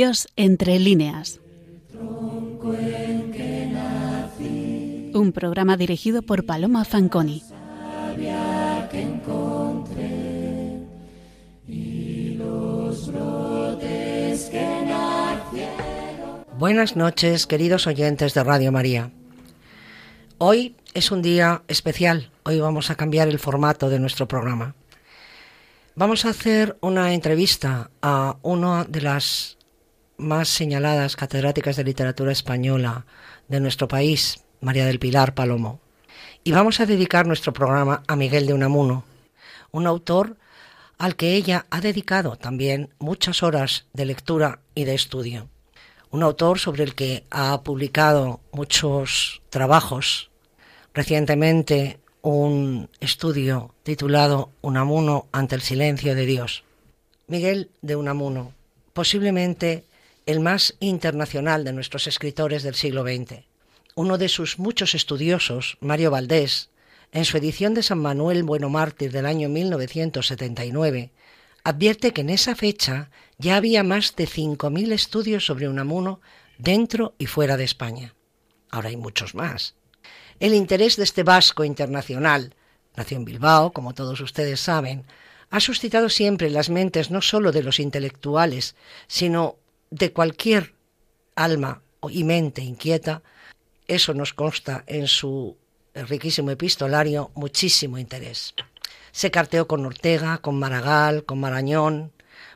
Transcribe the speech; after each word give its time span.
Dios 0.00 0.28
entre 0.36 0.78
líneas. 0.78 1.40
Un 5.12 5.32
programa 5.34 5.76
dirigido 5.76 6.22
por 6.22 6.46
Paloma 6.46 6.86
Fanconi. 6.86 7.42
Buenas 16.56 16.96
noches, 16.96 17.46
queridos 17.46 17.86
oyentes 17.86 18.32
de 18.32 18.42
Radio 18.42 18.72
María. 18.72 19.10
Hoy 20.38 20.76
es 20.94 21.10
un 21.10 21.20
día 21.20 21.62
especial. 21.68 22.30
Hoy 22.44 22.58
vamos 22.58 22.88
a 22.88 22.94
cambiar 22.94 23.28
el 23.28 23.38
formato 23.38 23.90
de 23.90 24.00
nuestro 24.00 24.26
programa. 24.26 24.74
Vamos 25.94 26.24
a 26.24 26.30
hacer 26.30 26.78
una 26.80 27.12
entrevista 27.12 27.90
a 28.00 28.38
una 28.40 28.84
de 28.84 29.02
las 29.02 29.59
más 30.20 30.48
señaladas 30.48 31.16
catedráticas 31.16 31.76
de 31.76 31.84
literatura 31.84 32.32
española 32.32 33.06
de 33.48 33.60
nuestro 33.60 33.88
país, 33.88 34.44
María 34.60 34.86
del 34.86 34.98
Pilar 34.98 35.34
Palomo. 35.34 35.80
Y 36.44 36.52
vamos 36.52 36.80
a 36.80 36.86
dedicar 36.86 37.26
nuestro 37.26 37.52
programa 37.52 38.02
a 38.06 38.16
Miguel 38.16 38.46
de 38.46 38.54
Unamuno, 38.54 39.04
un 39.72 39.86
autor 39.86 40.36
al 40.98 41.16
que 41.16 41.34
ella 41.34 41.66
ha 41.70 41.80
dedicado 41.80 42.36
también 42.36 42.90
muchas 42.98 43.42
horas 43.42 43.86
de 43.94 44.04
lectura 44.04 44.60
y 44.74 44.84
de 44.84 44.94
estudio. 44.94 45.48
Un 46.10 46.22
autor 46.22 46.58
sobre 46.58 46.84
el 46.84 46.94
que 46.94 47.24
ha 47.30 47.62
publicado 47.62 48.40
muchos 48.52 49.40
trabajos. 49.48 50.30
Recientemente 50.92 52.00
un 52.22 52.90
estudio 53.00 53.74
titulado 53.82 54.50
Unamuno 54.60 55.26
ante 55.32 55.54
el 55.54 55.62
silencio 55.62 56.14
de 56.14 56.26
Dios. 56.26 56.64
Miguel 57.28 57.70
de 57.80 57.96
Unamuno, 57.96 58.52
posiblemente 58.92 59.84
el 60.30 60.38
más 60.38 60.76
internacional 60.78 61.64
de 61.64 61.72
nuestros 61.72 62.06
escritores 62.06 62.62
del 62.62 62.76
siglo 62.76 63.02
XX. 63.02 63.42
Uno 63.96 64.16
de 64.16 64.28
sus 64.28 64.60
muchos 64.60 64.94
estudiosos, 64.94 65.76
Mario 65.80 66.12
Valdés, 66.12 66.70
en 67.10 67.24
su 67.24 67.36
edición 67.36 67.74
de 67.74 67.82
San 67.82 67.98
Manuel 67.98 68.44
Bueno 68.44 68.68
Mártir 68.68 69.10
del 69.10 69.26
año 69.26 69.48
1979, 69.48 71.10
advierte 71.64 72.12
que 72.12 72.20
en 72.20 72.30
esa 72.30 72.54
fecha 72.54 73.10
ya 73.38 73.56
había 73.56 73.82
más 73.82 74.14
de 74.14 74.28
5.000 74.28 74.92
estudios 74.92 75.44
sobre 75.44 75.68
Unamuno 75.68 76.20
dentro 76.58 77.14
y 77.18 77.26
fuera 77.26 77.56
de 77.56 77.64
España. 77.64 78.14
Ahora 78.70 78.90
hay 78.90 78.96
muchos 78.96 79.34
más. 79.34 79.74
El 80.38 80.54
interés 80.54 80.96
de 80.96 81.02
este 81.02 81.24
vasco 81.24 81.64
internacional, 81.64 82.54
nació 82.94 83.16
en 83.16 83.24
Bilbao, 83.24 83.72
como 83.72 83.94
todos 83.94 84.20
ustedes 84.20 84.60
saben, 84.60 85.06
ha 85.50 85.58
suscitado 85.58 86.08
siempre 86.08 86.48
las 86.50 86.70
mentes 86.70 87.10
no 87.10 87.20
sólo 87.20 87.50
de 87.50 87.64
los 87.64 87.80
intelectuales, 87.80 88.76
sino 89.08 89.56
de 89.90 90.12
cualquier 90.12 90.74
alma 91.34 91.82
y 92.08 92.24
mente 92.24 92.62
inquieta, 92.62 93.22
eso 93.86 94.14
nos 94.14 94.32
consta 94.32 94.84
en 94.86 95.08
su 95.08 95.56
riquísimo 95.94 96.50
epistolario, 96.50 97.30
muchísimo 97.34 97.98
interés. 97.98 98.54
Se 99.12 99.30
carteó 99.30 99.66
con 99.66 99.84
Ortega, 99.84 100.38
con 100.38 100.58
Maragall, 100.58 101.24
con 101.24 101.40
Marañón, 101.40 102.12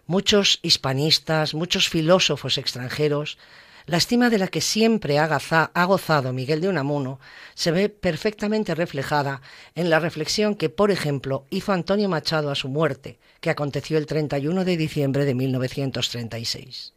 muchos 0.06 0.60
hispanistas, 0.62 1.54
muchos 1.54 1.88
filósofos 1.88 2.58
extranjeros. 2.58 3.38
La 3.86 3.96
estima 3.96 4.30
de 4.30 4.38
la 4.38 4.48
que 4.48 4.60
siempre 4.60 5.18
ha, 5.18 5.24
ha 5.26 5.84
gozado 5.84 6.32
Miguel 6.32 6.60
de 6.60 6.68
Unamuno 6.68 7.18
se 7.54 7.70
ve 7.70 7.88
perfectamente 7.88 8.74
reflejada 8.74 9.42
en 9.74 9.90
la 9.90 9.98
reflexión 9.98 10.54
que, 10.54 10.70
por 10.70 10.90
ejemplo, 10.90 11.44
hizo 11.50 11.72
Antonio 11.72 12.08
Machado 12.08 12.50
a 12.50 12.54
su 12.54 12.68
muerte, 12.68 13.18
que 13.40 13.50
aconteció 13.50 13.98
el 13.98 14.06
31 14.06 14.64
de 14.64 14.76
diciembre 14.76 15.24
de 15.24 15.34
1936. 15.34 16.93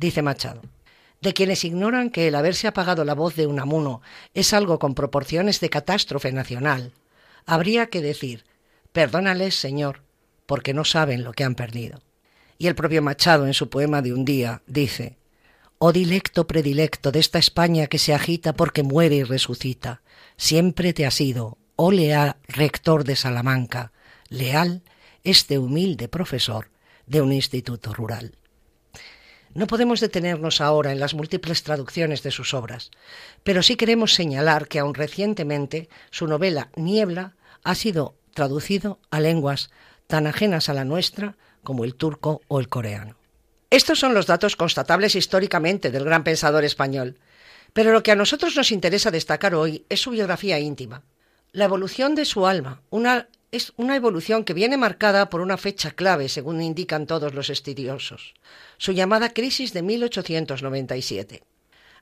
Dice 0.00 0.22
Machado, 0.22 0.62
de 1.20 1.34
quienes 1.34 1.62
ignoran 1.62 2.08
que 2.08 2.26
el 2.26 2.34
haberse 2.34 2.66
apagado 2.66 3.04
la 3.04 3.12
voz 3.12 3.36
de 3.36 3.46
Unamuno 3.46 4.00
es 4.32 4.54
algo 4.54 4.78
con 4.78 4.94
proporciones 4.94 5.60
de 5.60 5.68
catástrofe 5.68 6.32
nacional, 6.32 6.94
habría 7.44 7.88
que 7.88 8.00
decir, 8.00 8.46
perdónales, 8.92 9.56
Señor, 9.56 10.00
porque 10.46 10.72
no 10.72 10.86
saben 10.86 11.22
lo 11.22 11.34
que 11.34 11.44
han 11.44 11.54
perdido. 11.54 12.00
Y 12.56 12.68
el 12.68 12.74
propio 12.74 13.02
Machado 13.02 13.46
en 13.46 13.52
su 13.52 13.68
poema 13.68 14.00
de 14.00 14.14
un 14.14 14.24
día 14.24 14.62
dice, 14.66 15.18
Oh 15.76 15.92
dilecto 15.92 16.46
predilecto 16.46 17.12
de 17.12 17.18
esta 17.18 17.38
España 17.38 17.86
que 17.86 17.98
se 17.98 18.14
agita 18.14 18.54
porque 18.54 18.82
muere 18.82 19.16
y 19.16 19.24
resucita, 19.24 20.00
siempre 20.38 20.94
te 20.94 21.04
ha 21.04 21.10
sido, 21.10 21.58
oh 21.76 21.92
leal 21.92 22.36
rector 22.48 23.04
de 23.04 23.16
Salamanca, 23.16 23.92
leal 24.30 24.80
este 25.24 25.58
humilde 25.58 26.08
profesor 26.08 26.70
de 27.06 27.20
un 27.20 27.34
instituto 27.34 27.92
rural. 27.92 28.39
No 29.52 29.66
podemos 29.66 30.00
detenernos 30.00 30.60
ahora 30.60 30.92
en 30.92 31.00
las 31.00 31.14
múltiples 31.14 31.64
traducciones 31.64 32.22
de 32.22 32.30
sus 32.30 32.54
obras, 32.54 32.90
pero 33.42 33.62
sí 33.62 33.76
queremos 33.76 34.14
señalar 34.14 34.68
que 34.68 34.78
aun 34.78 34.94
recientemente 34.94 35.88
su 36.10 36.28
novela 36.28 36.70
Niebla 36.76 37.34
ha 37.64 37.74
sido 37.74 38.14
traducido 38.32 39.00
a 39.10 39.18
lenguas 39.18 39.70
tan 40.06 40.28
ajenas 40.28 40.68
a 40.68 40.74
la 40.74 40.84
nuestra 40.84 41.36
como 41.64 41.84
el 41.84 41.96
turco 41.96 42.42
o 42.46 42.60
el 42.60 42.68
coreano. 42.68 43.16
Estos 43.70 43.98
son 43.98 44.14
los 44.14 44.26
datos 44.26 44.56
constatables 44.56 45.14
históricamente 45.14 45.90
del 45.90 46.04
gran 46.04 46.24
pensador 46.24 46.64
español, 46.64 47.18
pero 47.72 47.92
lo 47.92 48.02
que 48.02 48.12
a 48.12 48.16
nosotros 48.16 48.56
nos 48.56 48.72
interesa 48.72 49.10
destacar 49.10 49.54
hoy 49.54 49.84
es 49.88 50.00
su 50.00 50.10
biografía 50.10 50.58
íntima, 50.58 51.02
la 51.52 51.64
evolución 51.64 52.14
de 52.14 52.24
su 52.24 52.46
alma, 52.46 52.82
una 52.90 53.28
es 53.52 53.72
una 53.76 53.96
evolución 53.96 54.44
que 54.44 54.54
viene 54.54 54.76
marcada 54.76 55.28
por 55.28 55.40
una 55.40 55.56
fecha 55.56 55.90
clave, 55.90 56.28
según 56.28 56.62
indican 56.62 57.06
todos 57.06 57.34
los 57.34 57.50
estudiosos, 57.50 58.34
su 58.78 58.92
llamada 58.92 59.30
crisis 59.30 59.72
de 59.72 59.82
1897. 59.82 61.42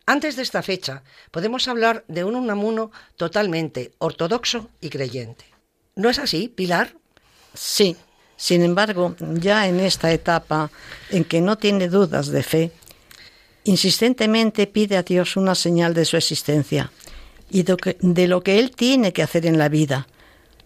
Antes 0.07 0.37
de 0.37 0.43
esta 0.43 0.63
fecha, 0.63 1.03
podemos 1.31 1.69
hablar 1.69 2.05
de 2.09 2.25
un 2.25 2.35
Unamuno 2.35 2.91
totalmente 3.17 3.93
ortodoxo 3.99 4.71
y 4.81 4.89
creyente. 4.89 5.45
¿No 5.97 6.09
es 6.09 6.19
así, 6.19 6.49
Pilar? 6.49 6.95
Sí. 7.55 7.97
Sin 8.37 8.63
embargo, 8.63 9.17
ya 9.19 9.67
en 9.67 9.81
esta 9.81 10.13
etapa 10.13 10.71
en 11.11 11.25
que 11.25 11.41
no 11.41 11.59
tiene 11.59 11.89
dudas 11.89 12.29
de 12.29 12.45
fe, 12.45 12.71
insistentemente 13.65 14.69
pide 14.69 14.97
a 14.97 15.03
Dios 15.03 15.37
una 15.37 15.57
señal 15.57 15.93
de 15.93 16.05
su 16.05 16.17
existencia 16.17 16.93
y 17.51 17.65
de 17.65 18.29
lo 18.29 18.43
que 18.43 18.61
él 18.61 18.71
tiene 18.71 19.13
que 19.13 19.25
hacer 19.25 19.45
en 19.45 19.59
la 19.59 19.69
vida, 19.69 20.07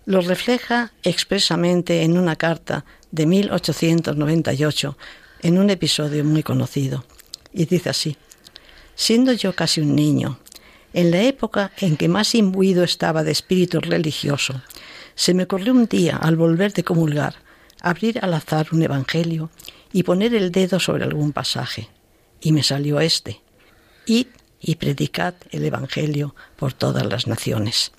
lo 0.04 0.20
refleja 0.20 0.92
expresamente 1.02 2.02
en 2.02 2.18
una 2.18 2.36
carta 2.36 2.84
de 3.10 3.26
1898, 3.26 4.96
en 5.42 5.58
un 5.58 5.70
episodio 5.70 6.24
muy 6.24 6.42
conocido. 6.42 7.04
Y 7.52 7.66
dice 7.66 7.90
así, 7.90 8.16
siendo 8.94 9.32
yo 9.32 9.54
casi 9.54 9.80
un 9.80 9.94
niño, 9.94 10.38
en 10.92 11.10
la 11.10 11.22
época 11.22 11.72
en 11.78 11.96
que 11.96 12.08
más 12.08 12.34
imbuido 12.34 12.84
estaba 12.84 13.22
de 13.22 13.32
espíritu 13.32 13.80
religioso, 13.80 14.60
se 15.14 15.34
me 15.34 15.44
ocurrió 15.44 15.72
un 15.72 15.86
día, 15.86 16.16
al 16.16 16.36
volver 16.36 16.72
de 16.72 16.84
comulgar, 16.84 17.36
abrir 17.80 18.18
al 18.22 18.34
azar 18.34 18.68
un 18.72 18.82
evangelio 18.82 19.50
y 19.92 20.02
poner 20.02 20.34
el 20.34 20.50
dedo 20.50 20.80
sobre 20.80 21.04
algún 21.04 21.32
pasaje. 21.32 21.88
Y 22.40 22.52
me 22.52 22.62
salió 22.62 23.00
este. 23.00 23.40
Id 24.06 24.26
y 24.60 24.76
predicad 24.76 25.34
el 25.50 25.64
evangelio 25.64 26.34
por 26.56 26.72
todas 26.72 27.04
las 27.06 27.26
naciones 27.26 27.92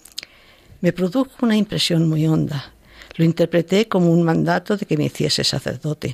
me 0.83 0.91
produjo 0.91 1.31
una 1.43 1.55
impresión 1.55 2.09
muy 2.09 2.27
honda. 2.27 2.73
Lo 3.15 3.23
interpreté 3.23 3.87
como 3.87 4.11
un 4.11 4.21
mandato 4.21 4.75
de 4.75 4.85
que 4.85 4.97
me 4.97 5.05
hiciese 5.05 5.45
sacerdote. 5.45 6.13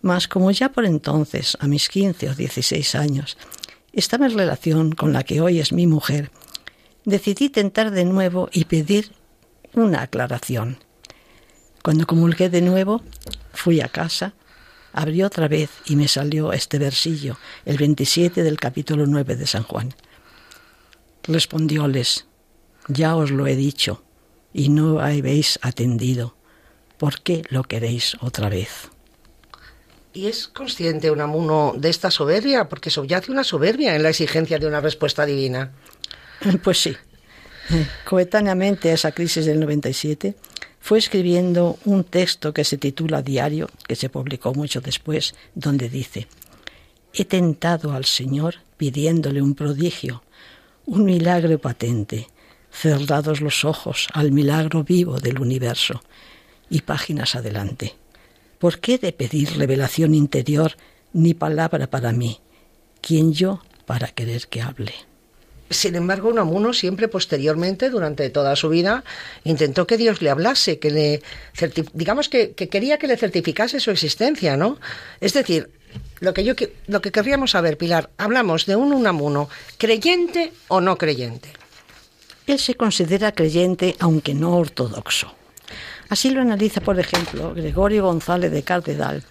Mas 0.00 0.26
como 0.26 0.50
ya 0.52 0.72
por 0.72 0.86
entonces, 0.86 1.54
a 1.60 1.66
mis 1.66 1.90
quince 1.90 2.30
o 2.30 2.34
dieciséis 2.34 2.94
años, 2.94 3.36
estaba 3.92 4.24
en 4.24 4.38
relación 4.38 4.92
con 4.92 5.12
la 5.12 5.22
que 5.22 5.42
hoy 5.42 5.60
es 5.60 5.74
mi 5.74 5.86
mujer, 5.86 6.30
decidí 7.04 7.50
tentar 7.50 7.90
de 7.90 8.06
nuevo 8.06 8.48
y 8.54 8.64
pedir 8.64 9.12
una 9.74 10.00
aclaración. 10.00 10.78
Cuando 11.82 12.06
comulgué 12.06 12.48
de 12.48 12.62
nuevo, 12.62 13.02
fui 13.52 13.82
a 13.82 13.88
casa, 13.88 14.32
abrí 14.94 15.22
otra 15.22 15.46
vez 15.46 15.68
y 15.84 15.96
me 15.96 16.08
salió 16.08 16.54
este 16.54 16.78
versillo, 16.78 17.36
el 17.66 17.76
27 17.76 18.44
del 18.44 18.58
capítulo 18.58 19.04
9 19.04 19.36
de 19.36 19.46
San 19.46 19.64
Juan. 19.64 19.94
Respondióles, 21.24 22.29
ya 22.88 23.16
os 23.16 23.30
lo 23.30 23.46
he 23.46 23.56
dicho, 23.56 24.02
y 24.52 24.68
no 24.68 25.00
habéis 25.00 25.58
atendido. 25.62 26.34
¿Por 26.98 27.20
qué 27.22 27.42
lo 27.48 27.62
queréis 27.62 28.16
otra 28.20 28.48
vez? 28.48 28.90
¿Y 30.12 30.26
es 30.26 30.48
consciente 30.48 31.10
un 31.10 31.20
amuno 31.20 31.72
de 31.76 31.88
esta 31.88 32.10
soberbia? 32.10 32.68
Porque 32.68 32.90
subyace 32.90 33.30
una 33.30 33.44
soberbia 33.44 33.94
en 33.94 34.02
la 34.02 34.10
exigencia 34.10 34.58
de 34.58 34.66
una 34.66 34.80
respuesta 34.80 35.24
divina. 35.24 35.72
Pues 36.64 36.78
sí. 36.78 36.96
Coetáneamente 38.04 38.90
a 38.90 38.94
esa 38.94 39.12
crisis 39.12 39.44
del 39.44 39.60
97, 39.60 40.34
fue 40.80 40.98
escribiendo 40.98 41.78
un 41.84 42.04
texto 42.04 42.52
que 42.52 42.64
se 42.64 42.78
titula 42.78 43.22
Diario, 43.22 43.68
que 43.86 43.94
se 43.94 44.08
publicó 44.08 44.54
mucho 44.54 44.80
después, 44.80 45.34
donde 45.54 45.88
dice, 45.88 46.26
He 47.12 47.24
tentado 47.24 47.92
al 47.92 48.06
Señor 48.06 48.56
pidiéndole 48.76 49.42
un 49.42 49.54
prodigio, 49.54 50.22
un 50.86 51.04
milagro 51.04 51.58
patente, 51.58 52.28
cerrados 52.70 53.40
los 53.40 53.64
ojos 53.64 54.08
al 54.12 54.32
milagro 54.32 54.84
vivo 54.84 55.18
del 55.18 55.40
universo. 55.40 56.02
Y 56.68 56.82
páginas 56.82 57.34
adelante. 57.34 57.96
¿Por 58.58 58.78
qué 58.78 58.98
de 58.98 59.12
pedir 59.12 59.56
revelación 59.56 60.14
interior 60.14 60.76
ni 61.12 61.34
palabra 61.34 61.88
para 61.88 62.12
mí, 62.12 62.40
quien 63.00 63.32
yo 63.32 63.62
para 63.86 64.08
querer 64.08 64.46
que 64.46 64.62
hable. 64.62 64.94
Sin 65.68 65.94
embargo, 65.94 66.30
Unamuno 66.30 66.72
siempre 66.72 67.06
posteriormente, 67.06 67.90
durante 67.90 68.28
toda 68.30 68.56
su 68.56 68.68
vida, 68.68 69.04
intentó 69.44 69.86
que 69.86 69.96
Dios 69.96 70.20
le 70.20 70.30
hablase, 70.30 70.80
que 70.80 70.90
le 70.90 71.22
digamos 71.92 72.28
que, 72.28 72.54
quería 72.54 72.98
que 72.98 73.06
le 73.06 73.16
certificase 73.16 73.78
su 73.78 73.90
existencia, 73.90 74.56
¿no? 74.56 74.78
Es 75.20 75.32
decir, 75.32 75.70
lo 76.18 76.34
que 76.34 76.44
yo 76.44 76.54
lo 76.88 77.00
que 77.00 77.12
querríamos 77.12 77.52
saber, 77.52 77.78
Pilar, 77.78 78.10
hablamos 78.18 78.66
de 78.66 78.74
un 78.74 78.92
Unamuno 78.92 79.48
creyente 79.78 80.52
o 80.68 80.80
no 80.80 80.98
creyente. 80.98 81.50
Él 82.50 82.58
se 82.58 82.74
considera 82.74 83.32
creyente, 83.32 83.94
aunque 84.00 84.34
no 84.34 84.56
ortodoxo. 84.56 85.32
Así 86.08 86.30
lo 86.30 86.40
analiza, 86.40 86.80
por 86.80 86.98
ejemplo, 86.98 87.54
Gregorio 87.54 88.04
González 88.04 88.50
de 88.50 88.64
Cardedal, 88.64 89.22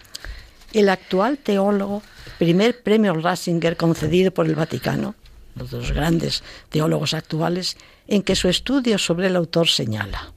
el 0.72 0.88
actual 0.88 1.36
teólogo, 1.36 2.02
primer 2.38 2.82
premio 2.82 3.12
Ratzinger 3.12 3.76
concedido 3.76 4.30
por 4.30 4.46
el 4.46 4.54
Vaticano, 4.54 5.14
los 5.54 5.70
dos 5.70 5.92
grandes 5.92 6.42
teólogos 6.70 7.12
actuales, 7.12 7.76
en 8.08 8.22
que 8.22 8.34
su 8.34 8.48
estudio 8.48 8.96
sobre 8.96 9.26
el 9.26 9.36
autor 9.36 9.68
señala. 9.68 10.32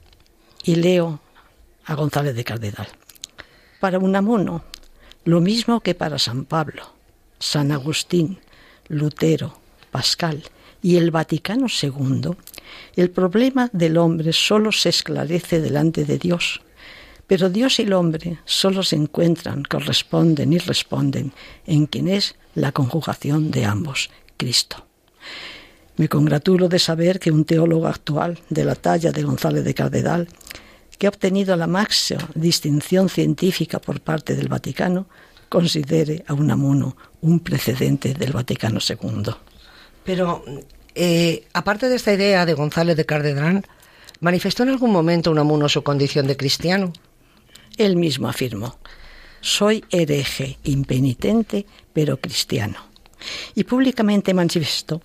Y 0.64 0.76
leo 0.76 1.22
a 1.86 1.96
González 1.96 2.36
de 2.36 2.44
Cardedal. 2.44 2.88
Para 3.80 4.00
Unamuno, 4.00 4.64
lo 5.24 5.40
mismo 5.40 5.80
que 5.80 5.96
para 5.96 6.20
San 6.20 6.44
Pablo, 6.44 6.94
San 7.40 7.72
Agustín, 7.72 8.40
Lutero, 8.90 9.58
Pascal 9.92 10.44
y 10.82 10.98
el 10.98 11.12
Vaticano 11.12 11.68
II, 11.82 12.36
el 12.96 13.10
problema 13.10 13.70
del 13.74 13.98
hombre 13.98 14.34
solo 14.34 14.72
se 14.72 14.90
esclarece 14.90 15.62
delante 15.62 16.06
de 16.06 16.18
Dios. 16.18 16.62
Pero 17.28 17.50
Dios 17.50 17.80
y 17.80 17.84
el 17.84 17.94
hombre 17.94 18.40
solo 18.46 18.84
se 18.84 18.96
encuentran, 18.96 19.64
corresponden 19.64 20.54
y 20.54 20.58
responden 20.58 21.34
en 21.66 21.88
quien 21.88 22.08
es 22.08 22.36
la 22.56 22.72
conjugación 22.72 23.50
de 23.52 23.66
ambos, 23.66 24.10
Cristo. 24.38 24.86
Me 25.96 26.10
congratulo 26.10 26.70
de 26.70 26.80
saber 26.80 27.20
que 27.20 27.32
un 27.32 27.46
teólogo 27.46 27.88
actual 27.88 28.40
de 28.50 28.66
la 28.66 28.76
talla 28.76 29.12
de 29.12 29.24
González 29.24 29.64
de 29.64 29.74
Cardedal, 29.74 30.28
que 30.98 31.08
ha 31.08 31.10
obtenido 31.10 31.56
la 31.56 31.68
máxima 31.68 32.28
distinción 32.34 33.10
científica 33.10 33.80
por 33.80 34.02
parte 34.02 34.36
del 34.36 34.48
Vaticano, 34.48 35.08
considere 35.50 36.24
a 36.28 36.34
Unamuno 36.34 36.98
un 37.22 37.40
precedente 37.40 38.16
del 38.16 38.32
Vaticano 38.32 38.80
II. 38.80 39.34
Pero, 40.04 40.44
eh, 40.96 41.46
aparte 41.54 41.90
de 41.90 41.96
esta 41.96 42.14
idea 42.14 42.46
de 42.46 42.54
González 42.54 42.96
de 42.96 43.06
Cardedal, 43.06 43.66
¿manifestó 44.20 44.64
en 44.64 44.70
algún 44.70 44.92
momento 44.92 45.32
Unamuno 45.32 45.68
su 45.70 45.84
condición 45.84 46.28
de 46.28 46.38
cristiano? 46.38 46.94
Él 47.78 47.96
mismo 47.96 48.28
afirmó, 48.28 48.78
soy 49.42 49.84
hereje, 49.90 50.58
impenitente, 50.64 51.66
pero 51.92 52.18
cristiano. 52.18 52.78
Y 53.56 53.64
públicamente 53.64 54.34
manifestó 54.34 55.02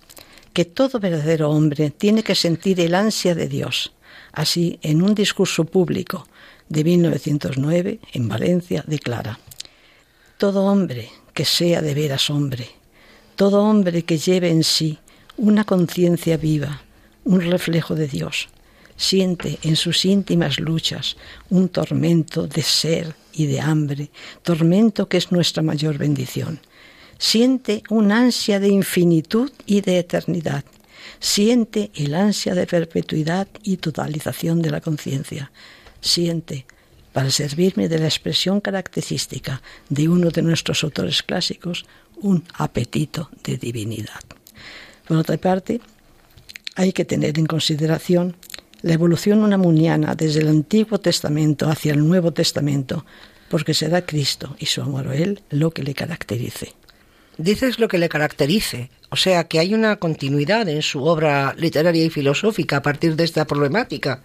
que 0.53 0.65
todo 0.65 0.99
verdadero 0.99 1.49
hombre 1.49 1.89
tiene 1.89 2.23
que 2.23 2.35
sentir 2.35 2.79
el 2.79 2.95
ansia 2.95 3.33
de 3.33 3.47
Dios. 3.47 3.93
Así, 4.31 4.79
en 4.81 5.01
un 5.01 5.15
discurso 5.15 5.65
público 5.65 6.27
de 6.67 6.83
1909 6.83 7.99
en 8.13 8.27
Valencia, 8.27 8.83
declara, 8.85 9.39
Todo 10.37 10.65
hombre 10.65 11.09
que 11.33 11.45
sea 11.45 11.81
de 11.81 11.93
veras 11.93 12.29
hombre, 12.29 12.69
todo 13.35 13.63
hombre 13.63 14.03
que 14.03 14.17
lleve 14.17 14.49
en 14.49 14.63
sí 14.63 14.99
una 15.39 15.63
conciencia 15.63 16.35
viva, 16.35 16.81
un 17.23 17.39
reflejo 17.39 17.95
de 17.95 18.09
Dios, 18.09 18.49
siente 18.97 19.57
en 19.61 19.77
sus 19.77 20.03
íntimas 20.03 20.59
luchas 20.59 21.15
un 21.49 21.69
tormento 21.69 22.45
de 22.45 22.61
ser 22.61 23.15
y 23.31 23.45
de 23.45 23.61
hambre, 23.61 24.09
tormento 24.43 25.07
que 25.07 25.15
es 25.15 25.31
nuestra 25.31 25.63
mayor 25.63 25.97
bendición. 25.97 26.59
Siente 27.17 27.83
un 27.89 28.11
ansia 28.11 28.59
de 28.59 28.67
infinitud 28.67 29.49
y 29.65 29.79
de 29.79 29.99
eternidad, 29.99 30.65
siente 31.21 31.89
el 31.95 32.15
ansia 32.15 32.53
de 32.53 32.67
perpetuidad 32.67 33.47
y 33.63 33.77
totalización 33.77 34.61
de 34.61 34.71
la 34.71 34.81
conciencia, 34.81 35.51
siente, 36.01 36.65
para 37.13 37.31
servirme 37.31 37.87
de 37.87 37.99
la 37.99 38.07
expresión 38.07 38.59
característica 38.59 39.61
de 39.87 40.09
uno 40.09 40.31
de 40.31 40.41
nuestros 40.41 40.83
autores 40.83 41.23
clásicos, 41.23 41.85
un 42.17 42.43
apetito 42.57 43.29
de 43.45 43.57
divinidad. 43.57 44.38
Por 45.09 45.17
otra 45.17 45.35
parte, 45.35 45.81
hay 46.75 46.93
que 46.93 47.03
tener 47.03 47.37
en 47.37 47.47
consideración 47.47 48.37
la 48.81 48.93
evolución 48.93 49.43
unamuniana 49.43 50.15
desde 50.15 50.39
el 50.39 50.47
Antiguo 50.47 50.99
Testamento 50.99 51.67
hacia 51.69 51.91
el 51.91 52.07
Nuevo 52.07 52.31
Testamento, 52.31 53.05
porque 53.49 53.73
será 53.73 54.05
Cristo 54.05 54.55
y 54.57 54.67
su 54.67 54.81
amor 54.81 55.09
a 55.09 55.15
Él 55.15 55.41
lo 55.49 55.71
que 55.71 55.83
le 55.83 55.93
caracterice 55.93 56.73
dices 57.39 57.79
lo 57.79 57.87
que 57.87 57.97
le 57.97 58.09
caracterice, 58.09 58.91
o 59.09 59.15
sea 59.15 59.45
que 59.45 59.59
hay 59.59 59.73
una 59.73 59.95
continuidad 59.95 60.67
en 60.67 60.81
su 60.81 61.05
obra 61.05 61.55
literaria 61.57 62.03
y 62.03 62.09
filosófica 62.09 62.77
a 62.77 62.81
partir 62.81 63.15
de 63.15 63.23
esta 63.23 63.45
problemática 63.45 64.21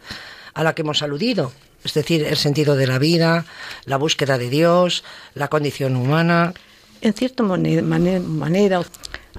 a 0.52 0.64
la 0.64 0.74
que 0.74 0.82
hemos 0.82 1.00
aludido, 1.00 1.52
es 1.84 1.94
decir, 1.94 2.24
el 2.24 2.36
sentido 2.36 2.76
de 2.76 2.88
la 2.88 2.98
vida, 2.98 3.46
la 3.84 3.98
búsqueda 3.98 4.36
de 4.36 4.50
Dios, 4.50 5.04
la 5.34 5.48
condición 5.48 5.94
humana. 5.94 6.54
En 7.00 7.12
cierta 7.12 7.44
manera 7.44 8.82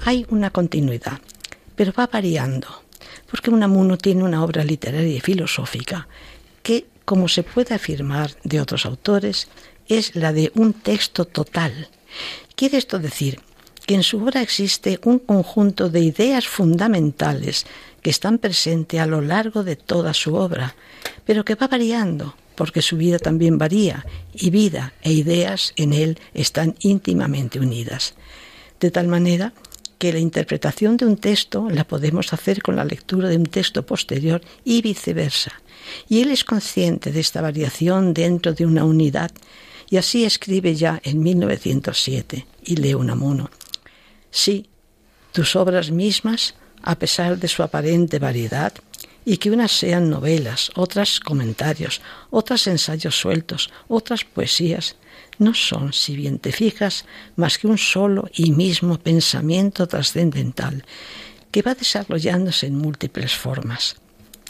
hay 0.05 0.25
una 0.29 0.51
continuidad, 0.51 1.19
pero 1.75 1.93
va 1.93 2.07
variando, 2.07 2.67
porque 3.29 3.49
Unamuno 3.49 3.97
tiene 3.97 4.23
una 4.23 4.43
obra 4.43 4.63
literaria 4.63 5.15
y 5.15 5.19
filosófica 5.19 6.07
que, 6.63 6.85
como 7.05 7.27
se 7.27 7.43
puede 7.43 7.75
afirmar 7.75 8.31
de 8.43 8.61
otros 8.61 8.85
autores, 8.85 9.47
es 9.87 10.15
la 10.15 10.33
de 10.33 10.51
un 10.55 10.73
texto 10.73 11.25
total. 11.25 11.89
Quiere 12.55 12.77
esto 12.77 12.99
decir 12.99 13.39
que 13.85 13.95
en 13.95 14.03
su 14.03 14.23
obra 14.23 14.41
existe 14.41 14.99
un 15.03 15.19
conjunto 15.19 15.89
de 15.89 15.99
ideas 15.99 16.47
fundamentales 16.47 17.65
que 18.01 18.09
están 18.09 18.39
presentes 18.39 18.99
a 18.99 19.05
lo 19.05 19.21
largo 19.21 19.63
de 19.63 19.75
toda 19.75 20.13
su 20.13 20.35
obra, 20.35 20.75
pero 21.25 21.45
que 21.45 21.55
va 21.55 21.67
variando, 21.67 22.35
porque 22.55 22.81
su 22.81 22.97
vida 22.97 23.19
también 23.19 23.57
varía, 23.57 24.05
y 24.33 24.49
vida 24.49 24.93
e 25.01 25.11
ideas 25.11 25.73
en 25.75 25.93
él 25.93 26.19
están 26.33 26.75
íntimamente 26.79 27.59
unidas. 27.59 28.15
De 28.79 28.91
tal 28.91 29.07
manera 29.07 29.53
que 29.97 30.13
la 30.13 30.19
interpretación 30.19 30.97
de 30.97 31.05
un 31.05 31.17
texto 31.17 31.69
la 31.69 31.85
podemos 31.85 32.33
hacer 32.33 32.61
con 32.61 32.75
la 32.75 32.85
lectura 32.85 33.29
de 33.29 33.37
un 33.37 33.45
texto 33.45 33.85
posterior 33.85 34.41
y 34.63 34.81
viceversa. 34.81 35.51
Y 36.09 36.21
él 36.21 36.31
es 36.31 36.43
consciente 36.43 37.11
de 37.11 37.19
esta 37.19 37.41
variación 37.41 38.13
dentro 38.13 38.53
de 38.53 38.65
una 38.65 38.83
unidad, 38.83 39.31
y 39.89 39.97
así 39.97 40.25
escribe 40.25 40.75
ya 40.75 40.99
en 41.03 41.21
1907, 41.21 42.45
y 42.63 42.75
lee 42.75 42.95
Unamuno. 42.95 43.49
Sí, 44.31 44.67
tus 45.31 45.55
obras 45.55 45.91
mismas, 45.91 46.55
a 46.81 46.97
pesar 46.97 47.37
de 47.37 47.47
su 47.47 47.61
aparente 47.63 48.19
variedad, 48.19 48.73
y 49.25 49.37
que 49.37 49.51
unas 49.51 49.71
sean 49.71 50.09
novelas, 50.09 50.71
otras 50.75 51.19
comentarios, 51.19 52.01
otras 52.29 52.67
ensayos 52.67 53.15
sueltos, 53.15 53.71
otras 53.87 54.23
poesías, 54.23 54.95
no 55.39 55.53
son, 55.53 55.93
si 55.93 56.15
bien 56.15 56.39
te 56.39 56.51
fijas, 56.51 57.05
más 57.35 57.57
que 57.57 57.67
un 57.67 57.77
solo 57.77 58.29
y 58.33 58.51
mismo 58.51 58.97
pensamiento 58.97 59.87
trascendental, 59.87 60.85
que 61.51 61.61
va 61.61 61.75
desarrollándose 61.75 62.67
en 62.67 62.77
múltiples 62.77 63.33
formas. 63.35 63.95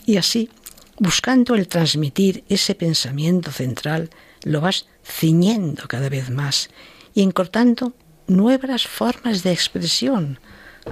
Y 0.05 0.17
así, 0.17 0.49
buscando 0.97 1.55
el 1.55 1.67
transmitir 1.67 2.43
ese 2.49 2.75
pensamiento 2.75 3.51
central, 3.51 4.09
lo 4.43 4.61
vas 4.61 4.87
ciñendo 5.03 5.87
cada 5.87 6.09
vez 6.09 6.29
más 6.29 6.69
y 7.13 7.21
encortando 7.21 7.93
nuevas 8.27 8.87
formas 8.87 9.43
de 9.43 9.51
expresión, 9.51 10.39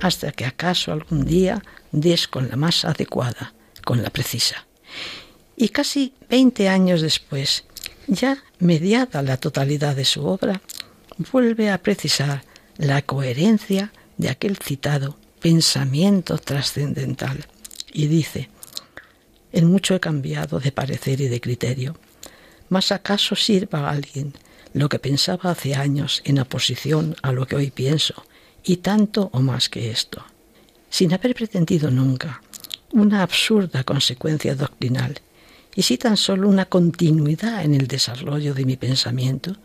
hasta 0.01 0.31
que 0.31 0.45
acaso 0.45 0.91
algún 0.91 1.25
día 1.25 1.63
des 1.91 2.27
con 2.27 2.49
la 2.49 2.55
más 2.55 2.85
adecuada, 2.85 3.53
con 3.85 4.01
la 4.01 4.09
precisa. 4.09 4.65
Y 5.55 5.69
casi 5.69 6.13
veinte 6.29 6.67
años 6.67 7.01
después, 7.01 7.65
ya 8.07 8.43
mediada 8.59 9.21
la 9.21 9.37
totalidad 9.37 9.95
de 9.95 10.05
su 10.05 10.25
obra, 10.25 10.61
vuelve 11.31 11.69
a 11.69 11.81
precisar 11.81 12.43
la 12.77 13.01
coherencia 13.01 13.91
de 14.17 14.29
aquel 14.29 14.57
citado 14.57 15.17
pensamiento 15.39 16.37
trascendental 16.37 17.45
y 17.91 18.07
dice, 18.07 18.49
en 19.51 19.69
mucho 19.69 19.95
he 19.95 19.99
cambiado 19.99 20.59
de 20.59 20.71
parecer 20.71 21.21
y 21.21 21.27
de 21.27 21.41
criterio, 21.41 21.95
mas 22.69 22.91
acaso 22.91 23.35
sirva 23.35 23.87
a 23.87 23.91
alguien 23.91 24.33
lo 24.73 24.89
que 24.89 24.99
pensaba 24.99 25.51
hace 25.51 25.75
años 25.75 26.21
en 26.25 26.39
oposición 26.39 27.15
a 27.21 27.31
lo 27.31 27.45
que 27.45 27.55
hoy 27.55 27.69
pienso, 27.69 28.25
y 28.63 28.77
tanto 28.77 29.29
o 29.33 29.41
más 29.41 29.69
que 29.69 29.91
esto, 29.91 30.25
sin 30.89 31.13
haber 31.13 31.35
pretendido 31.35 31.91
nunca 31.91 32.41
una 32.91 33.21
absurda 33.21 33.83
consecuencia 33.83 34.55
doctrinal, 34.55 35.19
y 35.75 35.83
si 35.83 35.97
tan 35.97 36.17
solo 36.17 36.49
una 36.49 36.65
continuidad 36.65 37.63
en 37.63 37.73
el 37.73 37.87
desarrollo 37.87 38.53
de 38.53 38.65
mi 38.65 38.77
pensamiento, 38.77 39.57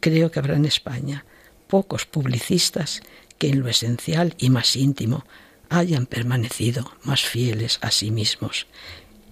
creo 0.00 0.30
que 0.30 0.38
habrá 0.38 0.56
en 0.56 0.66
España 0.66 1.24
pocos 1.66 2.04
publicistas 2.06 3.00
que 3.38 3.48
en 3.48 3.60
lo 3.60 3.68
esencial 3.68 4.34
y 4.38 4.50
más 4.50 4.76
íntimo 4.76 5.24
hayan 5.70 6.06
permanecido 6.06 6.92
más 7.04 7.22
fieles 7.22 7.78
a 7.80 7.90
sí 7.90 8.10
mismos. 8.10 8.66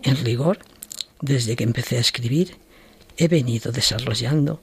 En 0.02 0.16
rigor, 0.24 0.60
desde 1.20 1.56
que 1.56 1.64
empecé 1.64 1.98
a 1.98 2.00
escribir, 2.00 2.56
he 3.16 3.28
venido 3.28 3.72
desarrollando 3.72 4.62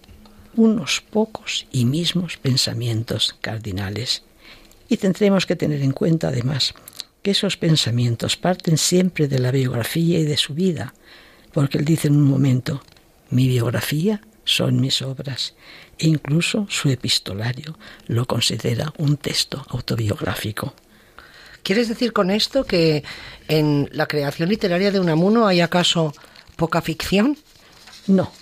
unos 0.55 1.01
pocos 1.01 1.67
y 1.71 1.85
mismos 1.85 2.37
pensamientos 2.37 3.35
cardinales. 3.41 4.23
Y 4.87 4.97
tendremos 4.97 5.45
que 5.45 5.57
tener 5.57 5.81
en 5.81 5.91
cuenta 5.91 6.29
además 6.29 6.73
que 7.21 7.31
esos 7.31 7.57
pensamientos 7.57 8.37
parten 8.37 8.77
siempre 8.77 9.27
de 9.27 9.39
la 9.39 9.51
biografía 9.51 10.19
y 10.19 10.23
de 10.23 10.37
su 10.37 10.53
vida, 10.53 10.93
porque 11.55 11.77
él 11.77 11.85
dice 11.85 12.09
en 12.09 12.17
un 12.17 12.27
momento, 12.27 12.83
mi 13.29 13.47
biografía 13.47 14.19
son 14.43 14.81
mis 14.81 15.01
obras, 15.01 15.53
e 15.97 16.05
incluso 16.05 16.67
su 16.69 16.89
epistolario 16.89 17.79
lo 18.07 18.25
considera 18.25 18.93
un 18.97 19.15
texto 19.15 19.65
autobiográfico. 19.69 20.73
¿Quieres 21.63 21.87
decir 21.87 22.11
con 22.11 22.29
esto 22.29 22.65
que 22.65 23.05
en 23.47 23.87
la 23.93 24.05
creación 24.05 24.49
literaria 24.49 24.91
de 24.91 24.99
Unamuno 24.99 25.47
hay 25.47 25.61
acaso 25.61 26.13
poca 26.57 26.81
ficción? 26.81 27.37
No, 28.07 28.33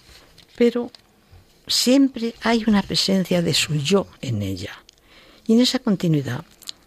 pero 0.58 0.90
siempre 1.68 2.34
hay 2.42 2.64
una 2.66 2.82
presencia 2.82 3.44
de 3.44 3.54
su 3.54 3.76
yo 3.76 4.08
en 4.22 4.42
ella. 4.42 4.72
Y 5.46 5.54
en 5.54 5.62
esa 5.62 5.78
continuidad 5.78 6.46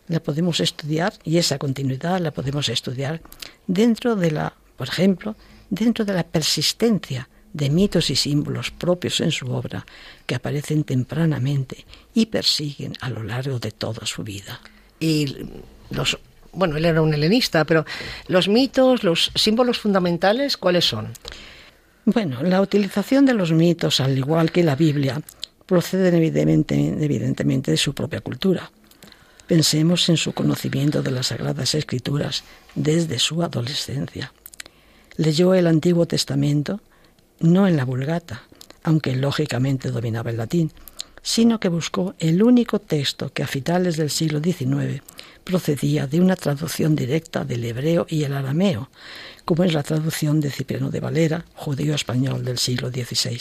la 0.08 0.18
podemos 0.18 0.58
estudiar, 0.58 1.12
y 1.22 1.38
esa 1.38 1.58
continuidad 1.58 2.18
la 2.18 2.32
podemos 2.32 2.68
estudiar 2.68 3.22
dentro 3.68 4.16
de 4.16 4.32
la, 4.32 4.54
por 4.76 4.88
ejemplo, 4.88 5.36
dentro 5.70 6.04
de 6.04 6.14
la 6.14 6.24
persistencia 6.24 7.28
de 7.52 7.70
mitos 7.70 8.10
y 8.10 8.16
símbolos 8.16 8.70
propios 8.70 9.20
en 9.20 9.30
su 9.30 9.50
obra 9.50 9.86
que 10.26 10.34
aparecen 10.34 10.84
tempranamente 10.84 11.86
y 12.14 12.26
persiguen 12.26 12.92
a 13.00 13.08
lo 13.08 13.22
largo 13.22 13.58
de 13.58 13.70
toda 13.70 14.04
su 14.06 14.22
vida. 14.22 14.60
Y 15.00 15.36
los 15.90 16.18
bueno, 16.56 16.78
él 16.78 16.86
era 16.86 17.02
un 17.02 17.12
helenista, 17.12 17.64
pero 17.66 17.84
los 18.28 18.48
mitos, 18.48 19.04
los 19.04 19.30
símbolos 19.34 19.78
fundamentales, 19.78 20.56
¿cuáles 20.56 20.86
son? 20.86 21.12
Bueno, 22.06 22.42
la 22.42 22.62
utilización 22.62 23.26
de 23.26 23.34
los 23.34 23.52
mitos, 23.52 24.00
al 24.00 24.16
igual 24.16 24.50
que 24.50 24.64
la 24.64 24.74
Biblia, 24.74 25.20
proceden 25.66 26.14
evidentemente, 26.14 27.04
evidentemente 27.04 27.70
de 27.70 27.76
su 27.76 27.94
propia 27.94 28.20
cultura. 28.20 28.70
Pensemos 29.46 30.08
en 30.08 30.16
su 30.16 30.32
conocimiento 30.32 31.02
de 31.02 31.10
las 31.10 31.26
Sagradas 31.26 31.74
Escrituras 31.74 32.42
desde 32.74 33.18
su 33.18 33.42
adolescencia. 33.42 34.32
Leyó 35.16 35.54
el 35.54 35.66
Antiguo 35.66 36.06
Testamento 36.06 36.80
no 37.40 37.66
en 37.66 37.76
la 37.76 37.84
Vulgata, 37.84 38.42
aunque 38.82 39.16
lógicamente 39.16 39.90
dominaba 39.90 40.30
el 40.30 40.36
latín, 40.36 40.72
sino 41.22 41.58
que 41.58 41.68
buscó 41.68 42.14
el 42.18 42.42
único 42.42 42.78
texto 42.78 43.32
que 43.32 43.42
a 43.42 43.46
finales 43.46 43.96
del 43.96 44.10
siglo 44.10 44.40
XIX 44.40 45.02
procedía 45.42 46.06
de 46.06 46.20
una 46.20 46.36
traducción 46.36 46.94
directa 46.94 47.44
del 47.44 47.64
hebreo 47.64 48.06
y 48.08 48.24
el 48.24 48.34
arameo, 48.34 48.90
como 49.44 49.64
es 49.64 49.72
la 49.72 49.82
traducción 49.82 50.40
de 50.40 50.50
Cipriano 50.50 50.90
de 50.90 51.00
Valera, 51.00 51.44
judío 51.54 51.94
español 51.94 52.44
del 52.44 52.58
siglo 52.58 52.90
XVI. 52.90 53.40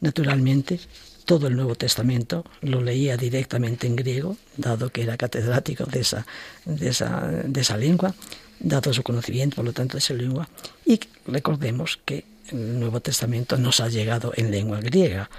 Naturalmente, 0.00 0.80
todo 1.24 1.46
el 1.46 1.56
Nuevo 1.56 1.74
Testamento 1.74 2.44
lo 2.60 2.80
leía 2.80 3.16
directamente 3.16 3.86
en 3.86 3.96
griego, 3.96 4.36
dado 4.56 4.90
que 4.90 5.02
era 5.02 5.16
catedrático 5.16 5.84
de 5.84 6.00
esa, 6.00 6.26
de 6.64 6.88
esa, 6.88 7.26
de 7.26 7.60
esa 7.60 7.76
lengua, 7.76 8.14
dado 8.60 8.92
su 8.92 9.02
conocimiento, 9.02 9.56
por 9.56 9.64
lo 9.64 9.72
tanto, 9.72 9.94
de 9.94 9.98
esa 9.98 10.14
lengua. 10.14 10.48
Y 10.84 11.00
recordemos 11.26 11.98
que 12.04 12.24
el 12.50 12.78
Nuevo 12.78 13.00
Testamento 13.00 13.56
nos 13.56 13.80
ha 13.80 13.88
llegado 13.88 14.32
en 14.36 14.50
lengua 14.50 14.80
griega. 14.80 15.30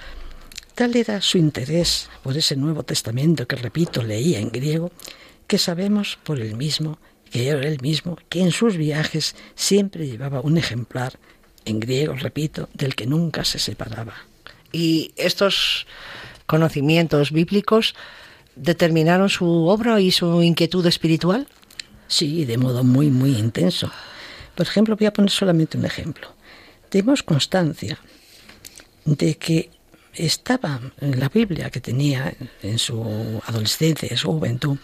Tal 0.74 0.96
era 0.96 1.22
su 1.22 1.38
interés 1.38 2.10
por 2.24 2.36
ese 2.36 2.56
Nuevo 2.56 2.84
Testamento 2.84 3.48
que, 3.48 3.56
repito, 3.56 4.04
leía 4.04 4.40
en 4.40 4.50
griego, 4.50 4.92
que 5.48 5.58
sabemos 5.58 6.18
por 6.24 6.40
él 6.40 6.56
mismo, 6.56 6.98
que 7.32 7.48
era 7.48 7.66
él 7.66 7.80
mismo, 7.82 8.18
que 8.30 8.42
en 8.42 8.52
sus 8.52 8.76
viajes 8.76 9.36
siempre 9.56 10.08
llevaba 10.08 10.42
un 10.42 10.58
ejemplar, 10.58 11.18
en 11.66 11.80
griego, 11.80 12.14
repito, 12.14 12.70
del 12.74 12.96
que 12.96 13.08
nunca 13.08 13.44
se 13.44 13.58
separaba. 13.58 14.14
¿Y 14.76 15.14
estos 15.16 15.88
conocimientos 16.48 17.32
bíblicos 17.32 17.96
determinaron 18.58 19.30
su 19.30 19.68
obra 19.68 20.02
y 20.02 20.12
su 20.12 20.44
inquietud 20.44 20.86
espiritual? 20.86 21.48
Sí, 22.10 22.44
de 22.44 22.58
modo 22.58 22.84
muy, 22.84 23.10
muy 23.10 23.38
intenso. 23.38 23.90
Por 24.54 24.68
ejemplo, 24.68 24.98
voy 24.98 25.08
a 25.08 25.14
poner 25.14 25.32
solamente 25.32 25.78
un 25.78 25.86
ejemplo. 25.86 26.36
Tenemos 26.90 27.24
constancia 27.24 27.98
de 29.06 29.38
que 29.38 29.70
estaba 30.14 30.82
en 31.00 31.22
la 31.22 31.30
Biblia 31.30 31.70
que 31.70 31.80
tenía 31.80 32.36
en 32.62 32.78
su 32.78 33.42
adolescencia, 33.46 34.10
en 34.12 34.18
su 34.18 34.28
juventud, 34.28 34.78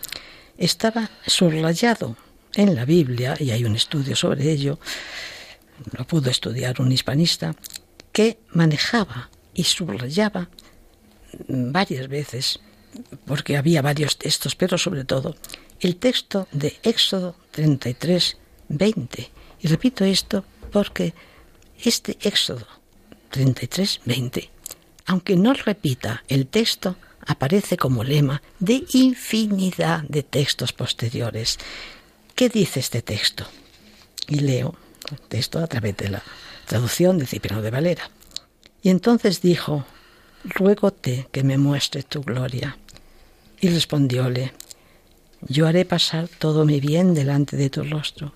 estaba 0.57 1.09
subrayado 1.27 2.15
en 2.53 2.75
la 2.75 2.85
Biblia, 2.85 3.35
y 3.37 3.51
hay 3.51 3.65
un 3.65 3.75
estudio 3.75 4.15
sobre 4.15 4.49
ello, 4.51 4.79
lo 5.97 6.07
pudo 6.07 6.29
estudiar 6.29 6.79
un 6.79 6.93
hispanista, 6.93 7.55
que 8.13 8.39
manejaba 8.53 9.29
y 9.53 9.63
subrayaba 9.63 10.49
varias 11.47 12.07
veces, 12.07 12.59
porque 13.25 13.57
había 13.57 13.81
varios 13.81 14.17
textos, 14.17 14.55
pero 14.55 14.77
sobre 14.77 15.05
todo 15.05 15.35
el 15.79 15.95
texto 15.95 16.47
de 16.51 16.77
Éxodo 16.83 17.35
33, 17.51 18.37
20. 18.69 19.31
Y 19.61 19.67
repito 19.67 20.05
esto 20.05 20.43
porque 20.71 21.13
este 21.83 22.17
Éxodo 22.21 22.67
33, 23.29 24.01
20 24.05 24.49
aunque 25.05 25.35
no 25.35 25.53
repita 25.53 26.23
el 26.27 26.47
texto, 26.47 26.95
aparece 27.25 27.77
como 27.77 28.03
lema 28.03 28.41
de 28.59 28.83
infinidad 28.93 30.03
de 30.03 30.23
textos 30.23 30.73
posteriores. 30.73 31.57
¿Qué 32.35 32.49
dice 32.49 32.79
este 32.79 33.01
texto? 33.01 33.45
Y 34.27 34.39
leo 34.39 34.75
el 35.11 35.19
texto 35.19 35.59
a 35.59 35.67
través 35.67 35.97
de 35.97 36.09
la 36.09 36.23
traducción 36.65 37.17
de 37.17 37.25
Cipriano 37.27 37.61
de 37.61 37.71
Valera. 37.71 38.09
Y 38.83 38.89
entonces 38.89 39.41
dijo, 39.41 39.85
ruégote 40.43 41.27
que 41.31 41.43
me 41.43 41.57
muestre 41.57 42.03
tu 42.03 42.21
gloria. 42.21 42.77
Y 43.59 43.69
respondióle, 43.69 44.53
yo 45.41 45.67
haré 45.67 45.85
pasar 45.85 46.27
todo 46.27 46.65
mi 46.65 46.79
bien 46.79 47.13
delante 47.13 47.57
de 47.57 47.69
tu 47.69 47.83
rostro, 47.83 48.33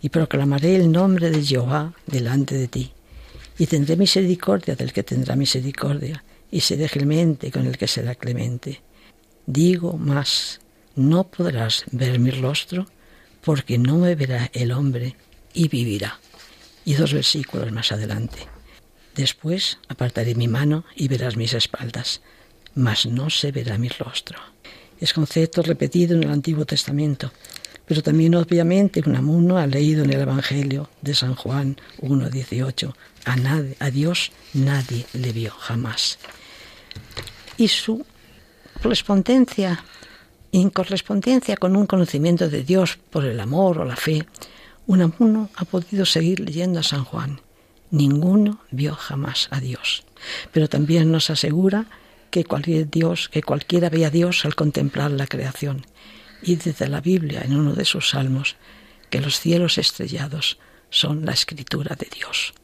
y 0.00 0.08
proclamaré 0.08 0.76
el 0.76 0.92
nombre 0.92 1.30
de 1.30 1.42
Jehová 1.42 1.92
delante 2.06 2.54
de 2.56 2.68
ti 2.68 2.92
y 3.58 3.66
tendré 3.66 3.96
misericordia 3.96 4.76
del 4.76 4.92
que 4.92 5.02
tendrá 5.02 5.34
misericordia, 5.34 6.22
y 6.50 6.60
seré 6.60 6.88
clemente 6.88 7.50
con 7.50 7.66
el 7.66 7.76
que 7.76 7.88
será 7.88 8.14
clemente. 8.14 8.80
Digo 9.44 9.94
más, 9.94 10.60
no 10.94 11.24
podrás 11.24 11.84
ver 11.90 12.20
mi 12.20 12.30
rostro, 12.30 12.86
porque 13.42 13.76
no 13.76 13.98
me 13.98 14.14
verá 14.14 14.48
el 14.52 14.72
hombre 14.72 15.16
y 15.52 15.68
vivirá. 15.68 16.18
Y 16.84 16.94
dos 16.94 17.12
versículos 17.12 17.70
más 17.72 17.92
adelante. 17.92 18.38
Después 19.18 19.78
apartaré 19.88 20.36
mi 20.36 20.46
mano 20.46 20.84
y 20.94 21.08
verás 21.08 21.36
mis 21.36 21.52
espaldas, 21.52 22.20
mas 22.76 23.04
no 23.04 23.30
se 23.30 23.50
verá 23.50 23.76
mi 23.76 23.88
rostro. 23.88 24.38
Es 25.00 25.12
concepto 25.12 25.60
repetido 25.62 26.14
en 26.14 26.22
el 26.22 26.30
Antiguo 26.30 26.64
Testamento, 26.64 27.32
pero 27.84 28.00
también 28.00 28.36
obviamente 28.36 29.02
Unamuno 29.04 29.58
ha 29.58 29.66
leído 29.66 30.04
en 30.04 30.12
el 30.12 30.20
Evangelio 30.20 30.88
de 31.02 31.16
San 31.16 31.34
Juan 31.34 31.76
1.18, 32.00 32.94
a, 33.24 33.84
a 33.84 33.90
Dios 33.90 34.30
nadie 34.54 35.04
le 35.14 35.32
vio 35.32 35.50
jamás. 35.50 36.20
Y 37.56 37.66
su 37.66 38.06
correspondencia, 38.80 39.82
en 40.52 40.70
correspondencia 40.70 41.56
con 41.56 41.74
un 41.74 41.88
conocimiento 41.88 42.48
de 42.48 42.62
Dios 42.62 43.00
por 43.10 43.24
el 43.24 43.40
amor 43.40 43.78
o 43.80 43.84
la 43.84 43.96
fe, 43.96 44.24
Unamuno 44.86 45.50
ha 45.56 45.64
podido 45.64 46.06
seguir 46.06 46.38
leyendo 46.38 46.78
a 46.78 46.84
San 46.84 47.02
Juan. 47.02 47.40
Ninguno 47.90 48.60
vio 48.70 48.94
jamás 48.94 49.48
a 49.50 49.60
Dios. 49.60 50.04
Pero 50.52 50.68
también 50.68 51.10
nos 51.10 51.30
asegura 51.30 51.86
que 52.30 52.44
cualquier 52.44 52.90
Dios, 52.90 53.28
que 53.28 53.42
cualquiera 53.42 53.88
ve 53.88 54.04
a 54.04 54.10
Dios 54.10 54.44
al 54.44 54.54
contemplar 54.54 55.10
la 55.10 55.26
creación 55.26 55.86
y 56.42 56.56
desde 56.56 56.88
la 56.88 57.00
Biblia 57.00 57.42
en 57.44 57.56
uno 57.56 57.74
de 57.74 57.84
sus 57.84 58.10
salmos 58.10 58.56
que 59.10 59.20
los 59.20 59.40
cielos 59.40 59.78
estrellados 59.78 60.58
son 60.90 61.24
la 61.24 61.32
escritura 61.32 61.96
de 61.96 62.08
Dios. 62.14 62.54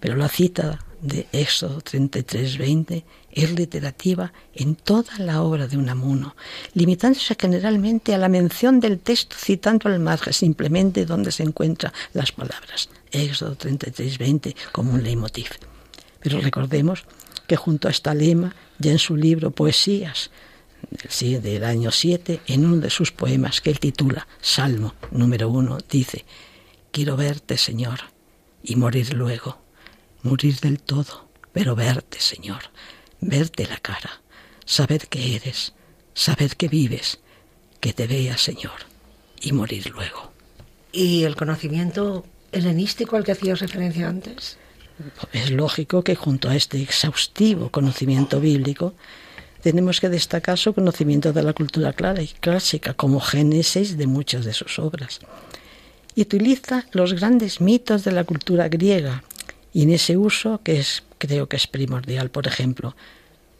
Pero 0.00 0.16
la 0.16 0.28
cita 0.28 0.80
de 1.00 1.26
Éxodo 1.32 1.80
33:20 1.80 3.04
es 3.30 3.52
literativa 3.52 4.32
en 4.54 4.74
toda 4.74 5.18
la 5.18 5.42
obra 5.42 5.66
de 5.66 5.76
Unamuno, 5.76 6.34
limitándose 6.74 7.36
generalmente 7.38 8.14
a 8.14 8.18
la 8.18 8.28
mención 8.28 8.80
del 8.80 8.98
texto 8.98 9.36
citando 9.38 9.88
al 9.88 10.00
margen 10.00 10.32
simplemente 10.32 11.06
donde 11.06 11.32
se 11.32 11.42
encuentran 11.42 11.92
las 12.12 12.32
palabras. 12.32 12.88
Éxodo 13.10 13.56
33:20 13.56 14.54
como 14.72 14.92
un 14.92 15.02
leitmotiv. 15.02 15.50
Pero 16.20 16.40
recordemos 16.40 17.04
que 17.46 17.56
junto 17.56 17.88
a 17.88 17.90
esta 17.90 18.14
lema, 18.14 18.54
ya 18.78 18.92
en 18.92 18.98
su 18.98 19.16
libro 19.16 19.50
Poesías, 19.50 20.30
sí, 21.08 21.36
del 21.36 21.64
año 21.64 21.90
7, 21.90 22.40
en 22.46 22.66
uno 22.66 22.76
de 22.78 22.90
sus 22.90 23.12
poemas 23.12 23.60
que 23.60 23.70
él 23.70 23.80
titula 23.80 24.26
Salmo 24.40 24.94
número 25.10 25.48
uno, 25.48 25.78
dice, 25.88 26.24
Quiero 26.90 27.16
verte, 27.16 27.56
Señor, 27.56 28.00
y 28.62 28.76
morir 28.76 29.14
luego, 29.14 29.58
morir 30.28 30.60
del 30.60 30.78
todo, 30.80 31.28
pero 31.52 31.74
verte, 31.74 32.20
Señor, 32.20 32.62
verte 33.20 33.66
la 33.66 33.78
cara, 33.78 34.20
saber 34.64 35.08
que 35.08 35.36
eres, 35.36 35.72
saber 36.14 36.56
que 36.56 36.68
vives, 36.68 37.18
que 37.80 37.92
te 37.92 38.06
vea, 38.06 38.36
Señor, 38.36 38.80
y 39.40 39.52
morir 39.52 39.90
luego. 39.90 40.32
¿Y 40.92 41.24
el 41.24 41.34
conocimiento 41.36 42.26
helenístico 42.52 43.16
al 43.16 43.24
que 43.24 43.32
hacías 43.32 43.60
referencia 43.60 44.08
antes? 44.08 44.58
es 45.32 45.50
lógico 45.50 46.02
que 46.02 46.16
junto 46.16 46.48
a 46.48 46.56
este 46.56 46.82
exhaustivo 46.82 47.70
conocimiento 47.70 48.40
bíblico, 48.40 48.94
tenemos 49.62 50.00
que 50.00 50.08
destacar 50.08 50.58
su 50.58 50.72
conocimiento 50.72 51.32
de 51.32 51.42
la 51.42 51.52
cultura 51.52 51.92
clásica 51.92 52.94
como 52.94 53.20
génesis 53.20 53.96
de 53.96 54.06
muchas 54.06 54.44
de 54.44 54.52
sus 54.52 54.78
obras. 54.78 55.20
Y 56.14 56.22
utiliza 56.22 56.86
los 56.92 57.12
grandes 57.14 57.60
mitos 57.60 58.04
de 58.04 58.12
la 58.12 58.24
cultura 58.24 58.68
griega 58.68 59.22
y 59.78 59.82
en 59.82 59.92
ese 59.92 60.16
uso 60.16 60.60
que 60.64 60.80
es, 60.80 61.04
creo 61.18 61.48
que 61.48 61.54
es 61.54 61.68
primordial, 61.68 62.32
por 62.32 62.48
ejemplo, 62.48 62.96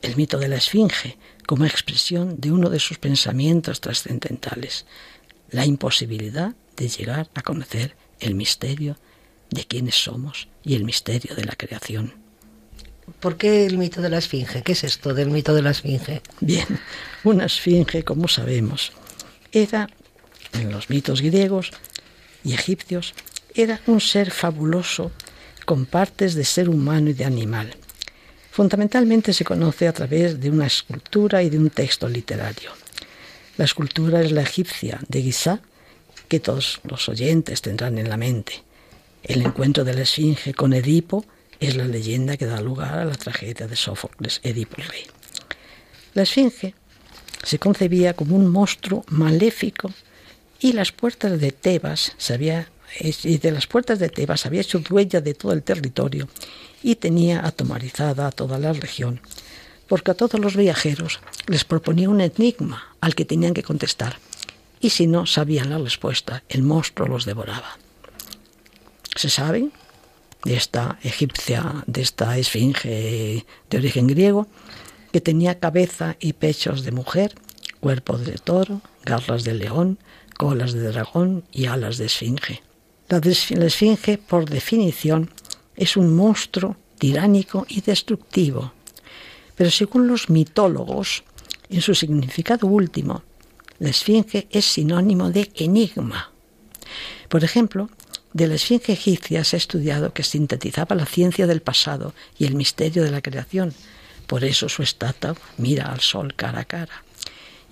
el 0.03 0.17
mito 0.17 0.41
de 0.41 0.49
la 0.49 0.57
Esfinge 0.57 1.17
como 1.47 1.65
expresión 1.65 2.41
de 2.41 2.51
uno 2.51 2.71
de 2.71 2.81
sus 2.81 2.99
pensamientos 2.99 3.81
trascendentales, 3.81 4.85
la 5.53 5.65
imposibilidad 5.65 6.57
de 6.77 6.89
llegar 6.89 7.29
a 7.37 7.43
conocer 7.43 7.95
el 8.19 8.35
misterio 8.35 8.97
de 9.51 9.65
quiénes 9.65 9.95
somos 9.95 10.49
y 10.65 10.75
el 10.75 10.83
misterio 10.83 11.37
de 11.37 11.45
la 11.45 11.55
creación. 11.55 12.15
¿Por 13.21 13.37
qué 13.37 13.65
el 13.65 13.79
mito 13.79 14.03
de 14.03 14.11
la 14.11 14.19
Esfinge? 14.19 14.65
¿Qué 14.65 14.73
es 14.73 14.83
esto 14.83 15.15
del 15.15 15.31
mito 15.31 15.55
de 15.55 15.63
la 15.63 15.71
Esfinge? 15.71 16.23
Bien, 16.41 16.67
una 17.23 17.45
Esfinge, 17.45 18.03
como 18.03 18.27
sabemos, 18.27 18.91
era, 19.53 19.89
en 20.53 20.73
los 20.73 20.91
mitos 20.91 21.23
griegos 21.23 21.71
y 22.43 22.55
egipcios, 22.55 23.15
era 23.55 23.81
un 23.87 24.01
ser 24.01 24.33
fabuloso 24.33 25.13
con 25.69 25.85
partes 25.85 26.35
de 26.35 26.47
ser 26.47 26.71
humano 26.71 27.11
y 27.11 27.13
de 27.13 27.27
animal. 27.27 27.77
Fundamentalmente 28.51 29.35
se 29.35 29.45
conoce 29.45 29.87
a 29.87 29.93
través 29.93 30.41
de 30.41 30.49
una 30.49 30.67
escultura 30.67 31.43
y 31.43 31.51
de 31.51 31.59
un 31.59 31.69
texto 31.69 32.09
literario. 32.09 32.71
La 33.59 33.67
escultura 33.67 34.23
es 34.23 34.33
la 34.33 34.41
egipcia 34.41 34.99
de 35.07 35.21
Giza, 35.21 35.61
que 36.27 36.41
todos 36.41 36.81
los 36.85 37.07
oyentes 37.11 37.61
tendrán 37.61 37.99
en 37.99 38.09
la 38.09 38.17
mente. 38.17 38.63
El 39.23 39.43
encuentro 39.43 39.85
de 39.85 39.93
la 39.93 40.01
Esfinge 40.01 40.55
con 40.55 40.73
Edipo 40.73 41.27
es 41.61 41.77
la 41.77 41.85
leyenda 41.85 42.39
que 42.39 42.47
da 42.47 42.63
lugar 42.63 43.01
a 43.01 43.05
la 43.05 43.17
tragedia 43.17 43.67
de 43.67 43.77
Sófocles, 43.77 44.41
Edipo 44.43 44.77
el 44.79 44.89
rey. 44.89 45.05
La 46.15 46.23
Esfinge 46.23 46.75
se 47.43 47.59
concebía 47.59 48.15
como 48.15 48.37
un 48.37 48.49
monstruo 48.49 49.05
maléfico 49.11 49.93
y 50.61 50.73
las 50.73 50.93
puertas 50.93 51.39
de 51.39 51.53
Tebas 51.53 52.15
se 52.17 52.33
y 53.00 53.38
de 53.38 53.50
las 53.50 53.66
puertas 53.66 53.99
de 53.99 54.09
Tebas 54.09 54.47
había 54.47 54.61
hecho 54.61 54.78
dueña 54.78 55.21
de 55.21 55.35
todo 55.35 55.52
el 55.52 55.62
territorio 55.62 56.28
y 56.83 56.97
tenía 56.97 57.47
atomarizada 57.47 58.26
a 58.26 58.33
toda 58.33 58.59
la 58.59 58.73
región, 58.73 59.21
porque 59.88 60.11
a 60.11 60.14
todos 60.14 60.40
los 60.40 60.57
viajeros 60.57 61.21
les 61.47 61.64
proponía 61.64 62.11
un 62.11 62.21
enigma 62.21 62.95
al 63.00 63.14
que 63.14 63.25
tenían 63.25 63.54
que 63.54 63.62
contestar, 63.62 64.18
y 64.80 64.90
si 64.90 65.07
no 65.07 65.26
sabían 65.26 65.71
la 65.71 65.78
respuesta, 65.78 66.42
el 66.49 66.62
monstruo 66.62 67.09
los 67.09 67.25
devoraba. 67.25 67.78
Se 69.16 69.28
sabe 69.28 69.71
de 70.45 70.57
esta 70.57 70.99
egipcia, 71.02 71.85
de 71.87 72.02
esta 72.02 72.38
esfinge 72.38 73.45
de 73.71 73.76
origen 73.76 74.07
griego, 74.07 74.47
que 75.12 75.21
tenía 75.21 75.59
cabeza 75.59 76.16
y 76.21 76.35
pechos 76.35 76.85
de 76.85 76.92
mujer, 76.92 77.35
cuerpo 77.80 78.18
de 78.18 78.38
toro, 78.38 78.83
garras 79.04 79.45
de 79.45 79.54
león, 79.54 79.99
colas 80.37 80.73
de 80.73 80.83
dragón 80.83 81.45
y 81.52 81.66
alas 81.66 81.99
de 81.99 82.07
esfinge. 82.07 82.62
La, 83.09 83.19
esfinge, 83.19 84.19
por 84.19 84.50
definición, 84.50 85.31
es 85.77 85.97
un 85.97 86.15
monstruo 86.15 86.77
tiránico 86.99 87.65
y 87.69 87.81
destructivo. 87.81 88.73
Pero 89.57 89.71
según 89.71 90.07
los 90.09 90.29
mitólogos, 90.29 91.25
en 91.71 91.81
su 91.81 91.94
significado 91.94 92.66
último, 92.66 93.23
la 93.79 93.88
esfinge 93.88 94.47
es 94.51 94.66
sinónimo 94.66 95.31
de 95.31 95.51
enigma. 95.55 96.33
Por 97.31 97.44
ejemplo, 97.44 97.88
de 98.35 98.47
la 98.47 98.57
esfinge 98.57 98.92
egipcia 98.92 99.42
se 99.42 99.57
ha 99.57 99.59
estudiado 99.59 100.12
que 100.12 100.23
sintetizaba 100.23 100.94
la 100.94 101.07
ciencia 101.07 101.47
del 101.47 101.62
pasado 101.62 102.12
y 102.38 102.44
el 102.44 102.57
misterio 102.57 103.03
de 103.03 103.11
la 103.11 103.23
creación. 103.23 103.73
Por 104.27 104.44
eso 104.44 104.68
su 104.68 104.83
estatua 104.83 105.35
mira 105.57 105.90
al 105.90 106.01
sol 106.01 106.35
cara 106.35 106.61
a 106.61 106.64
cara. 106.66 107.05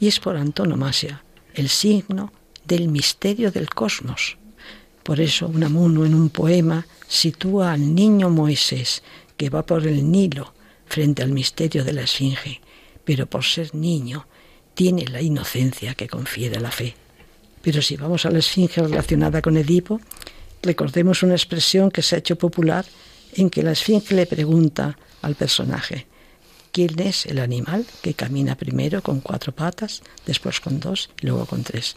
Y 0.01 0.09
es 0.09 0.19
por 0.19 0.37
antonomasia 0.37 1.23
el 1.53 1.69
signo 1.69 2.33
del 2.65 2.89
misterio 2.89 3.51
del 3.51 3.69
cosmos. 3.69 4.39
Por 5.07 5.21
eso 5.21 5.47
Unamuno 5.47 6.05
en 6.05 6.15
un 6.15 6.31
poema 6.31 6.85
sitúa 7.07 7.73
al 7.73 7.95
niño 7.95 8.29
Moisés 8.29 9.03
que 9.37 9.51
va 9.51 9.65
por 9.65 9.87
el 9.87 10.11
Nilo 10.11 10.53
frente 10.87 11.23
al 11.23 11.31
misterio 11.31 11.85
de 11.85 11.93
la 11.93 12.03
esfinge, 12.03 12.61
pero 13.05 13.27
por 13.27 13.45
ser 13.45 13.75
niño 13.75 14.27
tiene 14.75 15.07
la 15.07 15.23
inocencia 15.23 15.95
que 15.95 16.09
confiere 16.09 16.59
la 16.61 16.73
fe. 16.73 16.97
Pero 17.63 17.81
si 17.81 17.97
vamos 17.97 18.27
a 18.27 18.31
la 18.31 18.41
esfinge 18.41 18.83
relacionada 18.83 19.41
con 19.41 19.57
Edipo, 19.57 20.01
Recordemos 20.67 21.23
una 21.23 21.35
expresión 21.35 21.93
que 21.93 22.03
se 22.03 22.17
ha 22.17 22.19
hecho 22.19 22.37
popular 22.37 22.85
en 23.35 23.51
que 23.51 23.63
la 23.63 23.71
esfinge 23.71 24.17
le 24.17 24.27
pregunta 24.27 24.99
al 25.23 25.37
personaje, 25.37 26.07
¿quién 26.73 26.99
es 26.99 27.27
el 27.27 27.39
animal 27.39 27.87
que 28.03 28.15
camina 28.15 28.57
primero 28.57 29.01
con 29.01 29.21
cuatro 29.21 29.53
patas, 29.53 30.03
después 30.27 30.59
con 30.59 30.81
dos 30.81 31.11
y 31.23 31.27
luego 31.27 31.47
con 31.47 31.63
tres? 31.63 31.95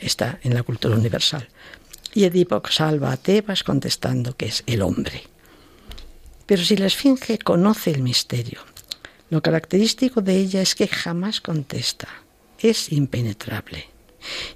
Está 0.00 0.38
en 0.42 0.52
la 0.52 0.62
cultura 0.62 0.96
universal. 0.96 1.48
Y 2.14 2.24
Edipo 2.24 2.62
salva 2.70 3.12
a 3.12 3.16
Tebas 3.16 3.64
contestando 3.64 4.36
que 4.36 4.46
es 4.46 4.62
el 4.66 4.82
hombre. 4.82 5.24
Pero 6.46 6.62
si 6.62 6.76
la 6.76 6.86
esfinge 6.86 7.38
conoce 7.38 7.90
el 7.90 8.02
misterio, 8.02 8.60
lo 9.30 9.42
característico 9.42 10.20
de 10.20 10.36
ella 10.36 10.62
es 10.62 10.74
que 10.76 10.86
jamás 10.86 11.40
contesta, 11.40 12.08
es 12.60 12.92
impenetrable. 12.92 13.88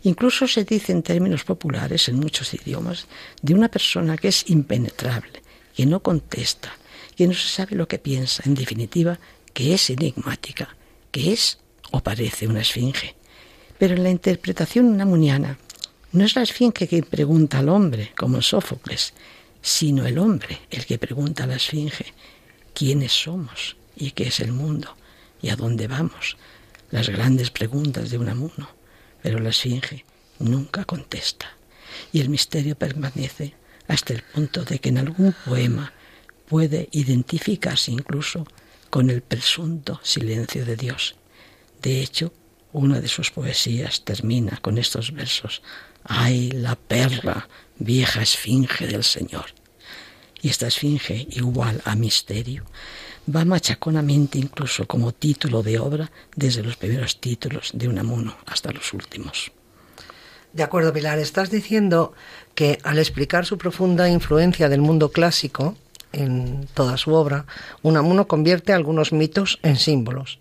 Incluso 0.04 0.46
se 0.46 0.64
dice 0.64 0.92
en 0.92 1.02
términos 1.02 1.44
populares 1.44 2.08
en 2.08 2.16
muchos 2.20 2.54
idiomas 2.54 3.06
de 3.42 3.54
una 3.54 3.68
persona 3.68 4.16
que 4.16 4.28
es 4.28 4.48
impenetrable, 4.48 5.42
que 5.74 5.84
no 5.84 6.00
contesta, 6.00 6.72
que 7.16 7.26
no 7.26 7.34
se 7.34 7.48
sabe 7.48 7.74
lo 7.74 7.88
que 7.88 7.98
piensa, 7.98 8.44
en 8.46 8.54
definitiva, 8.54 9.18
que 9.52 9.74
es 9.74 9.90
enigmática, 9.90 10.76
que 11.10 11.32
es 11.32 11.58
o 11.90 12.00
parece 12.00 12.46
una 12.46 12.60
esfinge. 12.60 13.16
Pero 13.78 13.94
en 13.94 14.04
la 14.04 14.10
interpretación 14.10 14.86
unamuniana 14.86 15.58
no 16.12 16.24
es 16.24 16.36
la 16.36 16.42
esfinge 16.42 16.88
que 16.88 17.02
pregunta 17.02 17.58
al 17.58 17.68
hombre, 17.68 18.12
como 18.16 18.42
Sófocles, 18.42 19.12
sino 19.60 20.06
el 20.06 20.18
hombre 20.18 20.60
el 20.70 20.86
que 20.86 20.98
pregunta 20.98 21.44
a 21.44 21.46
la 21.46 21.56
esfinge 21.56 22.12
quiénes 22.74 23.12
somos 23.12 23.76
y 23.96 24.12
qué 24.12 24.28
es 24.28 24.40
el 24.40 24.52
mundo 24.52 24.96
y 25.42 25.50
a 25.50 25.56
dónde 25.56 25.86
vamos, 25.86 26.36
las 26.90 27.08
grandes 27.08 27.50
preguntas 27.50 28.10
de 28.10 28.18
Unamuno 28.18 28.78
pero 29.22 29.38
la 29.38 29.50
esfinge 29.50 30.04
nunca 30.38 30.84
contesta. 30.84 31.56
Y 32.12 32.20
el 32.20 32.28
misterio 32.28 32.76
permanece 32.76 33.54
hasta 33.88 34.12
el 34.12 34.22
punto 34.22 34.64
de 34.64 34.78
que 34.78 34.90
en 34.90 34.98
algún 34.98 35.34
poema 35.44 35.92
puede 36.48 36.88
identificarse 36.92 37.90
incluso 37.90 38.46
con 38.90 39.10
el 39.10 39.22
presunto 39.22 40.00
silencio 40.02 40.64
de 40.64 40.76
Dios. 40.76 41.16
De 41.82 42.00
hecho, 42.00 42.32
una 42.72 43.00
de 43.00 43.08
sus 43.08 43.30
poesías 43.30 44.04
termina 44.04 44.58
con 44.60 44.78
estos 44.78 45.12
versos. 45.12 45.62
¡Ay, 46.08 46.50
la 46.52 46.74
perla, 46.74 47.48
vieja 47.78 48.22
esfinge 48.22 48.86
del 48.86 49.04
Señor! 49.04 49.44
Y 50.40 50.48
esta 50.48 50.66
esfinge, 50.66 51.26
igual 51.30 51.82
a 51.84 51.94
misterio, 51.96 52.64
va 53.34 53.44
machaconamente 53.44 54.38
incluso 54.38 54.86
como 54.86 55.12
título 55.12 55.62
de 55.62 55.78
obra 55.78 56.10
desde 56.34 56.62
los 56.62 56.76
primeros 56.76 57.20
títulos 57.20 57.72
de 57.74 57.88
Unamuno 57.88 58.38
hasta 58.46 58.72
los 58.72 58.94
últimos. 58.94 59.52
De 60.54 60.62
acuerdo, 60.62 60.94
Pilar, 60.94 61.18
estás 61.18 61.50
diciendo 61.50 62.14
que 62.54 62.78
al 62.84 62.98
explicar 62.98 63.44
su 63.44 63.58
profunda 63.58 64.08
influencia 64.08 64.70
del 64.70 64.80
mundo 64.80 65.10
clásico 65.12 65.76
en 66.12 66.66
toda 66.72 66.96
su 66.96 67.12
obra, 67.12 67.44
Unamuno 67.82 68.26
convierte 68.26 68.72
algunos 68.72 69.12
mitos 69.12 69.58
en 69.62 69.76
símbolos. 69.76 70.38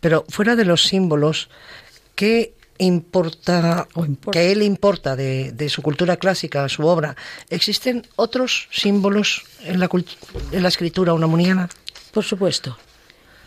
Pero 0.00 0.24
fuera 0.28 0.56
de 0.56 0.64
los 0.64 0.82
símbolos, 0.82 1.50
¿qué 2.16 2.53
importa, 2.78 3.88
que 4.32 4.52
él 4.52 4.62
importa 4.62 5.16
de, 5.16 5.52
de, 5.52 5.68
su 5.68 5.82
cultura 5.82 6.16
clásica, 6.16 6.68
su 6.68 6.86
obra? 6.86 7.16
¿Existen 7.50 8.06
otros 8.16 8.68
símbolos 8.70 9.44
en 9.62 9.80
la, 9.80 9.88
en 10.52 10.62
la 10.62 10.68
escritura 10.68 11.12
unamuniana? 11.14 11.68
Por 12.12 12.24
supuesto. 12.24 12.76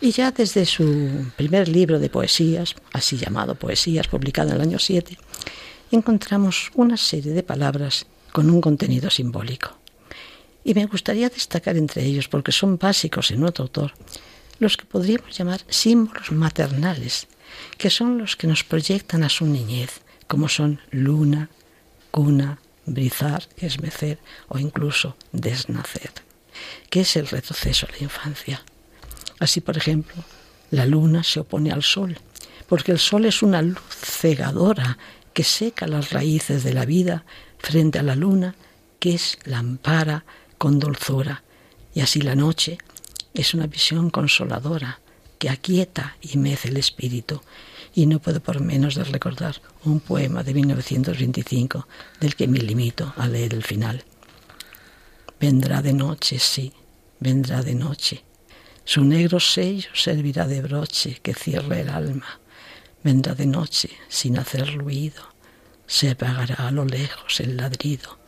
Y 0.00 0.12
ya 0.12 0.30
desde 0.30 0.64
su 0.64 1.26
primer 1.36 1.68
libro 1.68 1.98
de 1.98 2.08
poesías, 2.08 2.76
así 2.92 3.16
llamado 3.16 3.56
Poesías, 3.56 4.06
publicado 4.06 4.50
en 4.50 4.56
el 4.56 4.62
año 4.62 4.78
7, 4.78 5.18
encontramos 5.90 6.70
una 6.74 6.96
serie 6.96 7.32
de 7.32 7.42
palabras 7.42 8.06
con 8.32 8.48
un 8.48 8.60
contenido 8.60 9.10
simbólico. 9.10 9.76
Y 10.62 10.74
me 10.74 10.86
gustaría 10.86 11.28
destacar 11.28 11.76
entre 11.76 12.04
ellos, 12.04 12.28
porque 12.28 12.52
son 12.52 12.78
básicos 12.78 13.30
en 13.30 13.42
otro 13.42 13.64
autor, 13.64 13.92
los 14.60 14.76
que 14.76 14.84
podríamos 14.84 15.36
llamar 15.36 15.62
símbolos 15.68 16.30
maternales, 16.30 17.26
que 17.76 17.90
son 17.90 18.18
los 18.18 18.36
que 18.36 18.46
nos 18.46 18.64
proyectan 18.64 19.22
a 19.22 19.28
su 19.28 19.46
niñez, 19.46 20.00
como 20.26 20.48
son 20.48 20.80
luna, 20.90 21.50
cuna, 22.10 22.58
brizar, 22.86 23.48
esmecer 23.58 24.18
o 24.48 24.58
incluso 24.58 25.16
desnacer 25.32 26.12
que 26.90 27.00
es 27.00 27.16
el 27.16 27.26
retroceso 27.26 27.86
a 27.86 27.92
la 27.92 27.98
infancia. 28.04 28.62
Así, 29.38 29.60
por 29.60 29.76
ejemplo, 29.76 30.22
la 30.70 30.86
luna 30.86 31.22
se 31.22 31.40
opone 31.40 31.70
al 31.70 31.82
sol, 31.82 32.18
porque 32.68 32.92
el 32.92 32.98
sol 32.98 33.24
es 33.24 33.42
una 33.42 33.62
luz 33.62 33.80
cegadora 33.90 34.98
que 35.32 35.44
seca 35.44 35.86
las 35.86 36.10
raíces 36.10 36.64
de 36.64 36.74
la 36.74 36.84
vida 36.84 37.24
frente 37.58 37.98
a 37.98 38.02
la 38.02 38.16
luna, 38.16 38.54
que 38.98 39.14
es 39.14 39.38
la 39.44 39.58
ampara 39.58 40.24
con 40.56 40.78
dulzura, 40.78 41.42
Y 41.94 42.00
así 42.00 42.20
la 42.20 42.34
noche 42.34 42.78
es 43.34 43.54
una 43.54 43.66
visión 43.66 44.10
consoladora 44.10 45.00
que 45.38 45.50
aquieta 45.50 46.16
y 46.20 46.36
mece 46.38 46.68
el 46.68 46.76
espíritu. 46.76 47.40
Y 47.94 48.06
no 48.06 48.20
puedo 48.20 48.40
por 48.40 48.60
menos 48.60 48.94
de 48.94 49.04
recordar 49.04 49.60
un 49.84 50.00
poema 50.00 50.42
de 50.42 50.54
1925 50.54 51.88
del 52.20 52.34
que 52.36 52.48
me 52.48 52.58
limito 52.58 53.12
a 53.16 53.26
leer 53.26 53.54
el 53.54 53.64
final. 53.64 54.04
Vendrá 55.40 55.82
de 55.82 55.92
noche, 55.92 56.38
sí, 56.38 56.72
vendrá 57.20 57.62
de 57.62 57.74
noche. 57.74 58.24
Su 58.84 59.04
negro 59.04 59.38
sello 59.38 59.90
servirá 59.94 60.46
de 60.46 60.62
broche 60.62 61.20
que 61.22 61.34
cierre 61.34 61.82
el 61.82 61.90
alma. 61.90 62.40
Vendrá 63.04 63.34
de 63.34 63.46
noche 63.46 63.90
sin 64.08 64.38
hacer 64.38 64.74
ruido. 64.76 65.22
Se 65.86 66.10
apagará 66.10 66.68
a 66.68 66.70
lo 66.70 66.84
lejos 66.84 67.40
el 67.40 67.56
ladrido. 67.56 68.18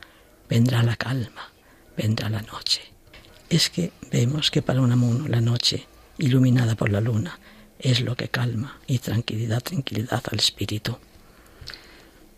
Vendrá 0.48 0.82
la 0.82 0.96
calma, 0.96 1.50
vendrá 1.96 2.28
la 2.28 2.42
noche. 2.42 2.82
Es 3.48 3.70
que 3.70 3.92
vemos 4.10 4.50
que 4.50 4.62
para 4.62 4.80
Unamuno 4.80 5.28
la 5.28 5.40
noche, 5.40 5.86
iluminada 6.20 6.76
por 6.76 6.90
la 6.90 7.00
luna, 7.00 7.38
es 7.78 8.00
lo 8.00 8.14
que 8.14 8.28
calma 8.28 8.78
y 8.87 8.98
tranquilidad, 8.98 9.62
tranquilidad 9.62 10.22
al 10.30 10.38
espíritu. 10.38 10.96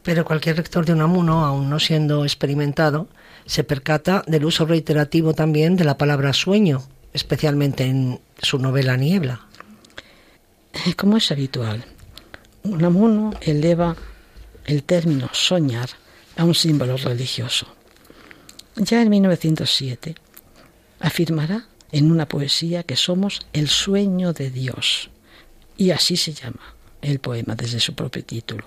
Pero 0.03 0.25
cualquier 0.25 0.57
lector 0.57 0.85
de 0.85 0.93
Unamuno, 0.93 1.45
aún 1.45 1.71
no 1.71 1.79
siendo 1.79 2.25
experimentado, 2.25 3.09
se 3.47 3.65
percata 3.65 4.25
del 4.27 4.45
uso 4.45 4.67
reiterativo 4.67 5.35
también 5.35 5.77
de 5.77 5.85
la 5.85 5.99
palabra 5.99 6.33
sueño, 6.33 6.83
especialmente 7.13 7.85
en 7.85 8.21
su 8.41 8.59
novela 8.59 8.97
Niebla. 8.97 9.47
Como 10.97 11.19
es 11.19 11.31
habitual, 11.31 11.85
Unamuno 12.63 13.33
eleva 13.41 13.97
el 14.65 14.83
término 14.85 15.29
soñar 15.33 15.91
a 16.37 16.45
un 16.45 16.55
símbolo 16.55 16.97
religioso. 16.97 17.67
Ya 18.77 19.03
en 19.03 19.11
1907 19.11 20.15
afirmará 21.01 21.67
en 21.93 22.11
una 22.11 22.27
poesía 22.27 22.83
que 22.83 22.97
somos 22.97 23.47
el 23.53 23.69
sueño 23.69 24.33
de 24.33 24.51
Dios. 24.51 25.11
Y 25.77 25.91
así 25.91 26.17
se 26.17 26.33
llama 26.33 26.75
el 27.03 27.19
poema 27.19 27.55
desde 27.55 27.81
su 27.81 27.95
propio 27.95 28.25
título. 28.25 28.65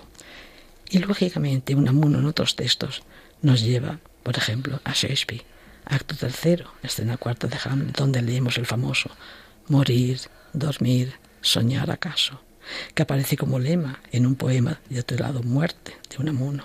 Y 0.88 0.98
lógicamente 0.98 1.74
Unamuno 1.74 2.18
en 2.20 2.26
otros 2.26 2.54
textos 2.54 3.02
nos 3.42 3.62
lleva, 3.62 3.98
por 4.22 4.38
ejemplo, 4.38 4.80
a 4.84 4.92
Shakespeare, 4.92 5.44
acto 5.84 6.14
tercero, 6.14 6.72
escena 6.82 7.16
cuarta 7.16 7.48
de 7.48 7.58
Hamlet, 7.64 7.96
donde 7.96 8.22
leemos 8.22 8.58
el 8.58 8.66
famoso 8.66 9.10
morir, 9.68 10.20
dormir, 10.52 11.14
soñar 11.40 11.90
acaso, 11.90 12.40
que 12.94 13.02
aparece 13.02 13.36
como 13.36 13.58
lema 13.58 14.00
en 14.12 14.26
un 14.26 14.36
poema 14.36 14.80
titulado 14.88 15.42
Muerte 15.42 15.96
de 16.08 16.16
Unamuno. 16.18 16.64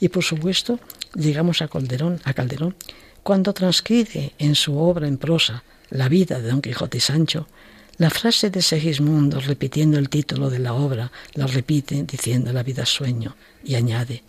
Y 0.00 0.08
por 0.08 0.22
supuesto, 0.22 0.78
llegamos 1.14 1.62
a 1.62 1.68
Calderón, 1.68 2.20
a 2.24 2.32
Calderón 2.32 2.76
cuando 3.22 3.52
transcribe 3.52 4.32
en 4.38 4.54
su 4.54 4.78
obra 4.78 5.08
en 5.08 5.18
prosa 5.18 5.64
La 5.90 6.08
vida 6.08 6.40
de 6.40 6.48
Don 6.48 6.60
Quijote 6.60 6.98
y 6.98 7.00
Sancho, 7.00 7.46
la 7.98 8.10
frase 8.10 8.50
de 8.50 8.60
Segismundo, 8.60 9.40
repitiendo 9.40 9.98
el 9.98 10.08
título 10.08 10.50
de 10.50 10.58
la 10.58 10.74
obra, 10.74 11.12
la 11.34 11.46
repite 11.46 12.02
diciendo 12.02 12.52
la 12.52 12.62
vida 12.62 12.84
sueño 12.84 13.36
y 13.64 13.74
añade, 13.74 14.22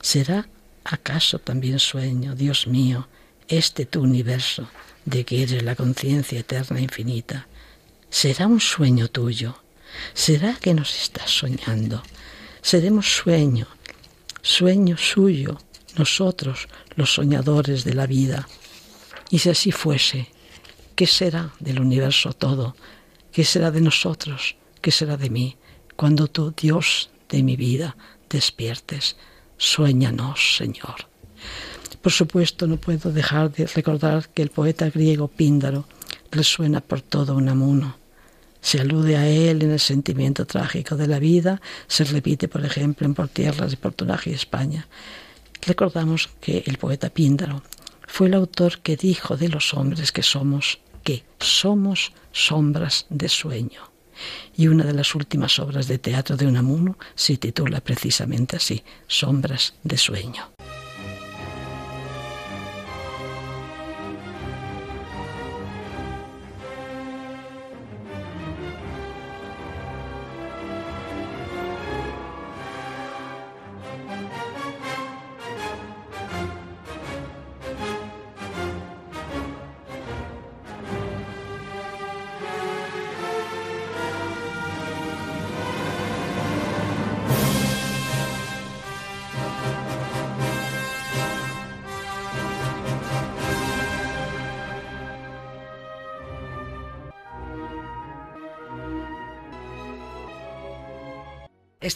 ¿será 0.00 0.48
acaso 0.84 1.38
también 1.38 1.78
sueño, 1.78 2.34
Dios 2.34 2.66
mío, 2.66 3.08
este 3.48 3.86
tu 3.86 4.02
universo, 4.02 4.68
de 5.04 5.24
que 5.24 5.42
eres 5.42 5.62
la 5.62 5.76
conciencia 5.76 6.40
eterna 6.40 6.78
e 6.78 6.82
infinita? 6.82 7.46
¿Será 8.10 8.46
un 8.46 8.60
sueño 8.60 9.08
tuyo? 9.08 9.62
¿Será 10.12 10.54
que 10.54 10.74
nos 10.74 10.94
estás 10.94 11.30
soñando? 11.30 12.02
Seremos 12.60 13.06
sueño, 13.06 13.66
sueño 14.42 14.96
suyo, 14.98 15.58
nosotros 15.96 16.68
los 16.96 17.14
soñadores 17.14 17.84
de 17.84 17.94
la 17.94 18.06
vida. 18.06 18.46
Y 19.30 19.38
si 19.38 19.50
así 19.50 19.72
fuese, 19.72 20.28
¿Qué 20.98 21.06
será 21.06 21.52
del 21.60 21.78
universo 21.78 22.32
todo? 22.32 22.74
¿Qué 23.30 23.44
será 23.44 23.70
de 23.70 23.80
nosotros? 23.80 24.56
¿Qué 24.80 24.90
será 24.90 25.16
de 25.16 25.30
mí? 25.30 25.56
Cuando 25.94 26.26
tú, 26.26 26.52
Dios 26.60 27.10
de 27.28 27.44
mi 27.44 27.54
vida, 27.54 27.96
despiertes, 28.28 29.14
suéñanos, 29.56 30.56
Señor. 30.56 31.06
Por 32.02 32.10
supuesto, 32.10 32.66
no 32.66 32.78
puedo 32.78 33.12
dejar 33.12 33.52
de 33.52 33.68
recordar 33.68 34.28
que 34.30 34.42
el 34.42 34.50
poeta 34.50 34.90
griego 34.90 35.28
Píndaro 35.28 35.86
resuena 36.32 36.80
por 36.80 37.00
todo 37.00 37.36
un 37.36 37.48
amuno. 37.48 37.96
Se 38.60 38.80
alude 38.80 39.16
a 39.16 39.28
él 39.28 39.62
en 39.62 39.70
el 39.70 39.78
sentimiento 39.78 40.46
trágico 40.46 40.96
de 40.96 41.06
la 41.06 41.20
vida, 41.20 41.62
se 41.86 42.02
repite, 42.02 42.48
por 42.48 42.64
ejemplo, 42.64 43.06
en 43.06 43.14
Por 43.14 43.28
Tierras 43.28 43.70
de 43.70 43.76
Portugal 43.76 44.18
y 44.24 44.30
España. 44.30 44.88
Recordamos 45.62 46.28
que 46.40 46.64
el 46.66 46.76
poeta 46.76 47.08
Píndaro 47.08 47.62
fue 48.08 48.26
el 48.26 48.34
autor 48.34 48.80
que 48.80 48.96
dijo 48.96 49.36
de 49.36 49.48
los 49.48 49.74
hombres 49.74 50.10
que 50.10 50.24
somos 50.24 50.80
somos 51.38 52.12
sombras 52.32 53.06
de 53.08 53.28
sueño. 53.28 53.82
Y 54.56 54.66
una 54.68 54.84
de 54.84 54.94
las 54.94 55.14
últimas 55.14 55.58
obras 55.58 55.86
de 55.86 55.98
teatro 55.98 56.36
de 56.36 56.46
Unamuno 56.46 56.98
se 57.14 57.36
titula 57.36 57.80
precisamente 57.80 58.56
así, 58.56 58.82
Sombras 59.06 59.74
de 59.84 59.96
sueño. 59.96 60.50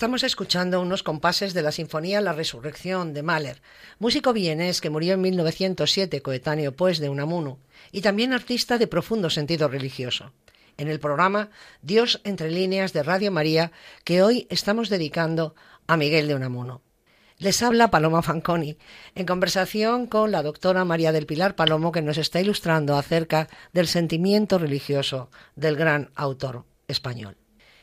Estamos 0.03 0.25
escuchando 0.25 0.81
unos 0.81 1.05
compases 1.05 1.55
de 1.55 1.63
la 1.63 1.71
Sinfonía 1.71 2.21
La 2.21 2.33
Resurrección 2.33 3.15
de 3.15 3.23
Mahler, 3.23 3.63
músico 4.01 4.33
vienés 4.33 4.81
que 4.81 4.91
murió 4.91 5.15
en 5.15 5.21
1907, 5.21 6.23
coetáneo 6.23 6.73
pues 6.73 6.99
de 6.99 7.09
Unamuno, 7.09 7.61
y 7.93 8.01
también 8.01 8.33
artista 8.33 8.79
de 8.79 8.89
profundo 8.89 9.31
sentido 9.31 9.69
religioso. 9.69 10.33
En 10.77 10.89
el 10.89 10.99
programa 10.99 11.51
Dios 11.83 12.21
entre 12.25 12.51
líneas 12.51 12.93
de 12.93 13.05
Radio 13.05 13.31
María, 13.31 13.71
que 14.03 14.25
hoy 14.25 14.49
estamos 14.51 14.89
dedicando 14.89 15.55
a 15.87 15.97
Miguel 15.97 16.27
de 16.27 16.35
Unamuno. 16.35 16.83
Les 17.39 17.63
habla 17.63 17.93
Paloma 17.93 18.23
Fanconi, 18.23 18.79
en 19.15 19.25
conversación 19.25 20.09
con 20.09 20.33
la 20.33 20.43
doctora 20.43 20.85
María 20.85 21.13
del 21.13 21.27
Pilar 21.27 21.55
Palomo, 21.55 21.93
que 21.93 22.03
nos 22.03 22.19
está 22.19 22.41
ilustrando 22.41 22.97
acerca 22.97 23.49
del 23.73 23.87
sentimiento 23.87 24.59
religioso 24.59 25.31
del 25.55 25.77
gran 25.77 26.11
autor 26.17 26.65
español. 26.89 27.37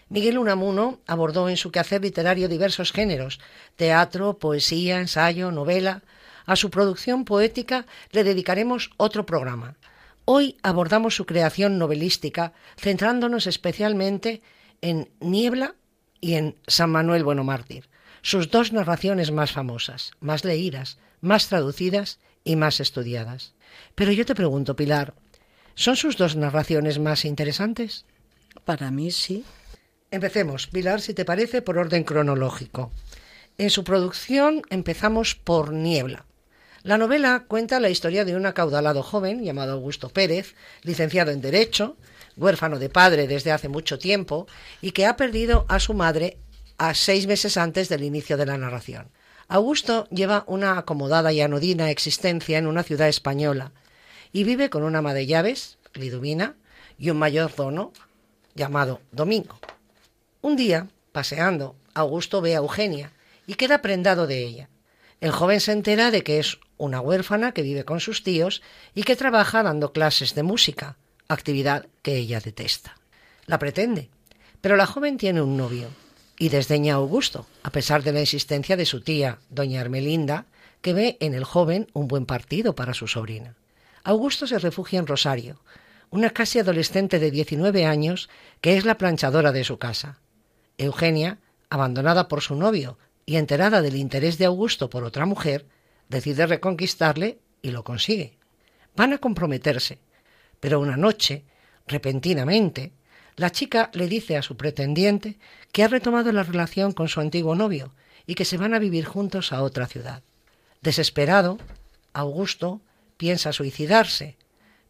Miguel 0.09 0.39
Unamuno 0.39 0.99
abordó 1.05 1.49
en 1.49 1.57
su 1.57 1.71
quehacer 1.71 2.01
literario 2.01 2.49
diversos 2.49 2.91
géneros, 2.91 3.39
teatro, 3.75 4.39
poesía, 4.39 4.99
ensayo, 4.99 5.51
novela. 5.51 6.01
A 6.45 6.55
su 6.55 6.71
producción 6.71 7.25
poética 7.25 7.85
le 8.11 8.23
dedicaremos 8.23 8.89
otro 8.97 9.27
programa. 9.27 9.77
Hoy 10.25 10.57
abordamos 10.63 11.15
su 11.15 11.27
creación 11.27 11.77
novelística, 11.77 12.53
centrándonos 12.75 13.45
especialmente 13.45 14.41
en 14.81 15.09
Niebla 15.19 15.75
y 16.21 16.35
en 16.35 16.55
San 16.67 16.89
Manuel 16.89 17.23
Bueno 17.23 17.43
Mártir, 17.43 17.87
sus 18.23 18.49
dos 18.49 18.73
narraciones 18.73 19.31
más 19.31 19.51
famosas, 19.51 20.11
más 20.19 20.43
leídas, 20.43 20.97
más 21.21 21.47
traducidas 21.47 22.19
y 22.43 22.55
más 22.55 22.79
estudiadas. 22.79 23.53
Pero 23.93 24.11
yo 24.11 24.25
te 24.25 24.35
pregunto, 24.35 24.75
Pilar, 24.75 25.13
¿son 25.75 25.95
sus 25.95 26.17
dos 26.17 26.35
narraciones 26.35 26.97
más 26.97 27.25
interesantes? 27.25 28.05
Para 28.65 28.89
mí 28.89 29.11
sí. 29.11 29.45
Empecemos, 30.11 30.65
Pilar, 30.65 31.01
si 31.01 31.13
te 31.13 31.23
parece, 31.23 31.61
por 31.61 31.77
orden 31.77 32.03
cronológico. 32.03 32.91
En 33.59 33.69
su 33.69 33.83
producción 33.83 34.63
empezamos 34.69 35.35
por 35.35 35.71
Niebla. 35.71 36.25
La 36.81 36.97
novela 36.97 37.45
cuenta 37.47 37.79
la 37.79 37.89
historia 37.89 38.25
de 38.25 38.35
un 38.35 38.45
acaudalado 38.45 39.03
joven 39.03 39.43
llamado 39.43 39.73
Augusto 39.73 40.09
Pérez, 40.09 40.55
licenciado 40.81 41.31
en 41.31 41.41
Derecho, 41.41 41.95
huérfano 42.37 42.79
de 42.79 42.89
padre 42.89 43.27
desde 43.27 43.51
hace 43.51 43.69
mucho 43.69 43.99
tiempo 43.99 44.47
y 44.81 44.91
que 44.91 45.05
ha 45.05 45.15
perdido 45.15 45.65
a 45.67 45.79
su 45.79 45.93
madre 45.93 46.37
a 46.77 46.95
seis 46.95 47.27
meses 47.27 47.57
antes 47.57 47.89
del 47.89 48.03
inicio 48.03 48.37
de 48.37 48.45
la 48.45 48.57
narración. 48.57 49.09
Augusto 49.47 50.07
lleva 50.09 50.43
una 50.47 50.77
acomodada 50.77 51.31
y 51.33 51.41
anodina 51.41 51.91
existencia 51.91 52.57
en 52.57 52.65
una 52.65 52.83
ciudad 52.83 53.09
española 53.09 53.73
y 54.31 54.43
vive 54.43 54.69
con 54.69 54.83
una 54.83 54.99
ama 54.99 55.13
de 55.13 55.27
llaves, 55.27 55.77
Liduvina, 55.93 56.55
y 56.97 57.09
un 57.09 57.17
mayordomo 57.17 57.91
llamado 58.55 59.01
Domingo. 59.11 59.59
Un 60.41 60.55
día, 60.55 60.87
paseando, 61.11 61.75
Augusto 61.93 62.39
ve 62.39 62.55
a 62.55 62.59
Eugenia 62.59 63.11
y 63.45 63.55
queda 63.55 63.81
prendado 63.81 64.25
de 64.25 64.41
ella. 64.41 64.69
El 65.19 65.31
joven 65.31 65.59
se 65.59 65.73
entera 65.73 66.11
de 66.11 66.23
que 66.23 66.39
es 66.39 66.59
una 66.77 67.01
huérfana 67.01 67.51
que 67.51 67.61
vive 67.61 67.83
con 67.83 67.99
sus 67.99 68.23
tíos 68.23 68.61
y 68.95 69.03
que 69.03 69.17
trabaja 69.17 69.63
dando 69.63 69.91
clases 69.91 70.35
de 70.35 70.43
música, 70.43 70.95
actividad 71.27 71.87
que 72.03 72.15
ella 72.15 72.39
detesta. 72.39 72.95
La 73.47 73.59
pretende, 73.59 74.09
pero 74.61 74.77
la 74.77 74.85
joven 74.85 75.17
tiene 75.17 75.41
un 75.41 75.57
novio 75.57 75.89
y 76.37 76.47
desdeña 76.47 76.93
a 76.93 76.97
Augusto, 76.97 77.45
a 77.63 77.71
pesar 77.71 78.03
de 78.03 78.13
la 78.13 78.21
insistencia 78.21 78.77
de 78.77 78.85
su 78.85 79.01
tía, 79.01 79.39
doña 79.49 79.81
Hermelinda, 79.81 80.45
que 80.81 80.93
ve 80.93 81.17
en 81.19 81.33
el 81.33 81.43
joven 81.43 81.87
un 81.91 82.07
buen 82.07 82.25
partido 82.25 82.75
para 82.75 82.93
su 82.93 83.07
sobrina. 83.07 83.55
Augusto 84.05 84.47
se 84.47 84.57
refugia 84.57 84.99
en 84.99 85.07
Rosario, 85.07 85.59
una 86.11 86.29
casi 86.29 86.59
adolescente 86.59 87.19
de 87.19 87.29
19 87.29 87.85
años 87.85 88.29
que 88.61 88.77
es 88.77 88.85
la 88.85 88.97
planchadora 88.97 89.51
de 89.51 89.65
su 89.65 89.77
casa. 89.77 90.17
Eugenia, 90.79 91.37
abandonada 91.69 92.27
por 92.27 92.41
su 92.41 92.55
novio 92.55 92.97
y 93.25 93.35
enterada 93.35 93.81
del 93.81 93.95
interés 93.95 94.37
de 94.37 94.45
Augusto 94.45 94.89
por 94.89 95.03
otra 95.03 95.25
mujer, 95.25 95.67
decide 96.07 96.47
reconquistarle 96.47 97.37
y 97.61 97.71
lo 97.71 97.83
consigue. 97.83 98.37
Van 98.95 99.13
a 99.13 99.19
comprometerse, 99.19 99.99
pero 100.59 100.79
una 100.79 100.97
noche, 100.97 101.43
repentinamente, 101.85 102.93
la 103.35 103.51
chica 103.51 103.91
le 103.93 104.07
dice 104.07 104.37
a 104.37 104.41
su 104.41 104.57
pretendiente 104.57 105.37
que 105.71 105.83
ha 105.83 105.87
retomado 105.89 106.31
la 106.31 106.43
relación 106.43 106.93
con 106.93 107.07
su 107.07 107.19
antiguo 107.19 107.55
novio 107.55 107.93
y 108.25 108.35
que 108.35 108.45
se 108.45 108.57
van 108.57 108.73
a 108.73 108.79
vivir 108.79 109.05
juntos 109.05 109.51
a 109.53 109.61
otra 109.63 109.85
ciudad. 109.85 110.23
Desesperado, 110.81 111.57
Augusto 112.13 112.81
piensa 113.17 113.51
suicidarse, 113.51 114.37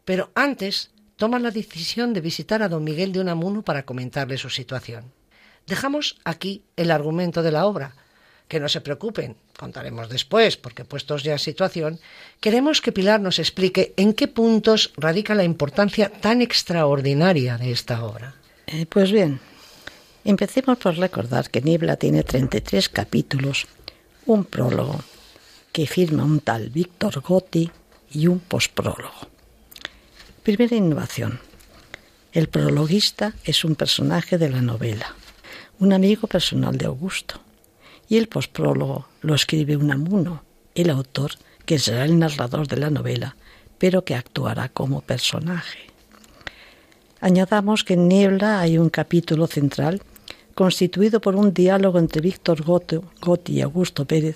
pero 0.05 0.31
antes 0.35 0.91
toma 1.15 1.39
la 1.39 1.51
decisión 1.51 2.13
de 2.13 2.21
visitar 2.21 2.61
a 2.61 2.69
don 2.69 2.83
Miguel 2.83 3.11
de 3.11 3.21
Unamuno 3.21 3.63
para 3.63 3.83
comentarle 3.83 4.37
su 4.37 4.49
situación. 4.49 5.18
Dejamos 5.69 6.17
aquí 6.23 6.63
el 6.77 6.89
argumento 6.89 7.43
de 7.43 7.51
la 7.51 7.67
obra. 7.67 7.93
Que 8.47 8.59
no 8.59 8.67
se 8.67 8.81
preocupen, 8.81 9.35
contaremos 9.55 10.09
después, 10.09 10.57
porque 10.57 10.83
puestos 10.83 11.21
ya 11.21 11.33
en 11.33 11.39
situación, 11.39 11.99
queremos 12.41 12.81
que 12.81 12.91
Pilar 12.91 13.21
nos 13.21 13.37
explique 13.37 13.93
en 13.95 14.13
qué 14.13 14.27
puntos 14.27 14.91
radica 14.97 15.35
la 15.35 15.43
importancia 15.43 16.09
tan 16.09 16.41
extraordinaria 16.41 17.59
de 17.59 17.71
esta 17.71 18.03
obra. 18.03 18.33
Eh, 18.65 18.87
pues 18.87 19.11
bien, 19.11 19.39
empecemos 20.25 20.79
por 20.79 20.97
recordar 20.97 21.51
que 21.51 21.61
Niebla 21.61 21.97
tiene 21.97 22.23
33 22.23 22.89
capítulos, 22.89 23.67
un 24.25 24.45
prólogo 24.45 25.03
que 25.71 25.85
firma 25.85 26.23
un 26.23 26.39
tal 26.39 26.71
Víctor 26.71 27.21
Gotti 27.21 27.69
y 28.11 28.25
un 28.25 28.39
posprólogo. 28.39 29.29
Primera 30.41 30.75
innovación. 30.75 31.39
El 32.33 32.49
prologuista 32.49 33.33
es 33.43 33.63
un 33.63 33.75
personaje 33.75 34.39
de 34.39 34.49
la 34.49 34.61
novela, 34.63 35.15
un 35.79 35.93
amigo 35.93 36.27
personal 36.27 36.77
de 36.77 36.85
Augusto, 36.85 37.35
y 38.09 38.17
el 38.17 38.27
posprólogo 38.27 39.07
lo 39.21 39.33
escribe 39.33 39.77
Unamuno, 39.77 40.43
el 40.75 40.89
autor 40.89 41.31
que 41.65 41.79
será 41.79 42.03
el 42.03 42.19
narrador 42.19 42.67
de 42.67 42.77
la 42.77 42.89
novela, 42.89 43.35
pero 43.77 44.03
que 44.03 44.15
actuará 44.15 44.67
como 44.69 45.01
personaje. 45.01 45.79
Añadamos 47.21 47.83
que 47.83 47.93
en 47.93 48.07
Niebla 48.09 48.59
hay 48.59 48.77
un 48.77 48.89
capítulo 48.89 49.47
central 49.47 50.01
constituido 50.53 51.21
por 51.21 51.35
un 51.35 51.53
diálogo 51.53 51.97
entre 51.97 52.21
Víctor 52.21 52.63
Gotti 52.63 53.53
y 53.53 53.61
Augusto 53.61 54.05
Pérez, 54.05 54.35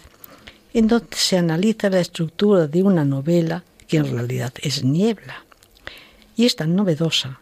en 0.74 0.88
donde 0.88 1.18
se 1.18 1.38
analiza 1.38 1.90
la 1.90 2.00
estructura 2.00 2.68
de 2.68 2.84
una 2.84 3.04
novela 3.04 3.64
que 3.88 3.98
en 3.98 4.10
realidad 4.10 4.54
es 4.62 4.84
niebla. 4.84 5.44
Y 6.36 6.46
es 6.46 6.56
tan 6.56 6.76
novedosa 6.76 7.42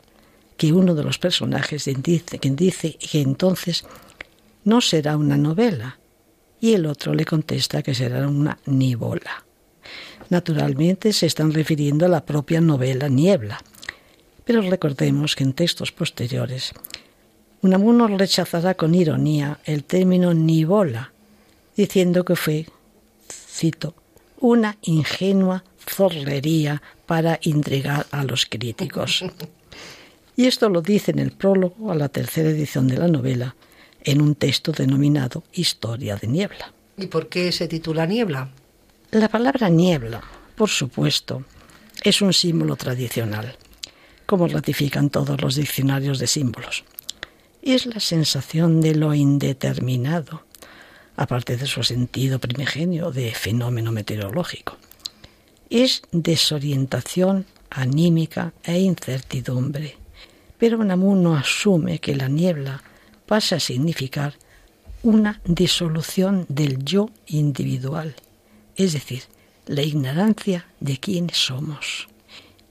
que 0.61 0.71
uno 0.71 0.93
de 0.93 1.03
los 1.03 1.17
personajes 1.17 1.89
dice, 2.03 2.37
quien 2.37 2.55
dice 2.55 2.95
que 2.99 3.19
entonces 3.19 3.83
no 4.63 4.79
será 4.79 5.17
una 5.17 5.35
novela, 5.35 5.97
y 6.59 6.73
el 6.73 6.85
otro 6.85 7.15
le 7.15 7.25
contesta 7.25 7.81
que 7.81 7.95
será 7.95 8.27
una 8.27 8.59
nibola. 8.67 9.43
Naturalmente 10.29 11.13
se 11.13 11.25
están 11.25 11.51
refiriendo 11.51 12.05
a 12.05 12.09
la 12.09 12.23
propia 12.23 12.61
novela 12.61 13.09
Niebla, 13.09 13.59
pero 14.45 14.61
recordemos 14.61 15.35
que 15.35 15.45
en 15.45 15.53
textos 15.53 15.91
posteriores 15.91 16.73
Unamuno 17.63 18.07
rechazará 18.07 18.75
con 18.75 18.93
ironía 18.93 19.61
el 19.65 19.83
término 19.83 20.35
nibola, 20.35 21.11
diciendo 21.75 22.23
que 22.23 22.35
fue, 22.35 22.67
cito, 23.27 23.95
una 24.39 24.77
ingenua 24.83 25.63
zorrería 25.89 26.83
para 27.07 27.39
intrigar 27.41 28.05
a 28.11 28.23
los 28.23 28.45
críticos. 28.45 29.25
Y 30.35 30.45
esto 30.45 30.69
lo 30.69 30.81
dice 30.81 31.11
en 31.11 31.19
el 31.19 31.31
prólogo 31.31 31.91
a 31.91 31.95
la 31.95 32.09
tercera 32.09 32.49
edición 32.49 32.87
de 32.87 32.97
la 32.97 33.07
novela, 33.07 33.55
en 34.03 34.21
un 34.21 34.35
texto 34.35 34.71
denominado 34.71 35.43
Historia 35.53 36.15
de 36.15 36.27
Niebla. 36.27 36.73
¿Y 36.97 37.07
por 37.07 37.29
qué 37.29 37.51
se 37.51 37.67
titula 37.67 38.05
Niebla? 38.05 38.49
La 39.11 39.27
palabra 39.27 39.69
niebla, 39.69 40.23
por 40.55 40.69
supuesto, 40.69 41.43
es 42.03 42.21
un 42.21 42.33
símbolo 42.33 42.75
tradicional 42.75 43.57
como 44.31 44.47
ratifican 44.47 45.09
todos 45.09 45.41
los 45.41 45.55
diccionarios 45.55 46.17
de 46.17 46.25
símbolos. 46.25 46.85
es 47.61 47.85
la 47.85 47.99
sensación 47.99 48.79
de 48.79 48.95
lo 48.95 49.13
indeterminado, 49.13 50.45
aparte 51.17 51.57
de 51.57 51.67
su 51.67 51.83
sentido 51.83 52.39
primigenio 52.39 53.11
de 53.11 53.33
fenómeno 53.33 53.91
meteorológico. 53.91 54.77
Es 55.69 56.03
desorientación 56.13 57.45
anímica 57.69 58.53
e 58.63 58.79
incertidumbre. 58.79 59.97
Pero 60.61 60.77
Unamuno 60.77 61.35
asume 61.35 61.97
que 61.97 62.15
la 62.15 62.27
niebla 62.27 62.83
pasa 63.25 63.55
a 63.55 63.59
significar 63.59 64.35
una 65.01 65.41
disolución 65.43 66.45
del 66.49 66.85
yo 66.85 67.09
individual, 67.25 68.13
es 68.75 68.93
decir, 68.93 69.23
la 69.65 69.81
ignorancia 69.81 70.67
de 70.79 70.99
quiénes 70.99 71.37
somos. 71.37 72.07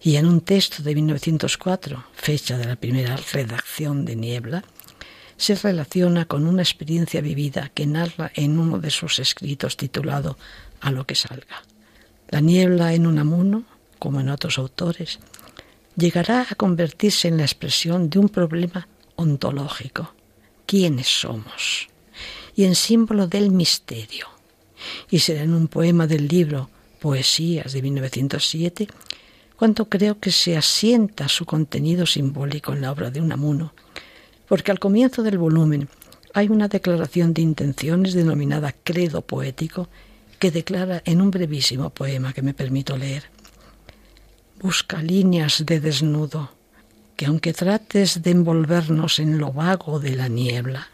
Y 0.00 0.14
en 0.14 0.26
un 0.26 0.40
texto 0.40 0.84
de 0.84 0.94
1904, 0.94 2.04
fecha 2.14 2.56
de 2.58 2.66
la 2.66 2.76
primera 2.76 3.16
redacción 3.32 4.04
de 4.04 4.14
Niebla, 4.14 4.62
se 5.36 5.56
relaciona 5.56 6.26
con 6.26 6.46
una 6.46 6.62
experiencia 6.62 7.20
vivida 7.20 7.72
que 7.74 7.86
narra 7.86 8.30
en 8.36 8.60
uno 8.60 8.78
de 8.78 8.90
sus 8.90 9.18
escritos 9.18 9.76
titulado 9.76 10.38
A 10.80 10.92
lo 10.92 11.06
que 11.08 11.16
salga. 11.16 11.64
La 12.28 12.40
niebla 12.40 12.94
en 12.94 13.08
Unamuno, 13.08 13.64
como 13.98 14.20
en 14.20 14.28
otros 14.28 14.58
autores, 14.58 15.18
llegará 16.00 16.46
a 16.48 16.54
convertirse 16.54 17.28
en 17.28 17.36
la 17.36 17.44
expresión 17.44 18.10
de 18.10 18.18
un 18.18 18.28
problema 18.28 18.88
ontológico. 19.16 20.14
¿Quiénes 20.66 21.06
somos? 21.06 21.88
Y 22.56 22.64
en 22.64 22.74
símbolo 22.74 23.26
del 23.26 23.50
misterio. 23.50 24.26
Y 25.10 25.18
será 25.20 25.42
en 25.42 25.54
un 25.54 25.68
poema 25.68 26.06
del 26.06 26.26
libro 26.26 26.70
Poesías 27.00 27.72
de 27.72 27.82
1907 27.82 28.88
cuanto 29.56 29.90
creo 29.90 30.18
que 30.18 30.32
se 30.32 30.56
asienta 30.56 31.28
su 31.28 31.44
contenido 31.44 32.06
simbólico 32.06 32.72
en 32.72 32.80
la 32.80 32.92
obra 32.92 33.10
de 33.10 33.20
Unamuno, 33.20 33.74
porque 34.48 34.70
al 34.70 34.78
comienzo 34.78 35.22
del 35.22 35.36
volumen 35.36 35.88
hay 36.32 36.48
una 36.48 36.68
declaración 36.68 37.34
de 37.34 37.42
intenciones 37.42 38.14
denominada 38.14 38.74
credo 38.84 39.20
poético 39.20 39.88
que 40.38 40.50
declara 40.50 41.02
en 41.04 41.20
un 41.20 41.30
brevísimo 41.30 41.90
poema 41.90 42.32
que 42.32 42.40
me 42.40 42.54
permito 42.54 42.96
leer. 42.96 43.24
Busca 44.60 45.02
líneas 45.02 45.64
de 45.66 45.80
desnudo, 45.80 46.52
que 47.16 47.26
aunque 47.26 47.52
trates 47.52 48.22
de 48.22 48.30
envolvernos 48.30 49.18
en 49.18 49.38
lo 49.38 49.52
vago 49.52 49.98
de 50.00 50.14
la 50.14 50.28
niebla, 50.28 50.88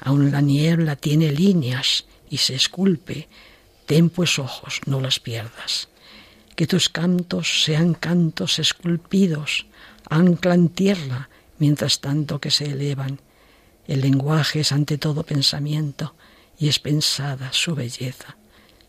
aun 0.00 0.30
la 0.30 0.40
niebla 0.40 0.96
tiene 0.96 1.30
líneas 1.32 2.06
y 2.30 2.38
se 2.38 2.54
esculpe, 2.54 3.28
ten 3.86 4.10
pues 4.10 4.38
ojos, 4.38 4.80
no 4.86 5.00
las 5.00 5.18
pierdas 5.20 5.90
que 6.60 6.66
tus 6.66 6.90
cantos 6.90 7.64
sean 7.64 7.94
cantos 7.94 8.58
esculpidos, 8.58 9.64
anclan 10.10 10.68
tierra 10.68 11.30
mientras 11.58 12.02
tanto 12.02 12.38
que 12.38 12.50
se 12.50 12.66
elevan. 12.66 13.18
El 13.86 14.02
lenguaje 14.02 14.60
es 14.60 14.70
ante 14.70 14.98
todo 14.98 15.22
pensamiento 15.22 16.14
y 16.58 16.68
es 16.68 16.78
pensada 16.78 17.50
su 17.54 17.74
belleza. 17.74 18.36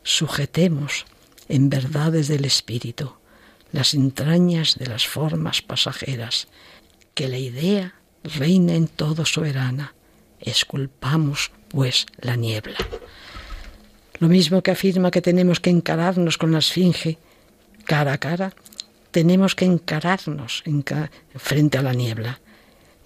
Sujetemos 0.03 1.05
en 1.47 1.69
verdades 1.69 2.27
del 2.27 2.43
espíritu 2.43 3.13
las 3.71 3.93
entrañas 3.93 4.77
de 4.77 4.87
las 4.87 5.07
formas 5.07 5.61
pasajeras, 5.61 6.47
que 7.13 7.27
la 7.27 7.37
idea 7.37 7.95
reina 8.23 8.73
en 8.73 8.87
todo 8.87 9.25
soberana. 9.25 9.93
Esculpamos, 10.39 11.51
pues, 11.69 12.05
la 12.19 12.35
niebla. 12.35 12.77
Lo 14.19 14.27
mismo 14.27 14.61
que 14.61 14.71
afirma 14.71 15.11
que 15.11 15.21
tenemos 15.21 15.59
que 15.59 15.69
encararnos 15.69 16.37
con 16.37 16.51
la 16.51 16.59
esfinge 16.59 17.17
cara 17.85 18.13
a 18.13 18.17
cara, 18.17 18.53
tenemos 19.11 19.55
que 19.55 19.65
encararnos 19.65 20.63
frente 21.35 21.77
a 21.77 21.81
la 21.81 21.93
niebla. 21.93 22.39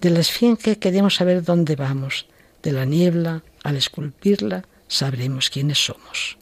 De 0.00 0.10
la 0.10 0.20
esfinge 0.20 0.78
queremos 0.78 1.16
saber 1.16 1.42
dónde 1.42 1.74
vamos. 1.74 2.26
De 2.62 2.72
la 2.72 2.84
niebla, 2.84 3.42
al 3.64 3.76
esculpirla, 3.76 4.64
sabremos 4.88 5.50
quiénes 5.50 5.78
somos. 5.84 6.36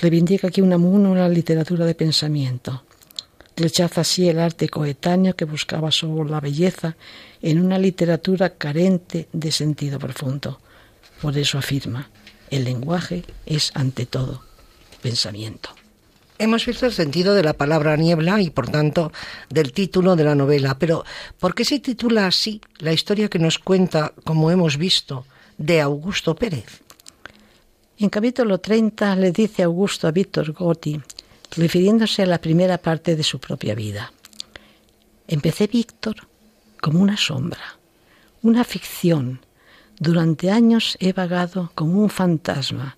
Reivindica 0.00 0.48
aquí 0.48 0.60
Unamuno 0.60 1.10
una 1.10 1.28
literatura 1.28 1.84
de 1.84 1.94
pensamiento. 1.94 2.85
Rechaza 3.56 4.02
así 4.02 4.28
el 4.28 4.38
arte 4.38 4.68
coetáneo 4.68 5.34
que 5.34 5.46
buscaba 5.46 5.90
solo 5.90 6.24
la 6.24 6.40
belleza 6.40 6.96
en 7.40 7.64
una 7.64 7.78
literatura 7.78 8.50
carente 8.50 9.28
de 9.32 9.50
sentido 9.50 9.98
profundo. 9.98 10.60
Por 11.22 11.38
eso 11.38 11.56
afirma, 11.56 12.10
el 12.50 12.64
lenguaje 12.64 13.24
es 13.46 13.72
ante 13.74 14.04
todo 14.04 14.42
pensamiento. 15.00 15.70
Hemos 16.38 16.66
visto 16.66 16.84
el 16.84 16.92
sentido 16.92 17.32
de 17.32 17.42
la 17.42 17.54
palabra 17.54 17.96
niebla 17.96 18.42
y 18.42 18.50
por 18.50 18.68
tanto 18.68 19.10
del 19.48 19.72
título 19.72 20.16
de 20.16 20.24
la 20.24 20.34
novela, 20.34 20.78
pero 20.78 21.04
¿por 21.38 21.54
qué 21.54 21.64
se 21.64 21.78
titula 21.78 22.26
así 22.26 22.60
la 22.78 22.92
historia 22.92 23.28
que 23.28 23.38
nos 23.38 23.58
cuenta, 23.58 24.12
como 24.24 24.50
hemos 24.50 24.76
visto, 24.76 25.24
de 25.56 25.80
Augusto 25.80 26.36
Pérez? 26.36 26.82
En 27.98 28.10
capítulo 28.10 28.58
30 28.58 29.16
le 29.16 29.32
dice 29.32 29.62
Augusto 29.62 30.06
a 30.06 30.10
Víctor 30.10 30.52
Gotti, 30.52 31.00
refiriéndose 31.56 32.22
a 32.22 32.26
la 32.26 32.40
primera 32.40 32.78
parte 32.78 33.16
de 33.16 33.22
su 33.22 33.38
propia 33.38 33.74
vida. 33.74 34.12
Empecé, 35.28 35.66
Víctor, 35.66 36.28
como 36.80 37.00
una 37.00 37.16
sombra, 37.16 37.78
una 38.42 38.64
ficción. 38.64 39.40
Durante 39.98 40.50
años 40.50 40.96
he 41.00 41.12
vagado 41.12 41.72
como 41.74 42.00
un 42.00 42.10
fantasma, 42.10 42.96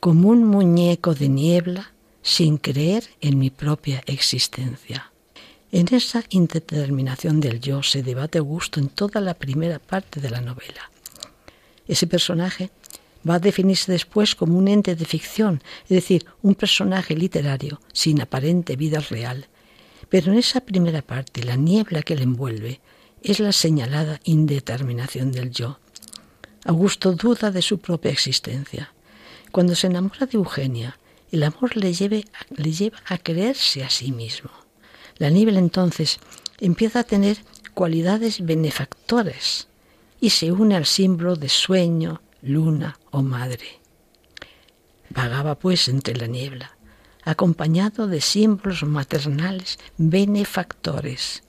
como 0.00 0.28
un 0.28 0.44
muñeco 0.44 1.14
de 1.14 1.28
niebla 1.28 1.92
sin 2.22 2.58
creer 2.58 3.04
en 3.20 3.38
mi 3.38 3.50
propia 3.50 4.02
existencia. 4.06 5.12
En 5.70 5.92
esa 5.94 6.24
indeterminación 6.30 7.40
del 7.40 7.60
yo 7.60 7.82
se 7.82 8.02
debate 8.02 8.38
Augusto 8.38 8.80
en 8.80 8.88
toda 8.88 9.20
la 9.20 9.34
primera 9.34 9.78
parte 9.78 10.20
de 10.20 10.30
la 10.30 10.40
novela. 10.40 10.90
Ese 11.86 12.06
personaje 12.06 12.70
va 13.28 13.36
a 13.36 13.38
definirse 13.38 13.90
después 13.90 14.34
como 14.34 14.58
un 14.58 14.68
ente 14.68 14.94
de 14.94 15.04
ficción, 15.04 15.62
es 15.84 15.90
decir, 15.90 16.26
un 16.42 16.54
personaje 16.54 17.16
literario 17.16 17.80
sin 17.92 18.20
aparente 18.20 18.76
vida 18.76 19.00
real. 19.00 19.48
Pero 20.08 20.32
en 20.32 20.38
esa 20.38 20.60
primera 20.60 21.02
parte, 21.02 21.42
la 21.42 21.56
niebla 21.56 22.02
que 22.02 22.16
le 22.16 22.22
envuelve 22.22 22.80
es 23.22 23.40
la 23.40 23.52
señalada 23.52 24.20
indeterminación 24.24 25.32
del 25.32 25.50
yo. 25.50 25.78
Augusto 26.66 27.12
duda 27.12 27.50
de 27.50 27.62
su 27.62 27.78
propia 27.78 28.10
existencia. 28.10 28.92
Cuando 29.50 29.74
se 29.74 29.86
enamora 29.86 30.26
de 30.26 30.36
Eugenia, 30.36 30.98
el 31.32 31.42
amor 31.42 31.76
le, 31.76 31.90
le 31.90 32.72
lleva 32.72 32.98
a 33.06 33.18
creerse 33.18 33.82
a 33.82 33.90
sí 33.90 34.12
mismo. 34.12 34.50
La 35.18 35.30
niebla 35.30 35.58
entonces 35.58 36.18
empieza 36.60 37.00
a 37.00 37.04
tener 37.04 37.38
cualidades 37.72 38.44
benefactores 38.44 39.68
y 40.20 40.30
se 40.30 40.52
une 40.52 40.76
al 40.76 40.86
símbolo 40.86 41.36
de 41.36 41.48
sueño, 41.48 42.20
luna 42.44 42.98
o 43.10 43.22
madre. 43.22 43.80
Vagaba 45.10 45.58
pues 45.58 45.88
entre 45.88 46.16
la 46.16 46.26
niebla, 46.26 46.76
acompañado 47.24 48.06
de 48.06 48.20
símbolos 48.20 48.82
maternales 48.84 49.78
benefactores. 49.96 51.42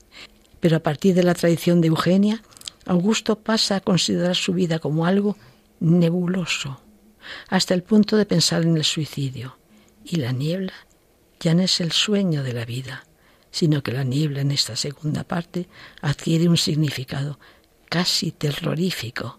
Pero 0.60 0.78
a 0.78 0.80
partir 0.80 1.14
de 1.14 1.22
la 1.22 1.34
tradición 1.34 1.80
de 1.80 1.88
Eugenia, 1.88 2.42
Augusto 2.86 3.40
pasa 3.40 3.76
a 3.76 3.80
considerar 3.80 4.36
su 4.36 4.52
vida 4.52 4.78
como 4.78 5.06
algo 5.06 5.36
nebuloso, 5.80 6.80
hasta 7.48 7.74
el 7.74 7.82
punto 7.82 8.16
de 8.16 8.26
pensar 8.26 8.62
en 8.62 8.76
el 8.76 8.84
suicidio 8.84 9.58
y 10.04 10.16
la 10.16 10.32
niebla 10.32 10.72
ya 11.40 11.54
no 11.54 11.62
es 11.62 11.80
el 11.80 11.92
sueño 11.92 12.42
de 12.42 12.52
la 12.52 12.64
vida, 12.64 13.04
sino 13.50 13.82
que 13.82 13.92
la 13.92 14.04
niebla 14.04 14.40
en 14.40 14.52
esta 14.52 14.76
segunda 14.76 15.24
parte 15.24 15.68
adquiere 16.00 16.48
un 16.48 16.56
significado 16.56 17.38
casi 17.88 18.30
terrorífico, 18.30 19.38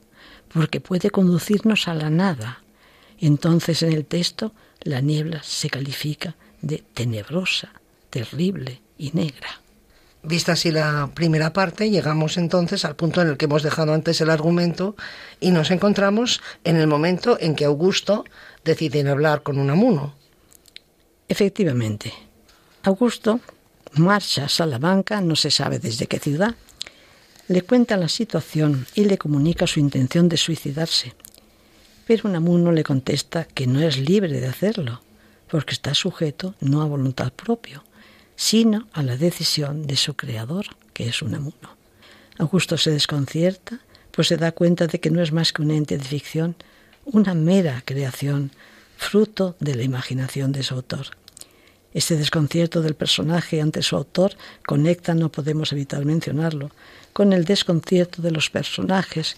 porque 0.54 0.80
puede 0.80 1.10
conducirnos 1.10 1.88
a 1.88 1.94
la 1.94 2.10
nada. 2.10 2.64
Entonces 3.20 3.84
en 3.84 3.94
el 3.94 4.06
texto 4.06 4.54
la 4.82 5.02
niebla 5.02 5.42
se 5.44 5.70
califica 5.70 6.36
de 6.62 6.84
tenebrosa, 6.94 7.72
terrible 8.10 8.82
y 8.98 9.12
negra. 9.14 9.62
Vista 10.24 10.54
así 10.54 10.72
la 10.72 11.10
primera 11.14 11.54
parte, 11.54 11.90
llegamos 11.90 12.38
entonces 12.38 12.84
al 12.86 12.96
punto 12.96 13.22
en 13.22 13.30
el 13.30 13.38
que 13.38 13.46
hemos 13.46 13.64
dejado 13.64 13.94
antes 13.94 14.20
el 14.20 14.30
argumento 14.30 14.96
y 15.40 15.52
nos 15.52 15.72
encontramos 15.72 16.42
en 16.64 16.76
el 16.78 16.88
momento 16.88 17.38
en 17.40 17.56
que 17.56 17.66
Augusto 17.66 18.26
decide 18.66 19.08
hablar 19.10 19.44
con 19.44 19.58
un 19.58 19.70
amuno. 19.70 20.16
Efectivamente, 21.30 22.14
Augusto 22.84 23.40
marcha 23.94 24.46
a 24.46 24.50
Salamanca, 24.50 25.22
no 25.22 25.36
se 25.36 25.52
sabe 25.52 25.80
desde 25.80 26.08
qué 26.08 26.20
ciudad, 26.20 26.56
le 27.48 27.62
cuenta 27.62 27.96
la 27.98 28.10
situación 28.10 28.86
y 28.94 29.06
le 29.06 29.18
comunica 29.18 29.68
su 29.68 29.80
intención 29.80 30.28
de 30.28 30.38
suicidarse. 30.38 31.14
Pero 32.06 32.28
Unamuno 32.30 32.72
le 32.72 32.84
contesta 32.84 33.46
que 33.46 33.68
no 33.68 33.82
es 33.82 33.98
libre 33.98 34.40
de 34.40 34.48
hacerlo, 34.48 35.02
porque 35.50 35.74
está 35.74 35.94
sujeto 35.94 36.56
no 36.60 36.82
a 36.82 36.86
voluntad 36.86 37.32
propia, 37.32 37.84
sino 38.36 38.88
a 38.94 39.02
la 39.02 39.18
decisión 39.18 39.88
de 39.88 39.96
su 39.96 40.16
creador, 40.16 40.68
que 40.94 41.08
es 41.08 41.22
Unamuno. 41.22 41.78
Augusto 42.38 42.78
se 42.78 42.92
desconcierta, 42.92 43.80
pues 44.12 44.28
se 44.28 44.38
da 44.38 44.52
cuenta 44.52 44.88
de 44.88 45.00
que 45.00 45.10
no 45.10 45.22
es 45.22 45.32
más 45.32 45.54
que 45.54 45.62
un 45.62 45.72
ente 45.72 45.98
de 45.98 46.04
ficción, 46.04 46.56
una 47.06 47.34
mera 47.34 47.82
creación 47.86 48.52
fruto 48.98 49.56
de 49.60 49.76
la 49.76 49.84
imaginación 49.84 50.52
de 50.52 50.64
su 50.64 50.76
autor. 50.76 51.08
Este 51.94 52.18
desconcierto 52.18 52.82
del 52.82 52.96
personaje 52.96 53.62
ante 53.62 53.82
su 53.82 53.96
autor 53.96 54.34
conecta, 54.66 55.14
no 55.14 55.30
podemos 55.30 55.72
evitar 55.72 56.04
mencionarlo, 56.06 56.72
con 57.18 57.34
el 57.34 57.46
desconcierto 57.46 58.22
de 58.22 58.30
los 58.30 58.52
personajes 58.52 59.38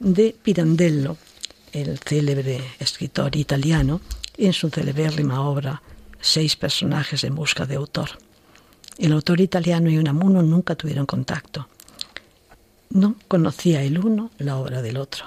de 0.00 0.34
Pirandello, 0.42 1.16
el 1.72 2.00
célebre 2.00 2.60
escritor 2.80 3.36
italiano, 3.36 4.00
en 4.36 4.52
su 4.52 4.70
celebérrima 4.70 5.40
obra 5.48 5.82
Seis 6.20 6.56
personajes 6.56 7.22
en 7.22 7.36
busca 7.36 7.64
de 7.64 7.76
autor. 7.76 8.18
El 8.98 9.12
autor 9.12 9.40
italiano 9.40 9.88
y 9.88 9.98
Unamuno 9.98 10.42
nunca 10.42 10.74
tuvieron 10.74 11.06
contacto. 11.06 11.68
No 12.90 13.14
conocía 13.28 13.84
el 13.84 14.04
uno 14.04 14.32
la 14.38 14.56
obra 14.56 14.82
del 14.82 14.96
otro. 14.96 15.26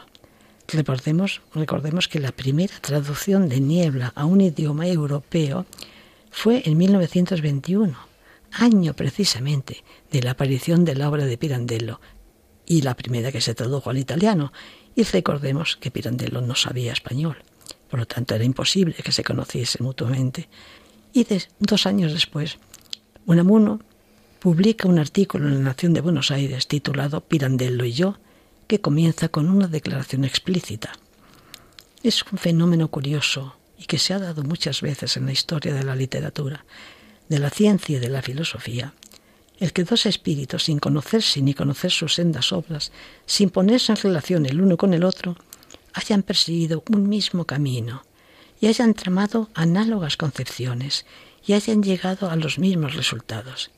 Recordemos, 0.68 1.42
recordemos 1.56 2.10
que 2.10 2.20
la 2.20 2.34
primera 2.34 2.78
traducción 2.82 3.48
de 3.48 3.62
Niebla 3.62 4.12
a 4.16 4.26
un 4.26 4.42
idioma 4.42 4.86
europeo 4.86 5.66
fue 6.30 6.62
en 6.66 6.78
1921, 6.78 7.96
año 8.54 8.94
precisamente 8.94 9.84
de 10.12 10.22
la 10.22 10.32
aparición 10.32 10.86
de 10.86 10.96
la 10.96 11.10
obra 11.10 11.26
de 11.26 11.38
Pirandello 11.38 12.00
y 12.66 12.82
la 12.82 12.96
primera 12.96 13.32
que 13.32 13.42
se 13.42 13.56
tradujo 13.56 13.90
al 13.90 13.98
italiano. 13.98 14.54
Y 14.96 15.04
recordemos 15.04 15.78
que 15.78 15.92
Pirandello 15.92 16.42
no 16.42 16.56
sabía 16.56 16.94
español, 16.94 17.38
por 17.90 18.00
lo 18.00 18.06
tanto 18.06 18.36
era 18.36 18.44
imposible 18.44 18.96
que 18.96 19.12
se 19.12 19.24
conociese 19.24 19.82
mutuamente. 19.82 20.50
Y 21.14 21.28
dos 21.60 21.86
años 21.86 22.14
después, 22.14 22.58
Unamuno 23.26 23.80
publica 24.40 24.88
un 24.88 25.00
artículo 25.00 25.48
en 25.48 25.56
la 25.56 25.72
Nación 25.72 25.94
de 25.94 26.02
Buenos 26.02 26.32
Aires 26.32 26.68
titulado 26.68 27.22
Pirandello 27.22 27.86
y 27.86 27.94
yo, 27.94 28.18
que 28.68 28.82
comienza 28.82 29.30
con 29.30 29.50
una 29.50 29.68
declaración 29.68 30.26
explícita. 30.26 30.94
Es 32.02 32.24
un 32.32 32.38
fenómeno 32.38 32.90
curioso 32.90 33.56
y 33.78 33.86
que 33.86 33.98
se 33.98 34.14
ha 34.14 34.20
dado 34.20 34.44
muchas 34.44 34.82
veces 34.82 35.18
en 35.18 35.26
la 35.26 35.32
historia 35.32 35.74
de 35.74 35.84
la 35.84 35.96
literatura, 35.96 36.66
de 37.34 37.40
la 37.40 37.50
ciencia 37.50 37.98
y 37.98 38.00
de 38.00 38.10
la 38.10 38.22
filosofía, 38.22 38.94
el 39.60 39.74
que 39.74 39.84
dos 39.84 40.06
espíritus, 40.06 40.66
sin 40.66 40.78
conocerse 40.78 41.42
ni 41.42 41.56
conocer 41.56 41.90
sus 41.90 42.14
sendas 42.14 42.52
obras, 42.52 42.92
sin 43.26 43.50
ponerse 43.50 43.92
en 43.92 43.98
relación 43.98 44.46
el 44.46 44.62
uno 44.62 44.78
con 44.78 44.94
el 44.94 45.04
otro, 45.04 45.36
hayan 45.94 46.22
perseguido 46.22 46.84
un 46.92 47.10
mismo 47.10 47.46
camino 47.46 48.04
y 48.62 48.68
hayan 48.68 48.94
tramado 48.94 49.50
análogas 49.56 50.16
concepciones 50.16 51.08
y 51.44 51.54
hayan 51.54 51.82
llegado 51.82 52.30
a 52.30 52.36
los 52.36 52.60
mismos 52.60 52.94
resultados. 52.94 53.72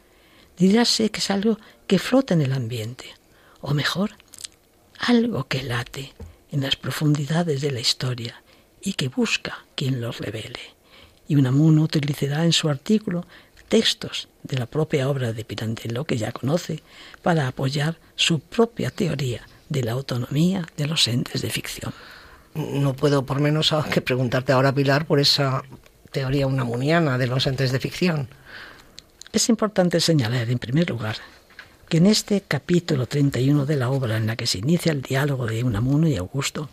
Diráse 0.58 1.10
que 1.12 1.20
es 1.20 1.32
algo 1.32 1.58
que 1.88 1.98
flota 1.98 2.34
en 2.34 2.42
el 2.42 2.52
ambiente, 2.52 3.06
o 3.62 3.74
mejor, 3.74 4.12
algo 5.00 5.48
que 5.48 5.64
late 5.64 6.14
en 6.52 6.62
las 6.62 6.76
profundidades 6.76 7.62
de 7.62 7.72
la 7.72 7.80
historia 7.80 8.44
y 8.82 8.94
que 8.94 9.08
busca 9.08 9.66
quien 9.76 10.02
lo 10.02 10.12
revele. 10.12 10.76
Y 11.28 11.36
Unamuno 11.36 11.84
utilizará 11.84 12.46
en 12.46 12.54
su 12.54 12.70
artículo 12.70 13.26
textos 13.68 14.28
de 14.44 14.58
la 14.58 14.66
propia 14.66 15.10
obra 15.10 15.34
de 15.34 15.44
Pirandello 15.44 16.06
que 16.06 16.18
ya 16.18 16.32
conoce 16.32 16.82
para 17.22 17.48
apoyar 17.48 17.98
su 18.16 18.40
propia 18.40 18.92
teoría 18.92 19.48
de 19.70 19.84
la 19.84 19.94
autonomía 19.94 20.68
de 20.78 20.88
los 20.88 21.08
entes 21.08 21.42
de 21.42 21.50
ficción. 21.50 21.94
No 22.54 22.94
puedo 22.94 23.26
por 23.26 23.40
menos 23.40 23.74
que 23.92 24.02
preguntarte 24.02 24.54
ahora, 24.54 24.74
Pilar, 24.74 25.06
por 25.06 25.20
esa 25.20 25.64
teoría 26.12 26.48
unamuniana 26.48 27.18
de 27.18 27.28
los 27.28 27.46
entes 27.48 27.72
de 27.72 27.80
ficción. 27.80 28.30
Es 29.34 29.50
importante 29.50 30.00
señalar, 30.00 30.50
en 30.50 30.60
primer 30.60 30.90
lugar, 30.90 31.18
que 31.90 31.98
en 31.98 32.06
este 32.06 32.42
capítulo 32.42 33.06
31 33.06 33.66
de 33.66 33.76
la 33.76 33.90
obra 33.90 34.16
en 34.16 34.28
la 34.28 34.38
que 34.38 34.48
se 34.48 34.60
inicia 34.60 34.94
el 34.94 35.02
diálogo 35.02 35.46
de 35.46 35.64
Unamuno 35.64 36.08
y 36.08 36.16
Augusto, 36.16 36.70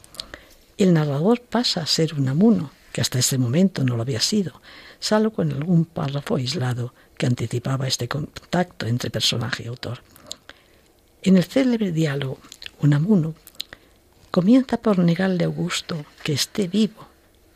el 0.78 0.94
narrador 0.94 1.40
pasa 1.40 1.82
a 1.82 1.86
ser 1.86 2.14
Unamuno, 2.14 2.70
que 2.92 3.00
hasta 3.00 3.18
ese 3.18 3.36
momento 3.36 3.82
no 3.82 3.96
lo 3.96 4.02
había 4.02 4.20
sido, 4.20 4.60
salvo 5.02 5.32
con 5.32 5.50
algún 5.52 5.84
párrafo 5.84 6.36
aislado 6.36 6.94
que 7.18 7.26
anticipaba 7.26 7.88
este 7.88 8.06
contacto 8.06 8.86
entre 8.86 9.10
personaje 9.10 9.64
y 9.64 9.66
autor. 9.66 9.98
En 11.22 11.36
el 11.36 11.42
célebre 11.44 11.90
diálogo, 11.90 12.38
Unamuno 12.80 13.34
comienza 14.30 14.76
por 14.76 15.00
negarle 15.00 15.42
a 15.42 15.48
Augusto 15.48 16.06
que 16.22 16.32
esté 16.32 16.68
vivo 16.68 17.08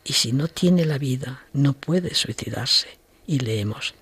y 0.03 0.13
si 0.13 0.33
no 0.33 0.49
tiene 0.49 0.83
la 0.85 0.97
vida 0.97 1.45
no 1.53 1.71
puede 1.71 2.13
suicidarse. 2.15 2.89
Y 3.25 3.39
leemos, 3.39 3.93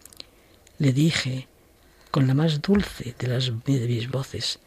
le 0.79 0.91
dije 0.91 1.47
con 2.09 2.25
la 2.27 2.33
más 2.33 2.61
dulce 2.63 3.13
de 3.19 3.27
las 3.27 3.51
mis 3.67 4.09
voces, 4.09 4.59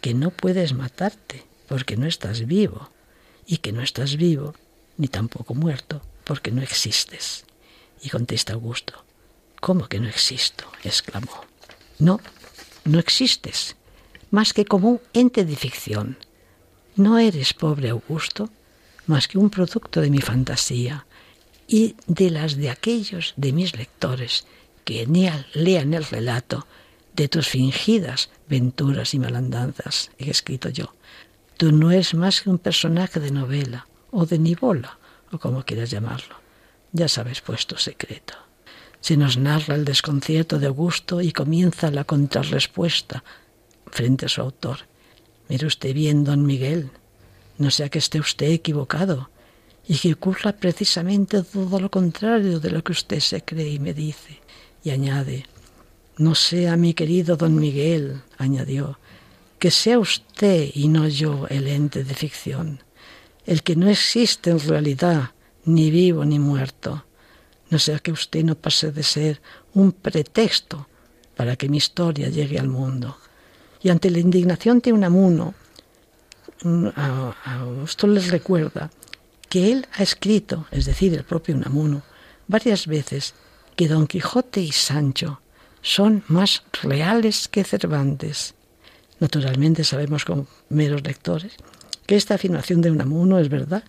que 0.00 0.14
no 0.14 0.30
puedes 0.30 0.74
matarte 0.74 1.44
porque 1.68 1.96
no 1.96 2.06
estás 2.06 2.46
vivo, 2.46 2.90
y 3.46 3.58
que 3.58 3.72
no 3.72 3.82
estás 3.82 4.16
vivo 4.16 4.54
ni 4.96 5.06
tampoco 5.06 5.54
muerto 5.54 6.02
porque 6.24 6.50
no 6.50 6.62
existes. 6.62 7.44
Y 8.02 8.10
contesta 8.10 8.52
Augusto, 8.52 9.04
¿cómo 9.60 9.88
que 9.88 10.00
no 10.00 10.08
existo? 10.08 10.64
exclamó. 10.84 11.44
No, 11.98 12.20
no 12.84 12.98
existes, 12.98 13.76
más 14.30 14.52
que 14.52 14.64
como 14.64 14.88
un 14.90 15.00
ente 15.12 15.44
de 15.44 15.56
ficción. 15.56 16.18
No 16.94 17.18
eres, 17.18 17.54
pobre 17.54 17.90
Augusto, 17.90 18.50
más 19.06 19.28
que 19.28 19.38
un 19.38 19.50
producto 19.50 20.00
de 20.00 20.10
mi 20.10 20.20
fantasía 20.20 21.06
y 21.68 21.96
de 22.06 22.30
las 22.30 22.56
de 22.56 22.70
aquellos 22.70 23.34
de 23.36 23.52
mis 23.52 23.76
lectores 23.76 24.46
que 24.84 25.06
lean 25.06 25.94
el 25.94 26.04
relato 26.04 26.66
de 27.14 27.28
tus 27.28 27.48
fingidas 27.48 28.30
venturas 28.48 29.14
y 29.14 29.18
malandanzas, 29.18 30.10
he 30.18 30.30
escrito 30.30 30.68
yo. 30.68 30.94
Tú 31.56 31.72
no 31.72 31.90
eres 31.90 32.14
más 32.14 32.42
que 32.42 32.50
un 32.50 32.58
personaje 32.58 33.18
de 33.18 33.30
novela, 33.30 33.86
o 34.10 34.26
de 34.26 34.38
nivola, 34.38 34.98
o 35.32 35.38
como 35.38 35.64
quieras 35.64 35.90
llamarlo. 35.90 36.36
Ya 36.96 37.08
sabes 37.08 37.42
pues 37.42 37.66
tu 37.66 37.76
secreto. 37.76 38.32
Se 39.02 39.18
nos 39.18 39.36
narra 39.36 39.74
el 39.74 39.84
desconcierto 39.84 40.58
de 40.58 40.68
Augusto 40.68 41.20
y 41.20 41.30
comienza 41.30 41.90
la 41.90 42.04
contrarrespuesta 42.04 43.22
frente 43.88 44.24
a 44.24 44.28
su 44.30 44.40
autor. 44.40 44.78
Mire 45.50 45.66
usted 45.66 45.92
bien, 45.92 46.24
don 46.24 46.46
Miguel, 46.46 46.88
no 47.58 47.70
sea 47.70 47.90
que 47.90 47.98
esté 47.98 48.18
usted 48.18 48.50
equivocado 48.50 49.28
y 49.86 49.98
que 49.98 50.14
ocurra 50.14 50.52
precisamente 50.52 51.42
todo 51.42 51.78
lo 51.78 51.90
contrario 51.90 52.60
de 52.60 52.70
lo 52.70 52.82
que 52.82 52.92
usted 52.92 53.20
se 53.20 53.44
cree 53.44 53.68
y 53.68 53.78
me 53.78 53.92
dice. 53.92 54.40
Y 54.82 54.88
añade, 54.88 55.44
no 56.16 56.34
sea 56.34 56.78
mi 56.78 56.94
querido 56.94 57.36
don 57.36 57.56
Miguel, 57.56 58.22
añadió, 58.38 58.98
que 59.58 59.70
sea 59.70 59.98
usted 59.98 60.70
y 60.72 60.88
no 60.88 61.06
yo 61.08 61.46
el 61.48 61.68
ente 61.68 62.04
de 62.04 62.14
ficción, 62.14 62.82
el 63.44 63.62
que 63.62 63.76
no 63.76 63.90
existe 63.90 64.48
en 64.48 64.60
realidad, 64.60 65.32
ni 65.66 65.90
vivo 65.90 66.24
ni 66.24 66.38
muerto. 66.38 67.04
No 67.68 67.78
sea 67.78 67.98
que 67.98 68.12
usted 68.12 68.44
no 68.44 68.54
pase 68.54 68.92
de 68.92 69.02
ser 69.02 69.42
un 69.74 69.92
pretexto 69.92 70.88
para 71.36 71.56
que 71.56 71.68
mi 71.68 71.76
historia 71.76 72.28
llegue 72.28 72.58
al 72.58 72.68
mundo. 72.68 73.18
Y 73.82 73.90
ante 73.90 74.10
la 74.10 74.18
indignación 74.18 74.80
de 74.80 74.92
Unamuno, 74.92 75.54
a, 76.96 77.34
a 77.44 77.84
esto 77.84 78.06
les 78.06 78.30
recuerda 78.30 78.90
que 79.48 79.70
él 79.72 79.86
ha 79.92 80.02
escrito, 80.02 80.66
es 80.70 80.86
decir, 80.86 81.12
el 81.14 81.24
propio 81.24 81.54
Unamuno, 81.54 82.02
varias 82.48 82.86
veces 82.86 83.34
que 83.76 83.88
Don 83.88 84.06
Quijote 84.06 84.60
y 84.60 84.72
Sancho 84.72 85.40
son 85.82 86.24
más 86.28 86.62
reales 86.82 87.48
que 87.48 87.64
Cervantes. 87.64 88.54
Naturalmente 89.20 89.84
sabemos 89.84 90.24
como 90.24 90.46
meros 90.68 91.02
lectores 91.02 91.52
que 92.06 92.16
esta 92.16 92.34
afirmación 92.34 92.80
de 92.80 92.90
Unamuno 92.90 93.38
es 93.38 93.48
verdad 93.48 93.84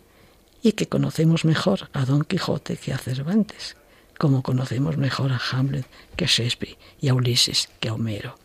y 0.67 0.73
que 0.73 0.87
conocemos 0.87 1.45
mejor 1.45 1.89
a 1.93 2.03
Don 2.03 2.25
Quijote 2.25 2.75
que 2.75 2.91
a 2.91 2.97
Cervantes, 2.97 3.77
como 4.17 4.43
conocemos 4.43 4.97
mejor 4.97 5.31
a 5.31 5.39
Hamlet 5.51 5.85
que 6.17 6.25
a 6.25 6.27
Shakespeare 6.27 6.77
y 6.99 7.07
a 7.07 7.13
Ulises 7.13 7.69
que 7.79 7.87
a 7.87 7.93
Homero. 7.93 8.35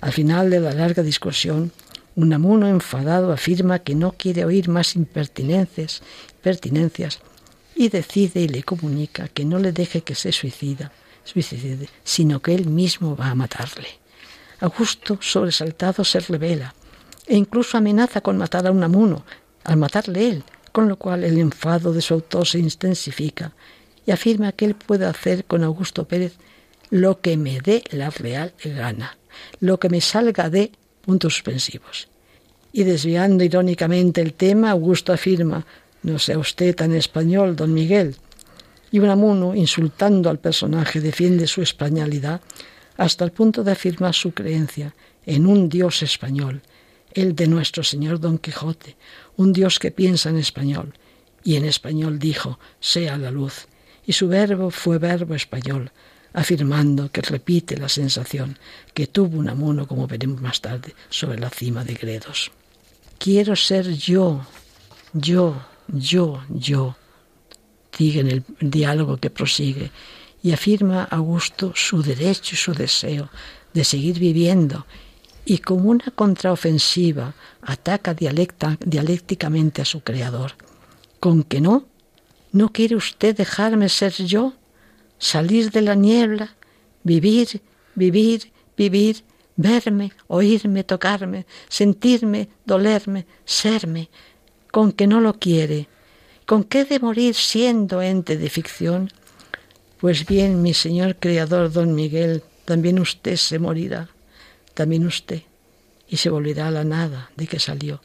Al 0.00 0.12
final 0.12 0.50
de 0.50 0.58
la 0.58 0.72
larga 0.72 1.04
discusión, 1.04 1.70
Unamuno 2.16 2.66
enfadado 2.66 3.32
afirma 3.32 3.78
que 3.78 3.94
no 3.94 4.12
quiere 4.12 4.44
oír 4.44 4.68
más 4.68 4.96
impertinencias, 4.96 6.02
pertinencias 6.42 7.20
y 7.76 7.88
decide 7.88 8.40
y 8.40 8.48
le 8.48 8.64
comunica 8.64 9.28
que 9.28 9.44
no 9.44 9.60
le 9.60 9.70
deje 9.70 10.02
que 10.02 10.16
se 10.16 10.32
suicida, 10.32 10.90
suicide, 11.22 11.88
sino 12.02 12.42
que 12.42 12.52
él 12.56 12.66
mismo 12.66 13.14
va 13.14 13.28
a 13.28 13.36
matarle. 13.36 13.88
Augusto, 14.58 15.18
sobresaltado, 15.20 16.02
se 16.04 16.18
revela 16.18 16.74
e 17.28 17.36
incluso 17.36 17.78
amenaza 17.78 18.20
con 18.20 18.36
matar 18.36 18.66
a 18.66 18.72
Unamuno, 18.72 19.24
al 19.62 19.76
matarle 19.76 20.28
él, 20.28 20.44
con 20.72 20.88
lo 20.88 20.96
cual 20.96 21.22
el 21.24 21.38
enfado 21.38 21.92
de 21.92 22.00
su 22.00 22.14
autor 22.14 22.46
se 22.46 22.58
intensifica 22.58 23.52
y 24.06 24.10
afirma 24.10 24.52
que 24.52 24.64
él 24.64 24.74
puede 24.74 25.06
hacer 25.06 25.44
con 25.44 25.62
Augusto 25.62 26.08
Pérez 26.08 26.34
lo 26.90 27.20
que 27.20 27.36
me 27.36 27.60
dé 27.60 27.84
la 27.90 28.10
real 28.10 28.52
gana, 28.64 29.16
lo 29.60 29.78
que 29.78 29.88
me 29.88 30.00
salga 30.00 30.50
de 30.50 30.72
puntos 31.02 31.34
suspensivos. 31.34 32.08
Y 32.72 32.84
desviando 32.84 33.44
irónicamente 33.44 34.20
el 34.20 34.34
tema, 34.34 34.70
Augusto 34.70 35.12
afirma, 35.12 35.64
no 36.02 36.18
sea 36.18 36.38
usted 36.38 36.74
tan 36.74 36.92
español, 36.94 37.54
don 37.54 37.72
Miguel. 37.72 38.16
Y 38.90 38.98
Unamuno, 38.98 39.54
insultando 39.54 40.28
al 40.28 40.38
personaje, 40.38 41.00
defiende 41.00 41.46
su 41.46 41.62
españolidad 41.62 42.40
hasta 42.96 43.24
el 43.24 43.32
punto 43.32 43.62
de 43.64 43.72
afirmar 43.72 44.14
su 44.14 44.32
creencia 44.32 44.94
en 45.24 45.46
un 45.46 45.68
Dios 45.68 46.02
español, 46.02 46.62
el 47.14 47.34
de 47.34 47.46
nuestro 47.46 47.82
Señor 47.82 48.20
Don 48.20 48.38
Quijote, 48.38 48.96
un 49.36 49.52
Dios 49.52 49.78
que 49.78 49.90
piensa 49.90 50.30
en 50.30 50.38
español. 50.38 50.94
Y 51.44 51.56
en 51.56 51.64
español 51.64 52.18
dijo, 52.18 52.58
sea 52.80 53.16
la 53.18 53.30
luz. 53.30 53.66
Y 54.06 54.12
su 54.12 54.28
verbo 54.28 54.70
fue 54.70 54.98
verbo 54.98 55.34
español, 55.34 55.90
afirmando 56.32 57.10
que 57.10 57.20
repite 57.20 57.76
la 57.76 57.88
sensación 57.88 58.58
que 58.94 59.06
tuvo 59.06 59.38
un 59.38 59.48
amuno, 59.48 59.86
como 59.86 60.06
veremos 60.06 60.40
más 60.40 60.60
tarde, 60.60 60.94
sobre 61.08 61.38
la 61.38 61.50
cima 61.50 61.84
de 61.84 61.94
Gredos. 61.94 62.50
Quiero 63.18 63.54
ser 63.56 63.92
yo, 63.92 64.44
yo, 65.12 65.64
yo, 65.88 66.42
yo, 66.48 66.96
sigue 67.96 68.20
en 68.20 68.28
el 68.28 68.44
diálogo 68.60 69.18
que 69.18 69.30
prosigue, 69.30 69.90
y 70.42 70.52
afirma 70.52 71.04
Augusto 71.04 71.72
su 71.76 72.02
derecho 72.02 72.54
y 72.54 72.58
su 72.58 72.72
deseo 72.72 73.30
de 73.72 73.84
seguir 73.84 74.18
viviendo, 74.18 74.86
y 75.44 75.58
como 75.58 75.90
una 75.90 76.12
contraofensiva 76.14 77.34
ataca 77.60 78.14
dialécticamente 78.14 79.82
a 79.82 79.84
su 79.84 80.00
creador. 80.02 80.52
¿Con 81.20 81.42
que 81.42 81.60
no? 81.60 81.86
¿No 82.52 82.70
quiere 82.70 82.96
usted 82.96 83.36
dejarme 83.36 83.88
ser 83.88 84.12
yo? 84.12 84.54
salir 85.22 85.70
de 85.70 85.82
la 85.82 85.94
niebla, 85.94 86.56
vivir, 87.04 87.62
vivir, 87.94 88.50
vivir, 88.76 89.22
verme, 89.56 90.12
oírme, 90.26 90.82
tocarme, 90.82 91.46
sentirme, 91.68 92.48
dolerme, 92.66 93.24
serme, 93.44 94.10
con 94.72 94.90
que 94.90 95.06
no 95.06 95.20
lo 95.20 95.34
quiere. 95.34 95.88
¿Con 96.44 96.64
qué 96.64 96.84
de 96.84 96.98
morir 96.98 97.36
siendo 97.36 98.02
ente 98.02 98.36
de 98.36 98.50
ficción? 98.50 99.12
Pues 100.00 100.26
bien, 100.26 100.60
mi 100.60 100.74
señor 100.74 101.14
creador 101.16 101.70
don 101.70 101.94
Miguel, 101.94 102.42
también 102.64 102.98
usted 102.98 103.36
se 103.36 103.60
morirá, 103.60 104.08
también 104.74 105.06
usted, 105.06 105.42
y 106.08 106.16
se 106.16 106.30
volverá 106.30 106.68
a 106.68 106.70
la 106.70 106.84
nada 106.84 107.30
de 107.36 107.46
que 107.46 107.58
salió. 107.58 108.00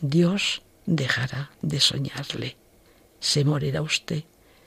Dios 0.00 0.62
dejará 0.84 1.50
de 1.62 1.80
soñarle. 1.80 2.56
Se 3.20 3.44
morirá 3.44 3.82
usted 3.82 4.24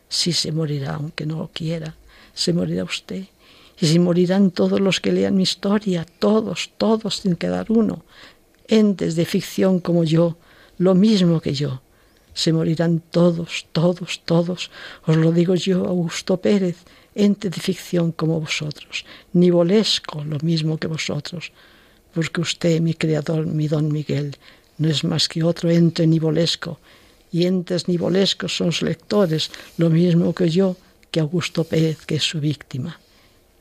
si 0.09 0.33
se 0.33 0.51
morirá 0.51 0.95
aunque 0.95 1.25
no 1.25 1.37
lo 1.37 1.47
quiera, 1.53 1.95
se 2.33 2.51
morirá 2.51 2.83
usted. 2.83 3.25
Y 3.79 3.85
si 3.85 3.99
morirán 3.99 4.51
todos 4.51 4.81
los 4.81 4.99
que 4.99 5.13
lean 5.13 5.35
mi 5.35 5.43
historia, 5.43 6.05
todos, 6.17 6.71
todos, 6.77 7.17
sin 7.17 7.35
quedar 7.35 7.71
uno, 7.71 8.03
entes 8.67 9.15
de 9.15 9.25
ficción 9.25 9.79
como 9.79 10.03
yo, 10.03 10.37
lo 10.77 10.95
mismo 10.95 11.39
que 11.39 11.53
yo. 11.53 11.81
Se 12.33 12.51
morirán 12.51 12.99
todos, 12.99 13.67
todos, 13.71 14.21
todos. 14.25 14.71
Os 15.05 15.15
lo 15.15 15.31
digo 15.31 15.55
yo, 15.55 15.85
Augusto 15.85 16.37
Pérez, 16.37 16.77
ente 17.15 17.49
de 17.49 17.59
ficción 17.59 18.11
como 18.11 18.39
vosotros, 18.39 19.05
nivolesco 19.33 20.23
lo 20.23 20.37
mismo 20.39 20.77
que 20.77 20.87
vosotros, 20.87 21.51
porque 22.13 22.41
usted, 22.41 22.81
mi 22.81 22.93
creador, 22.93 23.45
mi 23.45 23.67
don 23.67 23.91
Miguel, 23.91 24.37
no 24.77 24.89
es 24.89 25.03
más 25.03 25.27
que 25.27 25.43
otro 25.43 25.69
ente 25.69 26.07
nivolesco 26.07 26.79
y 27.31 27.45
entes 27.45 27.87
nivolescos 27.87 28.55
son 28.55 28.71
sus 28.71 28.83
lectores, 28.83 29.51
lo 29.77 29.89
mismo 29.89 30.33
que 30.33 30.49
yo, 30.49 30.75
que 31.11 31.19
Augusto 31.19 31.63
Pérez, 31.63 32.05
que 32.05 32.15
es 32.15 32.23
su 32.23 32.39
víctima. 32.39 32.99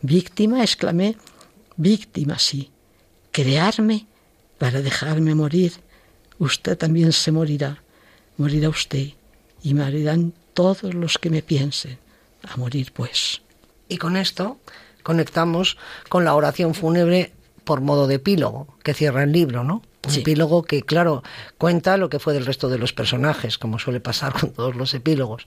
Víctima, 0.02 0.62
exclamé, 0.62 1.16
víctima, 1.76 2.38
sí. 2.38 2.70
Crearme 3.30 4.06
para 4.58 4.80
dejarme 4.80 5.34
morir. 5.34 5.72
Usted 6.38 6.78
también 6.78 7.12
se 7.12 7.32
morirá, 7.32 7.82
morirá 8.36 8.68
usted, 8.68 9.08
y 9.62 9.74
morirán 9.74 10.32
todos 10.54 10.94
los 10.94 11.18
que 11.18 11.30
me 11.30 11.42
piensen. 11.42 11.98
A 12.42 12.56
morir, 12.56 12.92
pues. 12.92 13.42
Y 13.88 13.96
con 13.96 14.16
esto 14.16 14.58
conectamos 15.02 15.78
con 16.08 16.24
la 16.24 16.34
oración 16.34 16.74
fúnebre 16.74 17.32
por 17.64 17.80
modo 17.80 18.06
de 18.06 18.16
epílogo 18.16 18.66
que 18.82 18.94
cierra 18.94 19.22
el 19.22 19.32
libro, 19.32 19.64
¿no? 19.64 19.82
Un 20.06 20.14
epílogo 20.14 20.62
que, 20.62 20.82
claro, 20.82 21.22
cuenta 21.58 21.96
lo 21.96 22.08
que 22.08 22.18
fue 22.18 22.32
del 22.32 22.46
resto 22.46 22.68
de 22.68 22.78
los 22.78 22.92
personajes, 22.94 23.58
como 23.58 23.78
suele 23.78 24.00
pasar 24.00 24.32
con 24.32 24.52
todos 24.52 24.74
los 24.76 24.94
epílogos. 24.94 25.46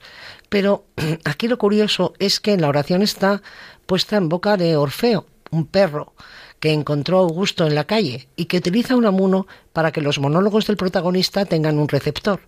Pero 0.50 0.86
aquí 1.26 1.48
lo 1.48 1.58
curioso 1.58 2.14
es 2.20 2.40
que 2.40 2.58
la 2.58 2.68
oración 2.68 3.02
está 3.02 3.42
puesta 3.86 4.18
en 4.18 4.30
boca 4.30 4.58
de 4.58 4.76
Orfeo, 4.76 5.26
un 5.50 5.66
perro 5.66 6.14
que 6.60 6.74
encontró 6.74 7.18
Augusto 7.18 7.66
en 7.66 7.74
la 7.74 7.86
calle 7.86 8.28
y 8.36 8.46
que 8.46 8.58
utiliza 8.58 8.96
un 8.96 9.08
amuno 9.08 9.48
para 9.74 9.92
que 9.92 10.02
los 10.02 10.20
monólogos 10.20 10.68
del 10.68 10.78
protagonista 10.78 11.46
tengan 11.46 11.80
un 11.80 11.88
receptor. 11.88 12.42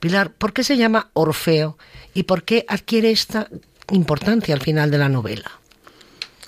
Pilar, 0.00 0.32
¿por 0.32 0.52
qué 0.52 0.64
se 0.64 0.76
llama 0.76 1.10
Orfeo 1.12 1.78
y 2.14 2.24
por 2.24 2.42
qué 2.42 2.64
adquiere 2.68 3.12
esta 3.12 3.48
importancia 3.90 4.54
al 4.54 4.62
final 4.62 4.90
de 4.90 4.98
la 4.98 5.08
novela? 5.08 5.50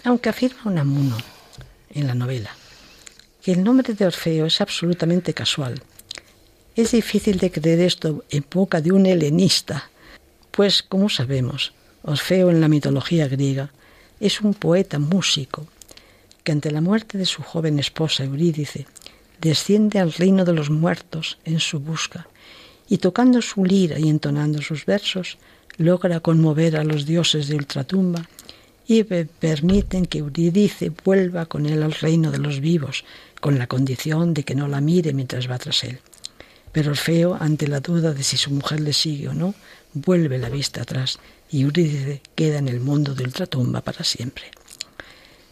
Aunque 0.05 0.29
afirma 0.29 0.63
un 0.65 0.79
amuno 0.79 1.17
en 1.91 2.07
la 2.07 2.15
novela, 2.15 2.51
que 3.43 3.53
el 3.53 3.63
nombre 3.63 3.95
de 3.95 4.07
Orfeo 4.07 4.47
es 4.47 4.61
absolutamente 4.61 5.35
casual. 5.35 5.83
Es 6.75 6.93
difícil 6.93 7.39
de 7.39 7.51
creer 7.51 7.81
esto 7.81 8.25
en 8.31 8.45
boca 8.51 8.81
de 8.81 8.93
un 8.93 9.07
helenista, 9.07 9.91
pues, 10.51 10.83
como 10.83 11.09
sabemos, 11.09 11.73
Orfeo 12.03 12.51
en 12.51 12.61
la 12.61 12.69
mitología 12.69 13.29
griega 13.29 13.71
es 14.21 14.41
un 14.41 14.55
poeta 14.55 14.99
músico 14.99 15.67
que 16.45 16.53
ante 16.53 16.71
la 16.71 16.81
muerte 16.81 17.19
de 17.19 17.27
su 17.27 17.43
joven 17.43 17.79
esposa 17.79 18.25
Eurídice 18.25 18.87
desciende 19.41 19.99
al 19.99 20.13
reino 20.13 20.45
de 20.45 20.53
los 20.53 20.71
muertos 20.71 21.39
en 21.45 21.61
su 21.61 21.81
busca 21.81 22.29
y 22.89 22.99
tocando 22.99 23.43
su 23.43 23.65
lira 23.65 23.99
y 23.99 24.09
entonando 24.09 24.63
sus 24.63 24.87
versos 24.87 25.39
logra 25.77 26.21
conmover 26.21 26.77
a 26.77 26.85
los 26.85 27.07
dioses 27.07 27.49
de 27.49 27.57
ultratumba 27.57 28.29
y 28.87 29.03
permiten 29.03 30.07
que 30.07 30.19
Eurídice 30.19 30.93
vuelva 31.05 31.47
con 31.47 31.67
él 31.67 31.83
al 31.83 31.93
reino 31.93 32.31
de 32.31 32.39
los 32.39 32.61
vivos, 32.61 33.05
con 33.41 33.59
la 33.59 33.67
condición 33.67 34.33
de 34.33 34.45
que 34.45 34.55
no 34.55 34.69
la 34.69 34.81
mire 34.81 35.13
mientras 35.13 35.51
va 35.51 35.59
tras 35.59 35.83
él. 35.85 35.99
Pero 36.73 36.91
Orfeo, 36.91 37.37
ante 37.41 37.67
la 37.69 37.81
duda 37.81 38.13
de 38.13 38.23
si 38.23 38.37
su 38.37 38.51
mujer 38.51 38.81
le 38.81 38.93
sigue 38.93 39.29
o 39.29 39.35
no, 39.35 39.55
vuelve 39.93 40.39
la 40.39 40.51
vista 40.51 40.83
atrás 40.83 41.19
y 41.51 41.63
Eurídice 41.63 42.23
queda 42.35 42.59
en 42.59 42.69
el 42.69 42.81
mundo 42.81 43.15
de 43.15 43.25
ultratumba 43.25 43.81
para 43.81 44.05
siempre. 44.05 44.45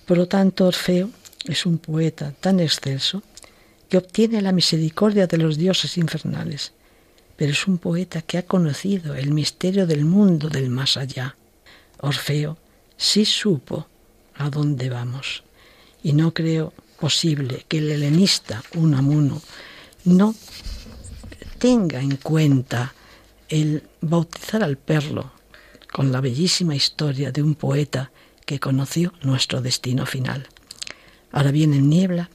Por 0.07 0.19
lo 0.19 0.29
tanto, 0.29 0.67
Orfeo 0.67 1.11
es 1.47 1.67
un 1.67 1.79
poeta 1.79 2.33
tan 2.41 2.61
excelso 2.61 3.23
que 3.89 3.99
obtiene 3.99 4.43
la 4.43 4.53
misericordia 4.53 5.27
de 5.27 5.39
los 5.39 5.57
dioses 5.57 5.97
infernales, 5.99 6.73
pero 7.37 7.53
es 7.53 7.67
un 7.67 7.79
poeta 7.79 8.23
que 8.23 8.39
ha 8.39 8.47
conocido 8.47 9.15
el 9.15 9.33
misterio 9.33 9.87
del 9.87 10.05
mundo 10.05 10.49
del 10.49 10.71
más 10.71 10.97
allá. 10.97 11.37
Orfeo 12.01 12.59
sí 12.97 13.25
supo 13.25 13.87
a 14.37 14.51
dónde 14.51 14.89
vamos, 14.91 15.43
y 16.03 16.13
no 16.13 16.33
creo 16.35 16.73
posible 16.99 17.65
que 17.69 17.79
el 17.79 17.91
helenista 17.91 18.63
Unamuno 18.75 19.43
no 20.05 20.35
tenga 21.59 22.01
en 22.01 22.17
cuenta 22.17 22.95
el 23.49 23.83
bautizar 24.01 24.63
al 24.63 24.77
perlo 24.77 25.33
con 25.93 26.13
la 26.13 26.21
bellísima 26.21 26.75
historia 26.75 27.31
de 27.31 27.43
un 27.43 27.55
poeta 27.55 28.11
que 28.45 28.61
conoció 28.61 29.13
nuestro 29.23 29.61
destino 29.61 30.07
final. 30.07 30.49
Ahora 31.33 31.51
bien, 31.51 31.73
en 31.73 31.89
Niebla, 31.89 32.31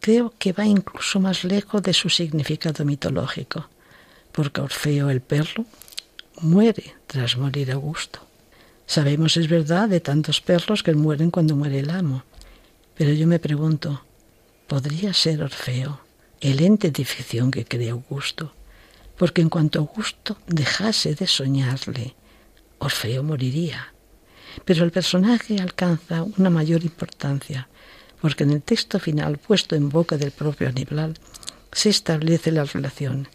creo 0.00 0.34
que 0.38 0.52
va 0.52 0.66
incluso 0.66 1.18
más 1.18 1.44
lejos 1.44 1.82
de 1.82 1.92
su 1.92 2.10
significado 2.10 2.84
mitológico, 2.84 3.68
porque 4.34 4.60
Orfeo 4.60 5.10
el 5.10 5.20
perro 5.20 5.64
muere 6.40 6.96
tras 7.06 7.36
morir 7.36 7.70
Augusto. 7.70 8.18
Sabemos, 8.84 9.36
es 9.36 9.48
verdad, 9.48 9.88
de 9.88 10.00
tantos 10.00 10.40
perros 10.40 10.82
que 10.82 10.92
mueren 10.92 11.30
cuando 11.30 11.54
muere 11.54 11.78
el 11.78 11.90
amo, 11.90 12.24
pero 12.96 13.12
yo 13.12 13.28
me 13.28 13.38
pregunto, 13.38 14.02
¿podría 14.66 15.14
ser 15.14 15.40
Orfeo 15.40 16.00
el 16.40 16.60
ente 16.60 16.90
de 16.90 17.04
ficción 17.04 17.52
que 17.52 17.64
cree 17.64 17.90
Augusto? 17.90 18.52
Porque 19.16 19.40
en 19.40 19.48
cuanto 19.48 19.78
Augusto 19.78 20.36
dejase 20.48 21.14
de 21.14 21.28
soñarle, 21.28 22.16
Orfeo 22.80 23.22
moriría. 23.22 23.94
Pero 24.64 24.84
el 24.84 24.90
personaje 24.90 25.60
alcanza 25.60 26.24
una 26.24 26.50
mayor 26.50 26.82
importancia, 26.82 27.68
porque 28.20 28.42
en 28.42 28.50
el 28.50 28.62
texto 28.62 28.98
final 28.98 29.38
puesto 29.38 29.76
en 29.76 29.90
boca 29.90 30.16
del 30.16 30.32
propio 30.32 30.68
Aníbal 30.68 31.14
se 31.70 31.90
establece 31.90 32.50
la 32.50 32.64
relación. 32.64 33.28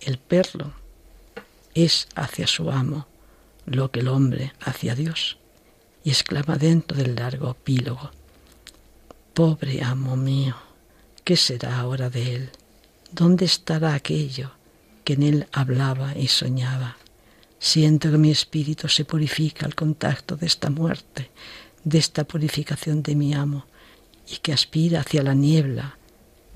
El 0.00 0.18
perro 0.18 0.72
es 1.74 2.08
hacia 2.14 2.46
su 2.46 2.70
amo 2.70 3.06
lo 3.66 3.90
que 3.90 4.00
el 4.00 4.08
hombre 4.08 4.52
hacia 4.60 4.94
Dios, 4.94 5.38
y 6.02 6.10
exclama 6.10 6.56
dentro 6.56 6.96
del 6.96 7.14
largo 7.14 7.50
epílogo, 7.50 8.10
Pobre 9.34 9.82
amo 9.82 10.16
mío, 10.16 10.56
¿qué 11.24 11.36
será 11.36 11.78
ahora 11.78 12.10
de 12.10 12.34
él? 12.34 12.50
¿Dónde 13.12 13.44
estará 13.44 13.94
aquello 13.94 14.50
que 15.04 15.12
en 15.12 15.22
él 15.22 15.46
hablaba 15.52 16.16
y 16.18 16.26
soñaba? 16.26 16.96
Siento 17.58 18.10
que 18.10 18.18
mi 18.18 18.30
espíritu 18.30 18.88
se 18.88 19.04
purifica 19.04 19.66
al 19.66 19.74
contacto 19.74 20.36
de 20.36 20.46
esta 20.46 20.68
muerte, 20.68 21.30
de 21.84 21.98
esta 21.98 22.24
purificación 22.24 23.02
de 23.02 23.14
mi 23.14 23.32
amo, 23.32 23.66
y 24.28 24.38
que 24.38 24.52
aspira 24.52 25.00
hacia 25.00 25.22
la 25.22 25.34
niebla 25.34 25.96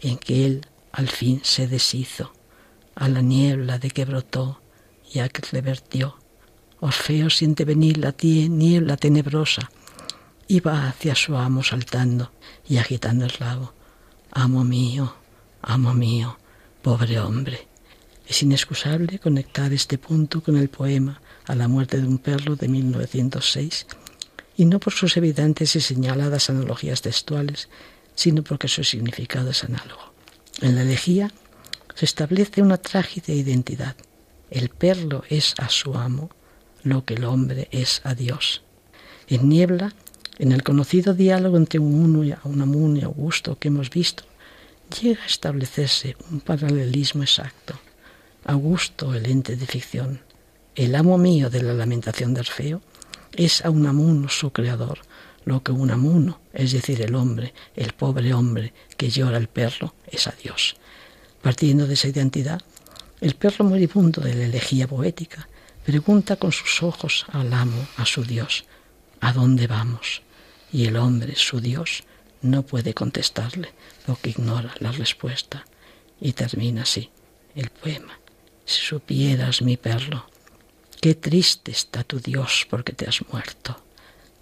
en 0.01 0.18
que 0.18 0.45
él 0.45 0.66
al 0.92 1.09
fin 1.09 1.40
se 1.45 1.68
deshizo, 1.68 2.34
a 2.95 3.09
la 3.09 3.20
niebla 3.20 3.78
de 3.78 3.90
que 3.90 4.05
brotó 4.05 4.61
y 5.12 5.18
a 5.18 5.28
que 5.28 5.42
revertió. 5.51 6.16
Orfeo 6.80 7.30
siente 7.30 7.64
venir 7.64 7.99
la 7.99 8.14
niebla 8.20 8.97
tenebrosa 8.97 9.70
y 10.47 10.61
va 10.61 10.88
hacia 10.88 11.14
su 11.14 11.36
amo 11.36 11.62
saltando 11.62 12.32
y 12.68 12.76
agitando 12.76 13.24
el 13.24 13.30
rabo. 13.30 13.72
Amo 14.30 14.64
mío, 14.64 15.14
amo 15.62 15.95
mío, 15.95 16.38
pobre 16.82 17.18
hombre. 17.18 17.68
Es 18.26 18.42
inexcusable 18.42 19.18
conectar 19.18 19.72
este 19.72 19.99
punto 19.99 20.42
con 20.42 20.57
el 20.57 20.68
poema 20.68 21.20
A 21.47 21.55
la 21.55 21.68
muerte 21.68 22.01
de 22.01 22.07
un 22.07 22.18
perro 22.18 22.57
de 22.57 22.68
1906, 22.68 23.86
y 24.57 24.64
no 24.64 24.80
por 24.80 24.95
sus 24.95 25.16
evidentes 25.18 25.76
y 25.76 25.80
señaladas 25.80 26.49
analogías 26.49 27.03
textuales, 27.03 27.68
sino 28.14 28.42
porque 28.42 28.68
su 28.68 28.82
significado 28.82 29.51
es 29.51 29.62
análogo. 29.64 30.14
En 30.62 30.74
la 30.74 30.82
elegía 30.82 31.30
se 31.95 32.05
establece 32.05 32.62
una 32.62 32.76
trágica 32.76 33.32
identidad. 33.32 33.97
El 34.51 34.68
perro 34.68 35.24
es 35.28 35.55
a 35.59 35.68
su 35.68 35.95
amo 35.95 36.30
lo 36.82 37.05
que 37.05 37.14
el 37.14 37.24
hombre 37.24 37.68
es 37.70 38.01
a 38.05 38.14
Dios. 38.14 38.62
En 39.26 39.49
Niebla, 39.49 39.95
en 40.38 40.53
el 40.53 40.62
conocido 40.62 41.14
diálogo 41.14 41.57
entre 41.57 41.78
un 41.78 42.24
y 42.24 42.34
un 42.45 42.97
y 42.97 43.03
Augusto 43.03 43.59
que 43.59 43.68
hemos 43.68 43.90
visto, 43.90 44.24
llega 45.01 45.22
a 45.22 45.26
establecerse 45.26 46.16
un 46.30 46.40
paralelismo 46.40 47.22
exacto. 47.22 47.74
Augusto, 48.45 49.14
el 49.14 49.26
ente 49.26 49.57
de 49.57 49.66
ficción, 49.66 50.20
el 50.74 50.95
amo 50.95 51.16
mío 51.16 51.49
de 51.49 51.62
la 51.62 51.72
lamentación 51.72 52.34
de 52.34 52.40
Orfeo, 52.40 52.82
es 53.32 53.64
a 53.64 53.70
Unamuno 53.70 54.28
su 54.28 54.53
creador, 54.53 54.99
lo 55.45 55.62
que 55.62 55.72
Unamuno, 55.72 56.40
es 56.53 56.72
decir, 56.72 57.01
el 57.01 57.14
hombre, 57.14 57.55
el 57.74 57.92
pobre 57.92 58.34
hombre 58.34 58.74
que 58.97 59.09
llora 59.09 59.38
el 59.38 59.49
perro, 59.49 59.95
es 60.07 60.26
a 60.26 60.34
Dios. 60.42 60.76
Partiendo 61.45 61.86
de 61.86 61.92
esa 61.92 62.09
identidad, 62.09 62.62
el 63.20 63.34
perro 63.34 63.66
moribundo 63.66 64.22
de 64.22 64.34
la 64.34 64.47
elegía 64.47 64.88
poética 64.88 65.47
pregunta 65.84 66.36
con 66.36 66.53
sus 66.53 66.82
ojos 66.82 67.26
al 67.28 67.53
amo, 67.53 67.86
a 67.99 68.07
su 68.07 68.24
Dios, 68.24 68.64
¿a 69.20 69.34
dónde 69.34 69.66
vamos? 69.66 70.22
Y 70.72 70.86
el 70.86 70.97
hombre, 70.97 71.36
su 71.36 71.61
Dios, 71.61 72.05
no 72.40 72.62
puede 72.62 72.95
contestarle, 72.95 73.74
lo 74.07 74.16
que 74.16 74.30
ignora 74.30 74.74
la 74.80 74.90
respuesta. 74.92 75.66
Y 76.18 76.32
termina 76.32 76.84
así 76.84 77.11
el 77.55 77.68
poema. 77.68 78.18
Si 78.64 78.80
supieras, 78.80 79.61
mi 79.61 79.76
perro, 79.76 80.26
qué 81.03 81.14
triste 81.14 81.72
está 81.72 82.05
tu 82.05 82.20
Dios 82.20 82.66
porque 82.70 82.95
te 82.95 83.07
has 83.07 83.20
muerto. 83.30 83.76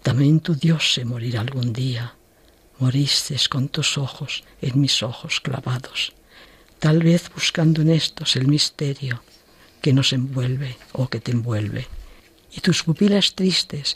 También 0.04 0.38
tu 0.38 0.54
Dios 0.54 0.94
se 0.94 1.04
morirá 1.04 1.40
algún 1.40 1.72
día. 1.72 2.14
Moriste 2.78 3.36
con 3.50 3.70
tus 3.70 3.98
ojos 3.98 4.44
en 4.60 4.80
mis 4.80 5.02
ojos 5.02 5.40
clavados, 5.40 6.12
tal 6.82 6.98
vez 7.00 7.30
buscando 7.32 7.80
en 7.80 7.90
estos 7.90 8.34
el 8.34 8.48
misterio 8.48 9.22
que 9.80 9.92
nos 9.92 10.12
envuelve 10.12 10.76
o 10.90 11.06
que 11.08 11.20
te 11.20 11.30
envuelve. 11.30 11.86
Y 12.50 12.60
tus 12.60 12.82
pupilas 12.82 13.36
tristes, 13.36 13.94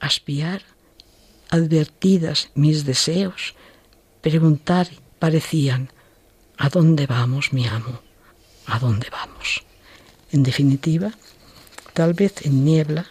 aspiar, 0.00 0.62
advertidas 1.50 2.50
mis 2.56 2.84
deseos, 2.84 3.54
preguntar 4.22 4.88
parecían, 5.20 5.88
¿a 6.58 6.68
dónde 6.68 7.06
vamos, 7.06 7.52
mi 7.52 7.64
amo? 7.68 8.00
¿A 8.66 8.80
dónde 8.80 9.06
vamos? 9.08 9.62
En 10.32 10.42
definitiva, 10.42 11.12
tal 11.92 12.12
vez 12.14 12.44
en 12.44 12.64
niebla 12.64 13.06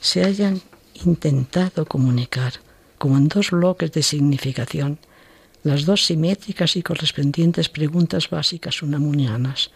se 0.00 0.22
hayan 0.22 0.62
intentado 1.04 1.84
comunicar, 1.86 2.52
como 2.98 3.16
en 3.16 3.26
dos 3.26 3.50
bloques 3.50 3.90
de 3.90 4.04
significación, 4.04 5.00
las 5.66 5.84
dos 5.84 6.06
simétricas 6.06 6.76
y 6.76 6.82
correspondientes 6.82 7.68
preguntas 7.68 8.30
básicas 8.30 8.82
unamunianas, 8.82 9.72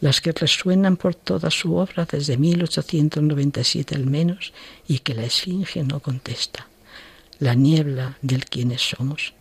las 0.00 0.20
que 0.20 0.32
resuenan 0.32 0.98
por 0.98 1.14
toda 1.14 1.50
su 1.50 1.74
obra 1.74 2.04
desde 2.04 2.36
1897 2.36 3.94
al 3.94 4.04
menos 4.04 4.52
y 4.86 4.98
que 4.98 5.14
la 5.14 5.24
Esfinge 5.24 5.82
no 5.84 6.00
contesta. 6.00 6.68
La 7.38 7.54
niebla 7.54 8.18
del 8.20 8.44
quiénes 8.44 8.82
somos 8.82 9.32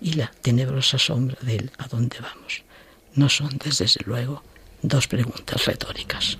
y 0.00 0.12
la 0.12 0.30
tenebrosa 0.40 0.98
sombra 0.98 1.38
del 1.42 1.72
a 1.78 1.88
dónde 1.88 2.18
vamos. 2.20 2.62
No 3.14 3.28
son, 3.28 3.58
desde 3.58 3.88
luego, 4.06 4.44
dos 4.82 5.08
preguntas 5.08 5.66
retóricas. 5.66 6.38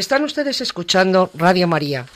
Están 0.00 0.24
ustedes 0.24 0.62
escuchando 0.62 1.30
Radio 1.34 1.68
María, 1.68 2.06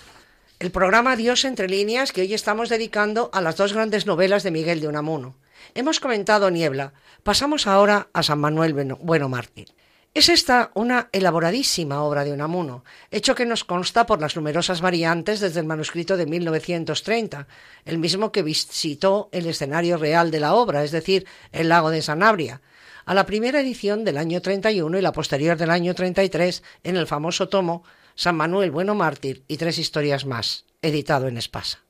el 0.59 0.71
programa 0.71 1.17
Dios 1.17 1.45
entre 1.45 1.69
líneas 1.69 2.13
que 2.13 2.23
hoy 2.23 2.33
estamos 2.33 2.71
dedicando 2.71 3.29
a 3.35 3.43
las 3.43 3.59
dos 3.59 3.75
grandes 3.75 4.07
novelas 4.07 4.43
de 4.43 4.51
Miguel 4.51 4.81
de 4.81 4.89
Unamuno. 4.89 5.37
Hemos 5.75 6.01
comentado 6.01 6.51
Niebla, 6.51 6.95
pasamos 7.25 7.67
ahora 7.67 8.09
a 8.15 8.23
San 8.23 8.41
Manuel 8.41 8.73
Bueno 8.73 9.29
Mártir. 9.29 9.69
Es 10.15 10.31
esta 10.31 10.71
una 10.73 11.11
elaboradísima 11.13 12.03
obra 12.03 12.25
de 12.25 12.33
Unamuno, 12.33 12.85
hecho 13.11 13.35
que 13.35 13.45
nos 13.45 13.65
consta 13.65 14.07
por 14.07 14.19
las 14.19 14.35
numerosas 14.35 14.81
variantes 14.81 15.41
desde 15.41 15.61
el 15.61 15.67
manuscrito 15.67 16.17
de 16.17 16.25
1930, 16.25 17.47
el 17.85 17.99
mismo 17.99 18.33
que 18.33 18.43
visitó 18.43 19.29
el 19.31 19.45
escenario 19.45 19.99
real 19.99 20.31
de 20.31 20.41
la 20.41 20.55
obra, 20.55 20.85
es 20.85 20.91
decir, 20.91 21.27
el 21.53 21.69
lago 21.69 21.91
de 21.91 22.01
Sanabria, 22.01 22.63
a 23.05 23.15
la 23.15 23.27
primera 23.27 23.61
edición 23.61 24.05
del 24.05 24.17
año 24.17 24.41
31 24.41 24.99
y 24.99 25.03
la 25.03 25.13
posterior 25.13 25.57
del 25.57 25.71
año 25.71 25.95
33 25.95 26.63
en 26.85 26.97
el 26.97 27.07
famoso 27.07 27.49
tomo 27.49 27.85
San 28.15 28.37
Manuel 28.37 28.71
Bueno 28.71 28.95
Mártir 28.95 29.43
y 29.49 29.57
tres 29.57 29.79
historias 29.79 30.25
más, 30.25 30.65
editado 30.83 31.29
en 31.29 31.37
Espasa. 31.37 31.81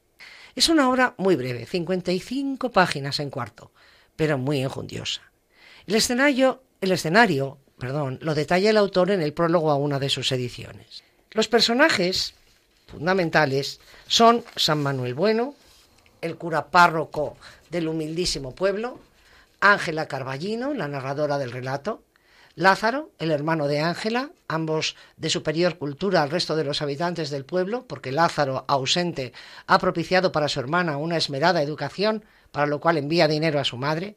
Es 0.54 0.68
una 0.68 0.88
obra 0.88 1.14
muy 1.16 1.36
breve, 1.36 1.66
55 1.66 2.70
páginas 2.70 3.20
en 3.20 3.30
cuarto, 3.30 3.72
pero 4.16 4.38
muy 4.38 4.60
enjundiosa. 4.60 5.22
El 5.86 5.96
escenario, 5.96 6.62
el 6.80 6.92
escenario 6.92 7.58
perdón, 7.78 8.18
lo 8.22 8.34
detalla 8.34 8.70
el 8.70 8.76
autor 8.76 9.10
en 9.10 9.20
el 9.20 9.32
prólogo 9.32 9.70
a 9.70 9.76
una 9.76 9.98
de 9.98 10.08
sus 10.08 10.30
ediciones. 10.32 11.02
Los 11.32 11.48
personajes 11.48 12.34
fundamentales 12.86 13.80
son 14.06 14.44
San 14.56 14.82
Manuel 14.82 15.14
Bueno, 15.14 15.54
el 16.20 16.36
cura 16.36 16.66
párroco 16.66 17.36
del 17.70 17.88
humildísimo 17.88 18.54
pueblo, 18.54 19.00
Ángela 19.72 20.08
Carballino, 20.08 20.74
la 20.74 20.88
narradora 20.88 21.38
del 21.38 21.50
relato, 21.50 22.02
Lázaro, 22.54 23.10
el 23.18 23.30
hermano 23.30 23.66
de 23.66 23.80
Ángela, 23.80 24.30
ambos 24.46 24.94
de 25.16 25.30
superior 25.30 25.78
cultura 25.78 26.22
al 26.22 26.30
resto 26.30 26.54
de 26.54 26.64
los 26.64 26.82
habitantes 26.82 27.30
del 27.30 27.46
pueblo, 27.46 27.86
porque 27.86 28.12
Lázaro, 28.12 28.66
ausente, 28.68 29.32
ha 29.66 29.78
propiciado 29.78 30.32
para 30.32 30.48
su 30.48 30.60
hermana 30.60 30.98
una 30.98 31.16
esmerada 31.16 31.62
educación, 31.62 32.24
para 32.52 32.66
lo 32.66 32.78
cual 32.78 32.98
envía 32.98 33.26
dinero 33.26 33.58
a 33.58 33.64
su 33.64 33.78
madre, 33.78 34.16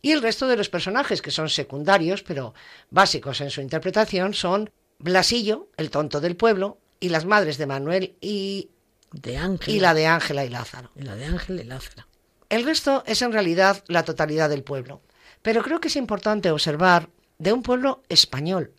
y 0.00 0.12
el 0.12 0.22
resto 0.22 0.48
de 0.48 0.56
los 0.56 0.70
personajes, 0.70 1.20
que 1.20 1.30
son 1.30 1.50
secundarios, 1.50 2.22
pero 2.22 2.54
básicos 2.90 3.42
en 3.42 3.50
su 3.50 3.60
interpretación, 3.60 4.32
son 4.32 4.70
Blasillo, 4.98 5.68
el 5.76 5.90
tonto 5.90 6.20
del 6.20 6.34
pueblo, 6.34 6.78
y 6.98 7.10
las 7.10 7.26
madres 7.26 7.58
de 7.58 7.66
Manuel 7.66 8.16
y, 8.22 8.70
de 9.12 9.36
Ángela. 9.36 9.76
y 9.76 9.80
la 9.80 9.94
de 9.94 10.06
Ángela 10.06 10.44
y 10.46 10.48
Lázaro. 10.48 10.90
Y 10.96 11.02
la 11.02 11.14
de 11.14 11.26
Ángela 11.26 11.60
y 11.60 11.64
Lázaro. 11.64 12.07
El 12.48 12.64
resto 12.64 13.02
es 13.06 13.20
en 13.20 13.32
realidad 13.32 13.84
la 13.88 14.04
totalidad 14.04 14.48
del 14.48 14.62
pueblo. 14.62 15.02
Pero 15.42 15.62
creo 15.62 15.80
que 15.80 15.88
es 15.88 15.96
importante 15.96 16.50
observar 16.50 17.10
de 17.38 17.52
un 17.52 17.62
pueblo 17.62 18.02
español. 18.08 18.72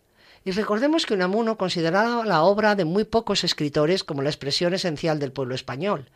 Y 0.44 0.50
recordemos 0.50 1.06
que 1.06 1.14
Unamuno 1.14 1.56
consideraba 1.56 2.24
la 2.24 2.42
obra 2.42 2.74
de 2.74 2.84
muy 2.84 3.04
pocos 3.04 3.44
escritores 3.44 4.02
como 4.02 4.22
la 4.22 4.30
expresión 4.30 4.74
esencial 4.74 5.18
del 5.18 5.32
pueblo 5.32 5.54
español. 5.54 6.10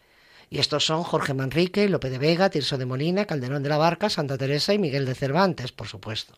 Y 0.50 0.59
estos 0.59 0.84
son 0.84 1.05
Jorge 1.05 1.32
Manrique, 1.32 1.88
Lope 1.88 2.11
de 2.11 2.18
Vega, 2.18 2.50
Tirso 2.50 2.76
de 2.76 2.86
Molina, 2.86 3.24
Calderón 3.24 3.62
de 3.62 3.68
la 3.68 3.78
Barca, 3.78 4.11
Santa 4.11 4.36
Teresa 4.36 4.74
y 4.74 4.78
Miguel 4.78 5.07
de 5.07 5.14
Cervantes, 5.14 5.72
por 5.72 5.86
supuesto. 5.86 6.34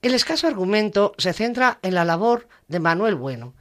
El 0.00 0.14
escaso 0.14 0.46
argumento 0.46 1.14
se 1.18 1.32
centra 1.32 1.78
en 1.82 1.94
la 1.94 2.04
labor 2.04 2.48
de 2.68 2.80
Manuel 2.80 3.14
Bueno, 3.14 3.54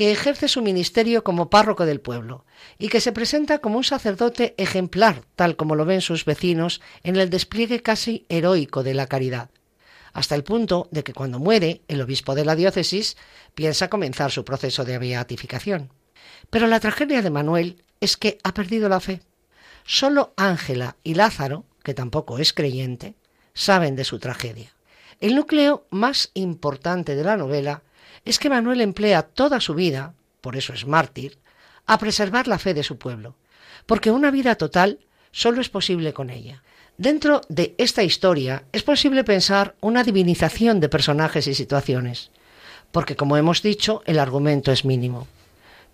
que 0.00 0.12
ejerce 0.12 0.48
su 0.48 0.62
ministerio 0.62 1.22
como 1.22 1.50
párroco 1.50 1.84
del 1.84 2.00
pueblo 2.00 2.46
y 2.78 2.88
que 2.88 3.02
se 3.02 3.12
presenta 3.12 3.58
como 3.58 3.76
un 3.76 3.84
sacerdote 3.84 4.54
ejemplar, 4.56 5.26
tal 5.36 5.56
como 5.56 5.76
lo 5.76 5.84
ven 5.84 6.00
sus 6.00 6.24
vecinos, 6.24 6.80
en 7.02 7.16
el 7.16 7.28
despliegue 7.28 7.82
casi 7.82 8.24
heroico 8.30 8.82
de 8.82 8.94
la 8.94 9.08
caridad, 9.08 9.50
hasta 10.14 10.34
el 10.34 10.42
punto 10.42 10.88
de 10.90 11.04
que 11.04 11.12
cuando 11.12 11.38
muere, 11.38 11.82
el 11.86 12.00
obispo 12.00 12.34
de 12.34 12.46
la 12.46 12.56
diócesis 12.56 13.18
piensa 13.54 13.90
comenzar 13.90 14.30
su 14.30 14.42
proceso 14.42 14.86
de 14.86 14.96
beatificación. 14.96 15.92
Pero 16.48 16.66
la 16.66 16.80
tragedia 16.80 17.20
de 17.20 17.28
Manuel 17.28 17.84
es 18.00 18.16
que 18.16 18.38
ha 18.42 18.54
perdido 18.54 18.88
la 18.88 19.00
fe. 19.00 19.20
Solo 19.84 20.32
Ángela 20.38 20.96
y 21.04 21.12
Lázaro, 21.12 21.66
que 21.82 21.92
tampoco 21.92 22.38
es 22.38 22.54
creyente, 22.54 23.16
saben 23.52 23.96
de 23.96 24.04
su 24.04 24.18
tragedia. 24.18 24.72
El 25.20 25.34
núcleo 25.34 25.84
más 25.90 26.30
importante 26.32 27.16
de 27.16 27.24
la 27.24 27.36
novela 27.36 27.82
es 28.24 28.38
que 28.38 28.50
Manuel 28.50 28.80
emplea 28.80 29.22
toda 29.22 29.60
su 29.60 29.74
vida, 29.74 30.14
por 30.40 30.56
eso 30.56 30.72
es 30.72 30.86
mártir, 30.86 31.38
a 31.86 31.98
preservar 31.98 32.46
la 32.46 32.58
fe 32.58 32.74
de 32.74 32.82
su 32.82 32.98
pueblo, 32.98 33.34
porque 33.86 34.10
una 34.10 34.30
vida 34.30 34.54
total 34.54 34.98
solo 35.32 35.60
es 35.60 35.68
posible 35.68 36.12
con 36.12 36.30
ella. 36.30 36.62
Dentro 36.98 37.40
de 37.48 37.74
esta 37.78 38.02
historia 38.02 38.64
es 38.72 38.82
posible 38.82 39.24
pensar 39.24 39.74
una 39.80 40.04
divinización 40.04 40.80
de 40.80 40.88
personajes 40.88 41.46
y 41.46 41.54
situaciones, 41.54 42.30
porque 42.92 43.16
como 43.16 43.36
hemos 43.36 43.62
dicho, 43.62 44.02
el 44.04 44.18
argumento 44.18 44.70
es 44.72 44.84
mínimo. 44.84 45.26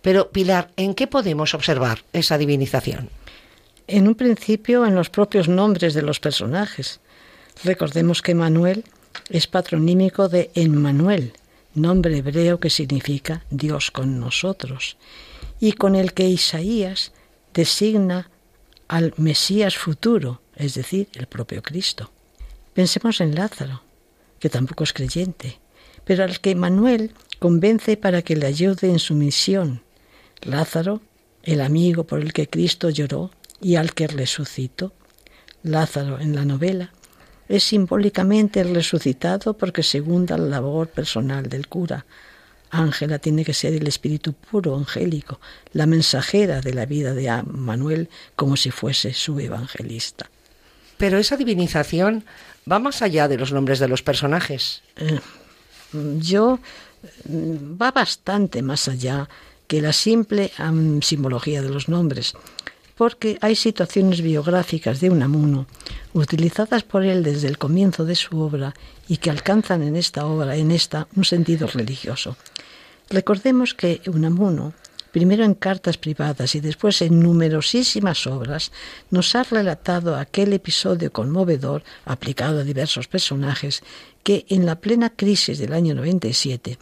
Pero, 0.01 0.31
Pilar, 0.31 0.69
¿en 0.75 0.93
qué 0.93 1.07
podemos 1.07 1.53
observar 1.53 2.03
esa 2.13 2.37
divinización? 2.37 3.09
En 3.87 4.07
un 4.07 4.15
principio, 4.15 4.85
en 4.85 4.95
los 4.95 5.09
propios 5.09 5.47
nombres 5.47 5.93
de 5.93 6.01
los 6.01 6.19
personajes. 6.19 6.99
Recordemos 7.63 8.21
que 8.21 8.35
Manuel 8.35 8.83
es 9.29 9.47
patronímico 9.47 10.29
de 10.29 10.51
Emmanuel, 10.53 11.33
nombre 11.77 12.17
hebreo 12.17 12.59
que 12.59 12.69
significa 12.69 13.43
Dios 13.49 13.91
con 13.91 14.19
nosotros, 14.19 14.97
y 15.59 15.73
con 15.73 15.95
el 15.95 16.13
que 16.13 16.27
Isaías 16.27 17.11
designa 17.53 18.29
al 18.87 19.13
Mesías 19.17 19.77
futuro, 19.77 20.41
es 20.55 20.75
decir, 20.75 21.07
el 21.13 21.27
propio 21.27 21.61
Cristo. 21.61 22.11
Pensemos 22.73 23.21
en 23.21 23.35
Lázaro, 23.35 23.81
que 24.39 24.49
tampoco 24.49 24.83
es 24.83 24.93
creyente, 24.93 25.59
pero 26.03 26.23
al 26.23 26.39
que 26.39 26.55
Manuel 26.55 27.11
convence 27.39 27.97
para 27.97 28.21
que 28.21 28.35
le 28.35 28.45
ayude 28.45 28.89
en 28.89 28.99
su 28.99 29.15
misión. 29.15 29.81
Lázaro, 30.41 31.01
el 31.43 31.61
amigo 31.61 32.05
por 32.05 32.19
el 32.19 32.33
que 32.33 32.47
Cristo 32.47 32.89
lloró 32.89 33.31
y 33.61 33.75
al 33.75 33.93
que 33.93 34.07
resucitó. 34.07 34.93
Lázaro 35.63 36.19
en 36.19 36.35
la 36.35 36.45
novela 36.45 36.93
es 37.47 37.63
simbólicamente 37.63 38.59
el 38.61 38.75
resucitado 38.75 39.55
porque 39.55 39.83
segunda 39.83 40.37
la 40.37 40.47
labor 40.47 40.89
personal 40.89 41.47
del 41.47 41.67
cura. 41.67 42.05
Ángela 42.69 43.19
tiene 43.19 43.45
que 43.45 43.53
ser 43.53 43.73
el 43.73 43.87
espíritu 43.87 44.33
puro, 44.33 44.75
angélico, 44.75 45.39
la 45.71 45.85
mensajera 45.85 46.59
de 46.59 46.73
la 46.73 46.85
vida 46.85 47.13
de 47.13 47.43
Manuel 47.45 48.09
como 48.35 48.57
si 48.57 48.71
fuese 48.71 49.13
su 49.13 49.39
evangelista. 49.39 50.29
Pero 50.97 51.17
esa 51.17 51.37
divinización 51.37 52.25
va 52.69 52.79
más 52.79 53.01
allá 53.01 53.27
de 53.27 53.37
los 53.37 53.53
nombres 53.53 53.79
de 53.79 53.87
los 53.87 54.03
personajes. 54.03 54.83
Eh, 54.97 55.19
yo 56.19 56.59
mm, 57.29 57.81
va 57.81 57.91
bastante 57.91 58.61
más 58.61 58.89
allá 58.89 59.29
que 59.67 59.81
la 59.81 59.93
simple 59.93 60.51
simbología 61.01 61.61
de 61.61 61.69
los 61.69 61.87
nombres 61.87 62.33
porque 62.97 63.37
hay 63.41 63.55
situaciones 63.55 64.21
biográficas 64.21 64.99
de 64.99 65.11
Unamuno 65.11 65.67
utilizadas 66.13 66.83
por 66.83 67.05
él 67.05 67.23
desde 67.23 67.47
el 67.47 67.59
comienzo 67.59 68.05
de 68.05 68.15
su 68.15 68.39
obra 68.39 68.73
y 69.07 69.17
que 69.17 69.29
alcanzan 69.29 69.83
en 69.83 69.95
esta 69.95 70.25
obra, 70.25 70.55
en 70.55 70.71
esta, 70.71 71.07
un 71.15 71.23
sentido 71.23 71.67
religioso. 71.67 72.35
Recordemos 73.09 73.75
que 73.75 74.01
Unamuno, 74.07 74.73
primero 75.11 75.45
en 75.45 75.53
cartas 75.53 75.97
privadas 75.97 76.55
y 76.55 76.59
después 76.59 77.01
en 77.03 77.19
numerosísimas 77.21 78.25
obras, 78.25 78.71
nos 79.11 79.35
ha 79.35 79.43
relatado 79.43 80.15
aquel 80.15 80.51
episodio 80.53 81.13
conmovedor 81.13 81.83
aplicado 82.03 82.59
a 82.59 82.63
diversos 82.63 83.07
personajes 83.07 83.83
que 84.23 84.45
en 84.49 84.65
la 84.65 84.75
plena 84.81 85.11
crisis 85.11 85.59
del 85.59 85.73
año 85.73 85.93
97, 85.93 86.79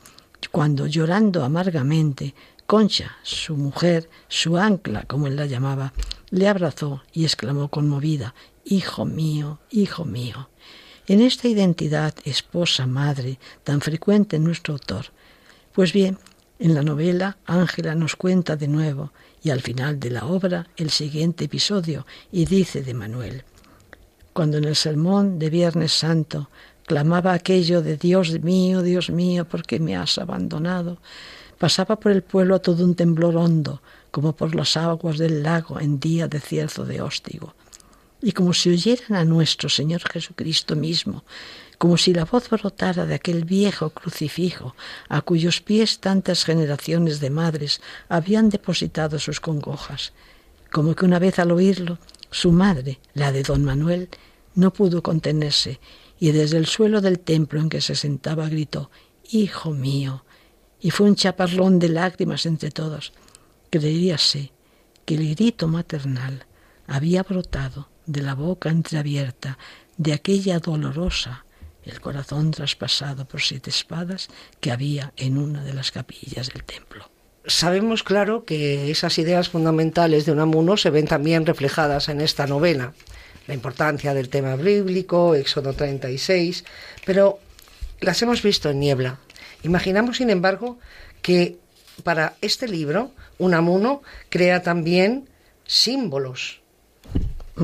cuando 0.49 0.88
llorando 0.88 1.43
amargamente 1.43 2.34
Concha, 2.66 3.18
su 3.22 3.55
mujer, 3.57 4.09
su 4.28 4.57
ancla, 4.57 5.03
como 5.03 5.28
él 5.28 5.36
la 5.36 5.45
llamaba, 5.45 5.93
le 6.32 6.47
abrazó 6.47 7.03
y 7.13 7.24
exclamó 7.24 7.70
conmovida, 7.70 8.34
Hijo 8.63 9.05
mío, 9.05 9.59
hijo 9.70 10.05
mío. 10.05 10.49
En 11.05 11.22
esta 11.22 11.47
identidad 11.47 12.16
esposa, 12.24 12.88
madre, 12.88 13.38
tan 13.63 13.80
frecuente 13.82 14.38
en 14.38 14.43
nuestro 14.43 14.74
autor. 14.74 15.05
Pues 15.72 15.93
bien, 15.93 16.18
en 16.57 16.74
la 16.74 16.82
novela 16.82 17.38
Ángela 17.45 17.93
nos 17.93 18.16
cuenta 18.16 18.55
de 18.55 18.68
nuevo, 18.68 19.11
y 19.43 19.51
al 19.51 19.61
final 19.61 19.99
de 19.99 20.09
la 20.09 20.26
obra, 20.26 20.68
el 20.78 20.89
siguiente 20.89 21.45
episodio, 21.45 22.07
y 22.32 22.45
dice 22.45 22.82
de 22.82 22.95
Manuel. 22.95 23.43
Cuando 24.34 24.57
en 24.57 24.63
el 24.63 24.76
sermón 24.76 25.38
de 25.38 25.51
Viernes 25.51 25.91
Santo 25.91 26.49
clamaba 26.88 27.34
aquello 27.34 27.84
de 27.84 27.97
Dios 27.97 28.41
mío, 28.41 28.82
Dios 28.82 29.11
mío, 29.11 29.45
¿por 29.47 29.63
qué 29.63 29.80
me 29.80 29.95
has 29.95 30.18
abandonado? 30.18 30.97
Pasaba 31.58 31.97
por 31.97 32.12
el 32.12 32.22
pueblo 32.22 32.60
todo 32.60 32.84
un 32.84 32.95
temblor 32.95 33.38
hondo, 33.38 33.82
como 34.12 34.36
por 34.36 34.56
las 34.56 34.78
aguas 34.78 35.18
del 35.18 35.43
lago 35.43 35.80
en 35.80 35.99
día 35.99 36.28
de 36.28 36.39
cierzo 36.39 36.86
de 36.86 37.01
óstigo. 37.01 37.53
Y 38.22 38.32
como 38.32 38.53
si 38.53 38.70
oyeran 38.70 39.16
a 39.16 39.26
nuestro 39.26 39.70
Señor 39.70 40.01
Jesucristo 40.10 40.76
mismo, 40.76 41.24
como 41.78 41.97
si 41.97 42.14
la 42.14 42.26
voz 42.26 42.49
brotara 42.49 43.06
de 43.06 43.16
aquel 43.16 43.45
viejo 43.45 43.89
crucifijo 43.89 44.76
a 45.10 45.22
cuyos 45.22 45.62
pies 45.62 45.99
tantas 45.99 46.43
generaciones 46.43 47.20
de 47.20 47.30
madres 47.30 47.82
habían 48.10 48.49
depositado 48.49 49.20
sus 49.20 49.39
congojas, 49.39 50.14
como 50.72 50.95
que 50.95 51.06
una 51.06 51.20
vez 51.20 51.39
al 51.39 51.51
oírlo, 51.51 51.99
su 52.32 52.51
madre, 52.51 52.99
la 53.14 53.32
de 53.32 53.43
don 53.43 53.64
Manuel, 53.64 54.10
no 54.56 54.74
pudo 54.74 55.03
contenerse 55.03 55.80
y 56.20 56.32
desde 56.32 56.58
el 56.58 56.66
suelo 56.66 57.01
del 57.01 57.20
templo 57.20 57.60
en 57.60 57.70
que 57.70 57.82
se 57.82 57.95
sentaba 57.95 58.49
gritó, 58.49 58.89
Hijo 59.32 59.72
mío, 59.72 60.24
y 60.82 60.91
fue 60.91 61.07
un 61.07 61.15
chaparrón 61.15 61.80
de 61.80 61.89
lágrimas 61.89 62.45
entre 62.45 62.71
todos. 62.71 63.13
Creíase 63.69 64.51
que 65.05 65.15
el 65.15 65.36
grito 65.36 65.67
maternal 65.67 66.45
había 66.88 67.23
brotado 67.23 67.89
de 68.05 68.21
la 68.21 68.36
boca 68.36 68.69
entreabierta 68.69 69.57
de 69.97 70.13
aquella 70.13 70.59
dolorosa, 70.59 71.45
el 71.84 72.01
corazón 72.01 72.51
traspasado 72.51 73.26
por 73.26 73.41
siete 73.41 73.69
espadas 73.69 74.30
que 74.59 74.71
había 74.71 75.13
en 75.17 75.38
una 75.38 75.63
de 75.63 75.73
las 75.73 75.91
capillas 75.91 76.49
del 76.49 76.63
templo. 76.63 77.09
Sabemos, 77.47 78.01
claro, 78.01 78.43
que 78.43 78.89
esas 78.89 79.19
ideas 79.19 79.49
fundamentales 79.49 80.26
de 80.26 80.32
Unamuno 80.32 80.78
se 80.78 80.89
ven 80.89 81.05
también 81.05 81.45
reflejadas 81.45 82.09
en 82.09 82.21
esta 82.21 82.47
novela. 82.47 82.93
La 83.47 83.53
importancia 83.53 84.15
del 84.15 84.30
tema 84.30 84.55
bíblico, 84.55 85.36
Éxodo 85.36 85.73
36, 85.73 86.65
pero 87.05 87.39
las 87.99 88.19
hemos 88.23 88.41
visto 88.41 88.71
en 88.71 88.80
niebla. 88.80 89.19
Imaginamos, 89.66 90.18
sin 90.18 90.30
embargo, 90.30 90.78
que 91.22 91.57
para 92.03 92.36
este 92.41 92.68
libro 92.68 93.11
Unamuno 93.39 94.03
crea 94.30 94.61
también 94.61 95.28
símbolos. 95.66 96.61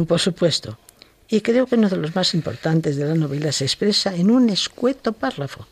Por 0.07 0.19
supuesto. 0.19 0.77
Y 1.27 1.41
creo 1.41 1.67
que 1.67 1.75
uno 1.75 1.89
de 1.89 1.97
los 1.97 2.15
más 2.15 2.33
importantes 2.33 2.97
de 2.97 3.05
la 3.05 3.15
novela 3.15 3.51
se 3.51 3.65
expresa 3.65 4.15
en 4.15 4.31
un 4.31 4.49
escueto 4.49 5.13
párrafo. 5.13 5.67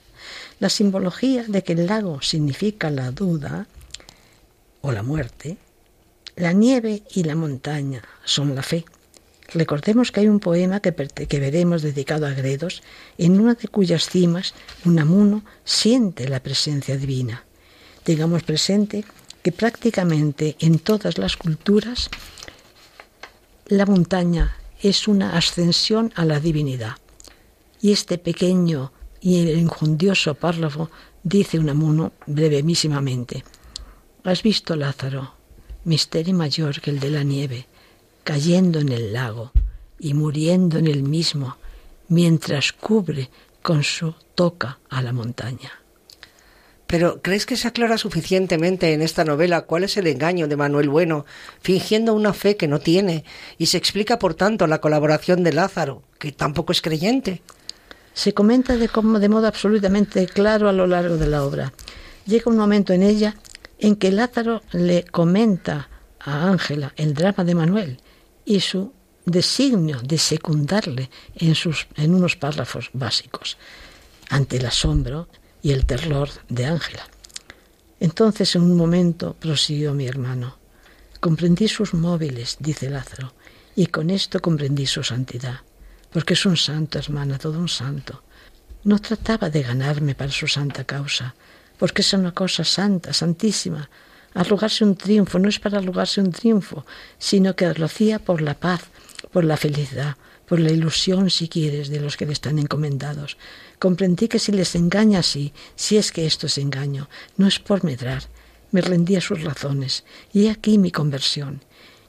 La 0.59 0.69
simbología 0.69 1.43
de 1.47 1.63
que 1.63 1.73
el 1.73 1.87
lago 1.87 2.21
significa 2.21 2.89
la 2.89 3.11
duda 3.11 3.67
o 4.81 4.91
la 4.91 5.03
muerte, 5.03 5.57
la 6.35 6.53
nieve 6.53 7.03
y 7.13 7.23
la 7.23 7.35
montaña 7.35 8.03
son 8.23 8.55
la 8.55 8.63
fe. 8.63 8.85
Recordemos 9.53 10.11
que 10.11 10.19
hay 10.21 10.27
un 10.27 10.39
poema 10.39 10.79
que, 10.79 11.39
veremos 11.39 11.81
dedicado 11.81 12.27
a 12.27 12.31
Gredos, 12.31 12.83
en 13.17 13.39
una 13.39 13.55
de 13.55 13.67
cuyas 13.67 14.07
cimas 14.07 14.53
Unamuno 14.85 15.43
siente 15.63 16.27
la 16.27 16.41
presencia 16.41 16.97
divina. 16.97 17.45
Digamos 18.05 18.43
presente 18.43 19.05
que 19.41 19.51
prácticamente 19.51 20.55
en 20.59 20.79
todas 20.79 21.17
las 21.17 21.35
culturas 21.37 22.09
la 23.67 23.85
montaña 23.85 24.57
es 24.81 25.07
una 25.07 25.35
ascensión 25.37 26.11
a 26.15 26.25
la 26.25 26.39
divinidad. 26.39 26.97
Y 27.81 27.91
este 27.91 28.17
pequeño 28.17 28.91
y 29.21 29.49
injundioso 29.51 30.35
párrafo 30.35 30.89
dice 31.23 31.59
Unamuno 31.59 32.13
brevísimamente, 32.25 33.43
Has 34.23 34.43
visto, 34.43 34.75
Lázaro, 34.75 35.33
misterio 35.85 36.35
mayor 36.35 36.81
que 36.81 36.91
el 36.91 36.99
de 36.99 37.09
la 37.09 37.23
nieve, 37.23 37.67
cayendo 38.29 38.77
en 38.77 38.89
el 38.89 39.11
lago 39.11 39.51
y 39.97 40.13
muriendo 40.13 40.77
en 40.77 40.85
el 40.85 41.01
mismo, 41.01 41.57
mientras 42.09 42.73
cubre 42.73 43.31
con 43.63 43.81
su 43.83 44.13
toca 44.35 44.77
a 44.87 45.01
la 45.01 45.11
montaña. 45.13 45.71
Pero 46.85 47.23
¿crees 47.23 47.47
que 47.47 47.57
se 47.57 47.67
aclara 47.67 47.97
suficientemente 47.97 48.93
en 48.93 49.01
esta 49.01 49.25
novela 49.25 49.61
cuál 49.61 49.83
es 49.83 49.97
el 49.97 50.05
engaño 50.05 50.47
de 50.47 50.57
Manuel 50.57 50.89
Bueno, 50.89 51.25
fingiendo 51.61 52.13
una 52.13 52.33
fe 52.33 52.55
que 52.55 52.67
no 52.67 52.77
tiene, 52.77 53.25
y 53.57 53.65
se 53.65 53.77
explica 53.77 54.19
por 54.19 54.35
tanto 54.35 54.67
la 54.67 54.79
colaboración 54.79 55.43
de 55.43 55.53
Lázaro, 55.53 56.03
que 56.19 56.31
tampoco 56.31 56.71
es 56.71 56.83
creyente? 56.83 57.41
Se 58.13 58.35
comenta 58.35 58.77
de, 58.77 58.89
como, 58.89 59.17
de 59.17 59.29
modo 59.29 59.47
absolutamente 59.47 60.27
claro 60.27 60.69
a 60.69 60.71
lo 60.71 60.85
largo 60.85 61.17
de 61.17 61.25
la 61.25 61.43
obra. 61.43 61.73
Llega 62.27 62.51
un 62.51 62.57
momento 62.57 62.93
en 62.93 63.01
ella 63.01 63.37
en 63.79 63.95
que 63.95 64.11
Lázaro 64.11 64.61
le 64.71 65.03
comenta 65.03 65.89
a 66.19 66.47
Ángela 66.47 66.93
el 66.95 67.15
drama 67.15 67.43
de 67.43 67.55
Manuel 67.55 67.99
y 68.49 68.59
su 68.59 68.91
designio 69.25 70.01
de 70.01 70.17
secundarle 70.17 71.09
en, 71.35 71.53
sus, 71.53 71.87
en 71.95 72.15
unos 72.15 72.35
párrafos 72.35 72.89
básicos. 72.93 73.57
Ante 74.29 74.57
el 74.57 74.65
asombro, 74.65 75.27
y 75.61 75.71
el 75.71 75.85
terror 75.85 76.29
de 76.47 76.65
Ángela. 76.65 77.05
Entonces 77.99 78.55
en 78.55 78.63
un 78.63 78.77
momento 78.77 79.35
prosiguió 79.39 79.93
mi 79.93 80.07
hermano. 80.07 80.57
Comprendí 81.19 81.67
sus 81.67 81.93
móviles, 81.93 82.57
dice 82.59 82.89
Lázaro, 82.89 83.33
y 83.75 83.87
con 83.87 84.09
esto 84.09 84.39
comprendí 84.39 84.85
su 84.85 85.03
santidad, 85.03 85.61
porque 86.11 86.33
es 86.33 86.45
un 86.45 86.55
santo, 86.55 86.97
hermana, 86.97 87.37
todo 87.37 87.59
un 87.59 87.67
santo. 87.67 88.23
No 88.85 88.99
trataba 88.99 89.49
de 89.49 89.63
ganarme 89.63 90.15
para 90.15 90.31
su 90.31 90.47
santa 90.47 90.85
causa, 90.85 91.35
porque 91.77 92.01
es 92.01 92.13
una 92.13 92.33
cosa 92.33 92.63
santa, 92.63 93.11
santísima. 93.11 93.89
Arrugarse 94.33 94.83
un 94.83 94.95
triunfo 94.95 95.39
no 95.39 95.49
es 95.49 95.59
para 95.59 95.79
arrugarse 95.79 96.21
un 96.21 96.31
triunfo, 96.31 96.85
sino 97.17 97.55
que 97.55 97.73
lo 97.73 97.85
hacía 97.85 98.19
por 98.19 98.41
la 98.41 98.53
paz, 98.53 98.83
por 99.31 99.43
la 99.43 99.57
felicidad, 99.57 100.17
por 100.47 100.59
la 100.59 100.71
ilusión, 100.71 101.29
si 101.29 101.47
quieres, 101.47 101.89
de 101.89 101.99
los 101.99 102.17
que 102.17 102.25
le 102.25 102.33
están 102.33 102.57
encomendados. 102.57 103.37
Comprendí 103.77 104.27
que 104.27 104.39
si 104.39 104.51
les 104.51 104.75
engaña 104.75 105.19
así, 105.19 105.53
si 105.75 105.97
es 105.97 106.11
que 106.11 106.25
esto 106.25 106.47
es 106.47 106.57
engaño, 106.57 107.07
no 107.37 107.47
es 107.47 107.59
por 107.59 107.83
medrar, 107.83 108.23
me 108.71 108.81
rendí 108.81 109.15
a 109.15 109.21
sus 109.21 109.43
razones, 109.43 110.03
y 110.33 110.45
he 110.45 110.49
aquí 110.49 110.77
mi 110.77 110.91
conversión. 110.91 111.61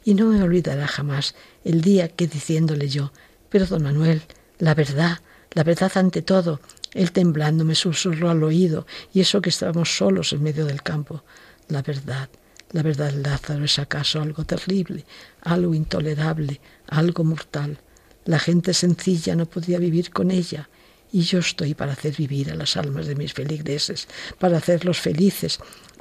Y 0.04 0.14
no 0.14 0.26
me 0.26 0.42
olvidará 0.42 0.86
jamás 0.86 1.34
el 1.64 1.82
día 1.82 2.08
que 2.08 2.26
diciéndole 2.26 2.88
yo, 2.88 3.12
pero 3.50 3.66
don 3.66 3.82
Manuel, 3.82 4.22
la 4.58 4.74
verdad, 4.74 5.18
la 5.52 5.64
verdad 5.64 5.92
ante 5.96 6.22
todo, 6.22 6.60
él 6.94 7.12
temblando 7.12 7.64
me 7.64 7.74
susurró 7.74 8.30
al 8.30 8.42
oído, 8.42 8.86
y 9.12 9.20
eso 9.20 9.42
que 9.42 9.50
estábamos 9.50 9.96
solos 9.96 10.32
en 10.32 10.42
medio 10.42 10.64
del 10.64 10.82
campo, 10.82 11.24
la 11.70 11.82
verdad, 11.82 12.28
la 12.72 12.82
verdad, 12.82 13.12
Lázaro, 13.12 13.64
es 13.64 13.78
acaso 13.78 14.20
algo 14.20 14.44
terrible, 14.44 15.04
algo 15.42 15.74
intolerable, 15.74 16.60
algo 16.86 17.24
mortal. 17.24 17.78
La 18.24 18.38
gente 18.38 18.74
sencilla 18.74 19.34
no 19.34 19.46
podía 19.46 19.78
vivir 19.78 20.10
con 20.10 20.30
ella, 20.30 20.68
y 21.12 21.22
yo 21.22 21.40
estoy 21.40 21.74
para 21.74 21.92
hacer 21.92 22.14
vivir 22.14 22.50
a 22.52 22.54
las 22.54 22.76
almas 22.76 23.06
de 23.06 23.16
mis 23.16 23.32
feligreses, 23.32 24.06
para 24.38 24.58
hacerlos 24.58 25.00
felices, 25.00 25.58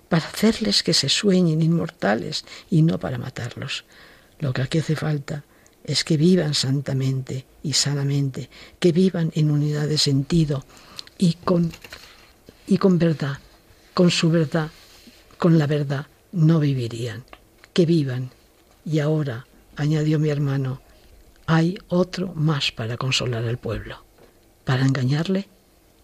para 0.08 0.28
hacerles 0.28 0.84
que 0.84 0.94
se 0.94 1.10
sueñen 1.10 1.62
inmortales 1.62 2.46
y 2.70 2.84
no 2.84 3.00
para 3.00 3.18
matarlos. 3.18 3.86
Lo 4.40 4.54
que 4.54 4.62
aquí 4.62 4.80
hace 4.80 4.96
falta 4.96 5.44
es 5.84 6.04
que 6.04 6.18
vivan 6.18 6.54
santamente 6.54 7.46
y 7.64 7.74
sanamente, 7.74 8.50
que 8.80 8.92
vivan 8.92 9.32
en 9.34 9.50
unidad 9.50 9.88
de 9.88 9.98
sentido 9.98 10.66
y 11.18 11.34
con, 11.34 11.72
y 12.68 12.78
con 12.78 13.00
verdad, 13.00 13.40
con 13.96 14.12
su 14.12 14.30
verdad, 14.30 14.70
con 15.40 15.58
la 15.58 15.66
verdad, 15.66 16.06
no 16.32 16.60
vivirían. 16.60 17.24
Que 17.74 17.88
vivan. 17.88 18.30
Y 18.86 19.00
ahora, 19.00 19.48
añadió 19.76 20.20
mi 20.20 20.30
hermano, 20.30 20.82
hay 21.48 21.80
otro 21.88 22.34
más 22.36 22.72
para 22.72 22.98
consolar 22.98 23.46
al 23.46 23.58
pueblo. 23.58 24.04
¿Para 24.66 24.86
engañarle? 24.86 25.48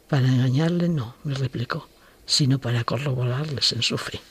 Para 0.10 0.28
engañarle 0.28 0.90
no, 0.90 1.16
me 1.24 1.36
replicó, 1.36 1.88
sino 2.26 2.60
para 2.60 2.84
corroborarles 2.84 3.74
en 3.74 3.84
su 3.84 3.98
fe. 3.98 4.22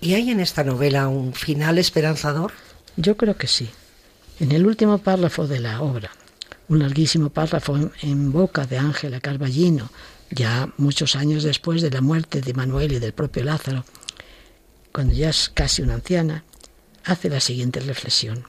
¿Y 0.00 0.14
hay 0.14 0.30
en 0.30 0.40
esta 0.40 0.64
novela 0.64 1.06
un 1.08 1.34
final 1.34 1.78
esperanzador? 1.78 2.52
Yo 2.96 3.16
creo 3.16 3.36
que 3.36 3.46
sí. 3.46 3.70
En 4.40 4.52
el 4.52 4.66
último 4.66 4.98
párrafo 4.98 5.46
de 5.46 5.60
la 5.60 5.80
obra, 5.82 6.10
un 6.68 6.78
larguísimo 6.78 7.30
párrafo 7.30 7.78
en, 8.00 8.32
boca 8.32 8.66
de 8.66 8.78
Ángela 8.78 9.20
Carballino, 9.20 9.90
ya 10.30 10.72
muchos 10.76 11.16
años 11.16 11.42
después 11.42 11.82
de 11.82 11.90
la 11.90 12.00
muerte 12.00 12.40
de 12.40 12.54
Manuel 12.54 12.92
y 12.92 12.98
del 12.98 13.12
propio 13.12 13.44
Lázaro, 13.44 13.84
cuando 14.92 15.14
ya 15.14 15.30
es 15.30 15.50
casi 15.52 15.82
una 15.82 15.94
anciana, 15.94 16.44
hace 17.04 17.28
la 17.28 17.40
siguiente 17.40 17.80
reflexión. 17.80 18.46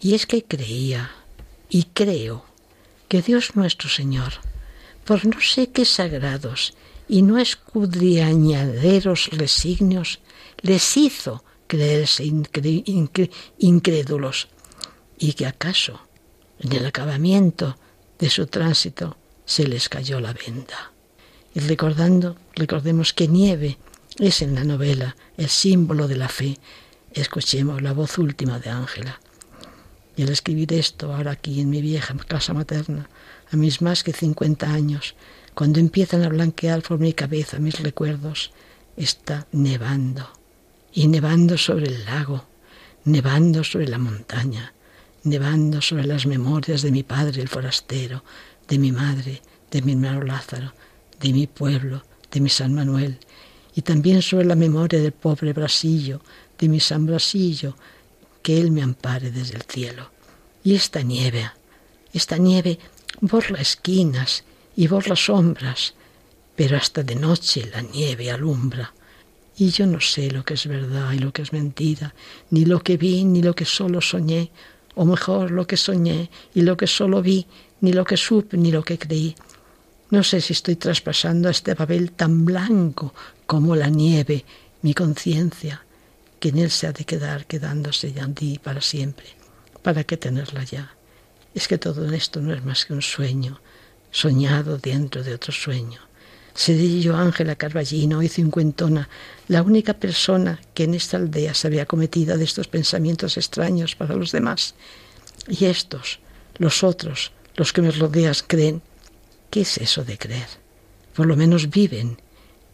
Y 0.00 0.14
es 0.14 0.26
que 0.26 0.44
creía 0.44 1.10
y 1.68 1.84
creo 1.84 2.44
que 3.08 3.22
Dios 3.22 3.56
nuestro 3.56 3.88
Señor, 3.88 4.34
por 5.04 5.24
no 5.26 5.40
sé 5.40 5.70
qué 5.70 5.84
sagrados 5.84 6.74
y 7.08 7.22
no 7.22 7.38
escudriñaderos 7.38 9.28
resignios, 9.32 10.20
les 10.60 10.96
hizo 10.96 11.44
creerse 11.66 12.24
incrédulos 13.58 14.48
y 15.18 15.32
que 15.32 15.46
acaso 15.46 16.00
en 16.58 16.72
el 16.72 16.86
acabamiento 16.86 17.76
de 18.18 18.30
su 18.30 18.46
tránsito 18.46 19.16
se 19.48 19.66
les 19.66 19.88
cayó 19.88 20.20
la 20.20 20.34
venda. 20.34 20.92
Y 21.54 21.60
recordando, 21.60 22.36
recordemos 22.54 23.14
que 23.14 23.28
nieve 23.28 23.78
es 24.18 24.42
en 24.42 24.54
la 24.54 24.62
novela 24.62 25.16
el 25.38 25.48
símbolo 25.48 26.06
de 26.06 26.16
la 26.16 26.28
fe, 26.28 26.58
escuchemos 27.14 27.80
la 27.80 27.94
voz 27.94 28.18
última 28.18 28.58
de 28.58 28.68
Ángela. 28.68 29.20
Y 30.16 30.22
al 30.22 30.28
escribir 30.28 30.74
esto 30.74 31.14
ahora 31.14 31.32
aquí 31.32 31.62
en 31.62 31.70
mi 31.70 31.80
vieja 31.80 32.14
casa 32.28 32.52
materna, 32.52 33.08
a 33.50 33.56
mis 33.56 33.80
más 33.80 34.04
que 34.04 34.12
50 34.12 34.70
años, 34.70 35.14
cuando 35.54 35.80
empiezan 35.80 36.22
a 36.24 36.28
blanquear 36.28 36.82
por 36.82 36.98
mi 36.98 37.14
cabeza 37.14 37.58
mis 37.58 37.80
recuerdos, 37.80 38.52
está 38.98 39.46
nevando. 39.52 40.28
Y 40.92 41.08
nevando 41.08 41.56
sobre 41.56 41.86
el 41.86 42.04
lago, 42.04 42.44
nevando 43.04 43.64
sobre 43.64 43.88
la 43.88 43.98
montaña, 43.98 44.74
nevando 45.24 45.80
sobre 45.80 46.04
las 46.04 46.26
memorias 46.26 46.82
de 46.82 46.90
mi 46.90 47.02
padre 47.02 47.40
el 47.40 47.48
forastero, 47.48 48.22
de 48.68 48.78
mi 48.78 48.92
madre, 48.92 49.42
de 49.70 49.82
mi 49.82 49.92
hermano 49.92 50.22
Lázaro, 50.22 50.72
de 51.20 51.32
mi 51.32 51.46
pueblo, 51.46 52.02
de 52.30 52.40
mi 52.40 52.48
San 52.48 52.74
Manuel, 52.74 53.18
y 53.74 53.82
también 53.82 54.22
sobre 54.22 54.44
la 54.44 54.54
memoria 54.54 55.00
del 55.00 55.12
pobre 55.12 55.52
Brasillo, 55.52 56.20
de 56.58 56.68
mi 56.68 56.80
San 56.80 57.06
Brasillo, 57.06 57.76
que 58.42 58.60
Él 58.60 58.70
me 58.70 58.82
ampare 58.82 59.30
desde 59.30 59.56
el 59.56 59.62
cielo. 59.62 60.10
Y 60.64 60.74
esta 60.74 61.02
nieve, 61.02 61.50
esta 62.12 62.36
nieve 62.36 62.78
borra 63.20 63.60
esquinas 63.60 64.44
y 64.76 64.86
borra 64.86 65.16
sombras, 65.16 65.94
pero 66.56 66.76
hasta 66.76 67.02
de 67.02 67.14
noche 67.14 67.70
la 67.72 67.82
nieve 67.82 68.30
alumbra. 68.30 68.92
Y 69.56 69.70
yo 69.70 69.86
no 69.86 70.00
sé 70.00 70.30
lo 70.30 70.44
que 70.44 70.54
es 70.54 70.66
verdad 70.66 71.12
y 71.12 71.18
lo 71.18 71.32
que 71.32 71.42
es 71.42 71.52
mentira, 71.52 72.14
ni 72.50 72.64
lo 72.64 72.80
que 72.80 72.96
vi 72.96 73.24
ni 73.24 73.42
lo 73.42 73.54
que 73.54 73.64
solo 73.64 74.00
soñé, 74.00 74.50
o 74.94 75.04
mejor 75.04 75.52
lo 75.52 75.66
que 75.66 75.76
soñé 75.76 76.30
y 76.54 76.62
lo 76.62 76.76
que 76.76 76.88
solo 76.88 77.22
vi, 77.22 77.46
ni 77.80 77.92
lo 77.92 78.04
que 78.04 78.16
supe 78.16 78.56
ni 78.56 78.70
lo 78.70 78.82
que 78.82 78.98
creí. 78.98 79.34
No 80.10 80.22
sé 80.22 80.40
si 80.40 80.52
estoy 80.52 80.76
traspasando 80.76 81.48
a 81.48 81.50
este 81.50 81.76
papel 81.76 82.12
tan 82.12 82.44
blanco 82.44 83.14
como 83.46 83.76
la 83.76 83.88
nieve, 83.88 84.44
mi 84.82 84.94
conciencia, 84.94 85.84
que 86.40 86.48
en 86.50 86.58
él 86.58 86.70
se 86.70 86.86
ha 86.86 86.92
de 86.92 87.04
quedar 87.04 87.46
quedándose 87.46 88.12
ya 88.12 88.26
ti 88.28 88.58
para 88.62 88.80
siempre. 88.80 89.26
¿Para 89.82 90.04
qué 90.04 90.16
tenerla 90.16 90.64
ya? 90.64 90.94
Es 91.54 91.68
que 91.68 91.78
todo 91.78 92.10
esto 92.12 92.40
no 92.40 92.54
es 92.54 92.64
más 92.64 92.84
que 92.84 92.92
un 92.92 93.02
sueño, 93.02 93.60
soñado 94.10 94.78
dentro 94.78 95.22
de 95.22 95.34
otro 95.34 95.52
sueño. 95.52 96.00
Seré 96.54 97.00
yo, 97.00 97.16
Ángela 97.16 97.54
Carballino, 97.54 98.18
hoy 98.18 98.28
cincuentona, 98.28 99.08
la 99.46 99.62
única 99.62 99.94
persona 99.94 100.60
que 100.74 100.84
en 100.84 100.94
esta 100.94 101.16
aldea 101.16 101.54
se 101.54 101.68
había 101.68 101.86
cometido 101.86 102.36
de 102.36 102.44
estos 102.44 102.66
pensamientos 102.66 103.36
extraños 103.36 103.94
para 103.94 104.16
los 104.16 104.32
demás. 104.32 104.74
Y 105.46 105.66
estos, 105.66 106.18
los 106.58 106.82
otros, 106.82 107.30
los 107.58 107.72
que 107.72 107.82
me 107.82 107.90
rodean, 107.90 108.34
creen. 108.46 108.80
¿Qué 109.50 109.62
es 109.62 109.78
eso 109.78 110.04
de 110.04 110.16
creer? 110.16 110.48
Por 111.14 111.26
lo 111.26 111.36
menos 111.36 111.70
viven. 111.70 112.22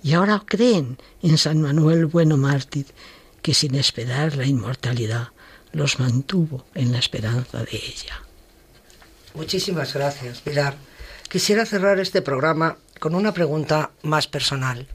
Y 0.03 0.13
ahora 0.13 0.43
creen 0.45 0.99
en 1.23 1.39
San 1.39 1.63
Manuel 1.63 2.05
Bueno 2.05 2.37
Mártir, 2.37 2.87
que 3.41 3.55
sin 3.55 3.75
esperar 3.77 4.37
la 4.37 4.47
inmortalidad 4.47 5.29
los 5.73 5.99
mantuvo 5.99 6.67
en 6.75 6.93
la 6.93 6.99
esperanza 6.99 7.65
de 7.65 7.77
ella. 7.77 8.23
Muchísimas 9.33 9.95
gracias, 9.95 10.41
Pilar. 10.43 10.77
Quisiera 11.31 11.65
cerrar 11.65 11.99
este 11.99 12.21
programa 12.21 12.77
con 13.01 13.15
una 13.15 13.33
pregunta 13.33 13.93
más 14.03 14.29
personal. 14.29 14.87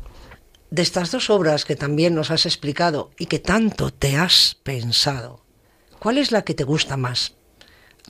De 0.69 0.83
estas 0.83 1.09
dos 1.09 1.31
obras 1.31 1.65
que 1.65 1.75
también 1.75 2.13
nos 2.13 2.29
has 2.29 2.45
explicado 2.45 3.09
y 3.17 3.25
que 3.25 3.39
tanto 3.39 3.91
te 3.91 4.17
has 4.17 4.55
pensado, 4.61 5.43
¿cuál 5.97 6.19
es 6.19 6.31
la 6.31 6.43
que 6.43 6.53
te 6.53 6.63
gusta 6.63 6.95
más? 6.95 7.33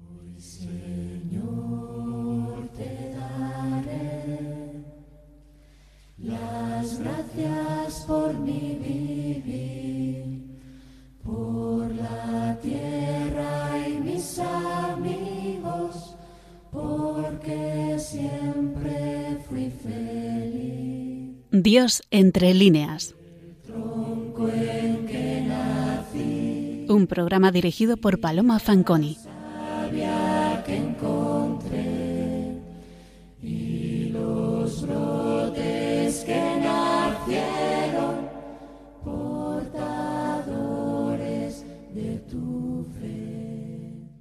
Por 8.09 8.33
mi 8.39 8.59
por 11.23 11.93
la 11.93 12.57
tierra 12.59 13.77
amigos, 14.97 16.15
porque 16.71 17.97
siempre 17.99 19.37
fui 19.47 19.69
feliz. 19.69 21.35
Dios 21.51 22.01
entre 22.09 22.55
líneas. 22.55 23.15
Un 26.87 27.05
programa 27.07 27.51
dirigido 27.51 27.97
por 27.97 28.19
Paloma 28.19 28.57
Fanconi. 28.57 29.17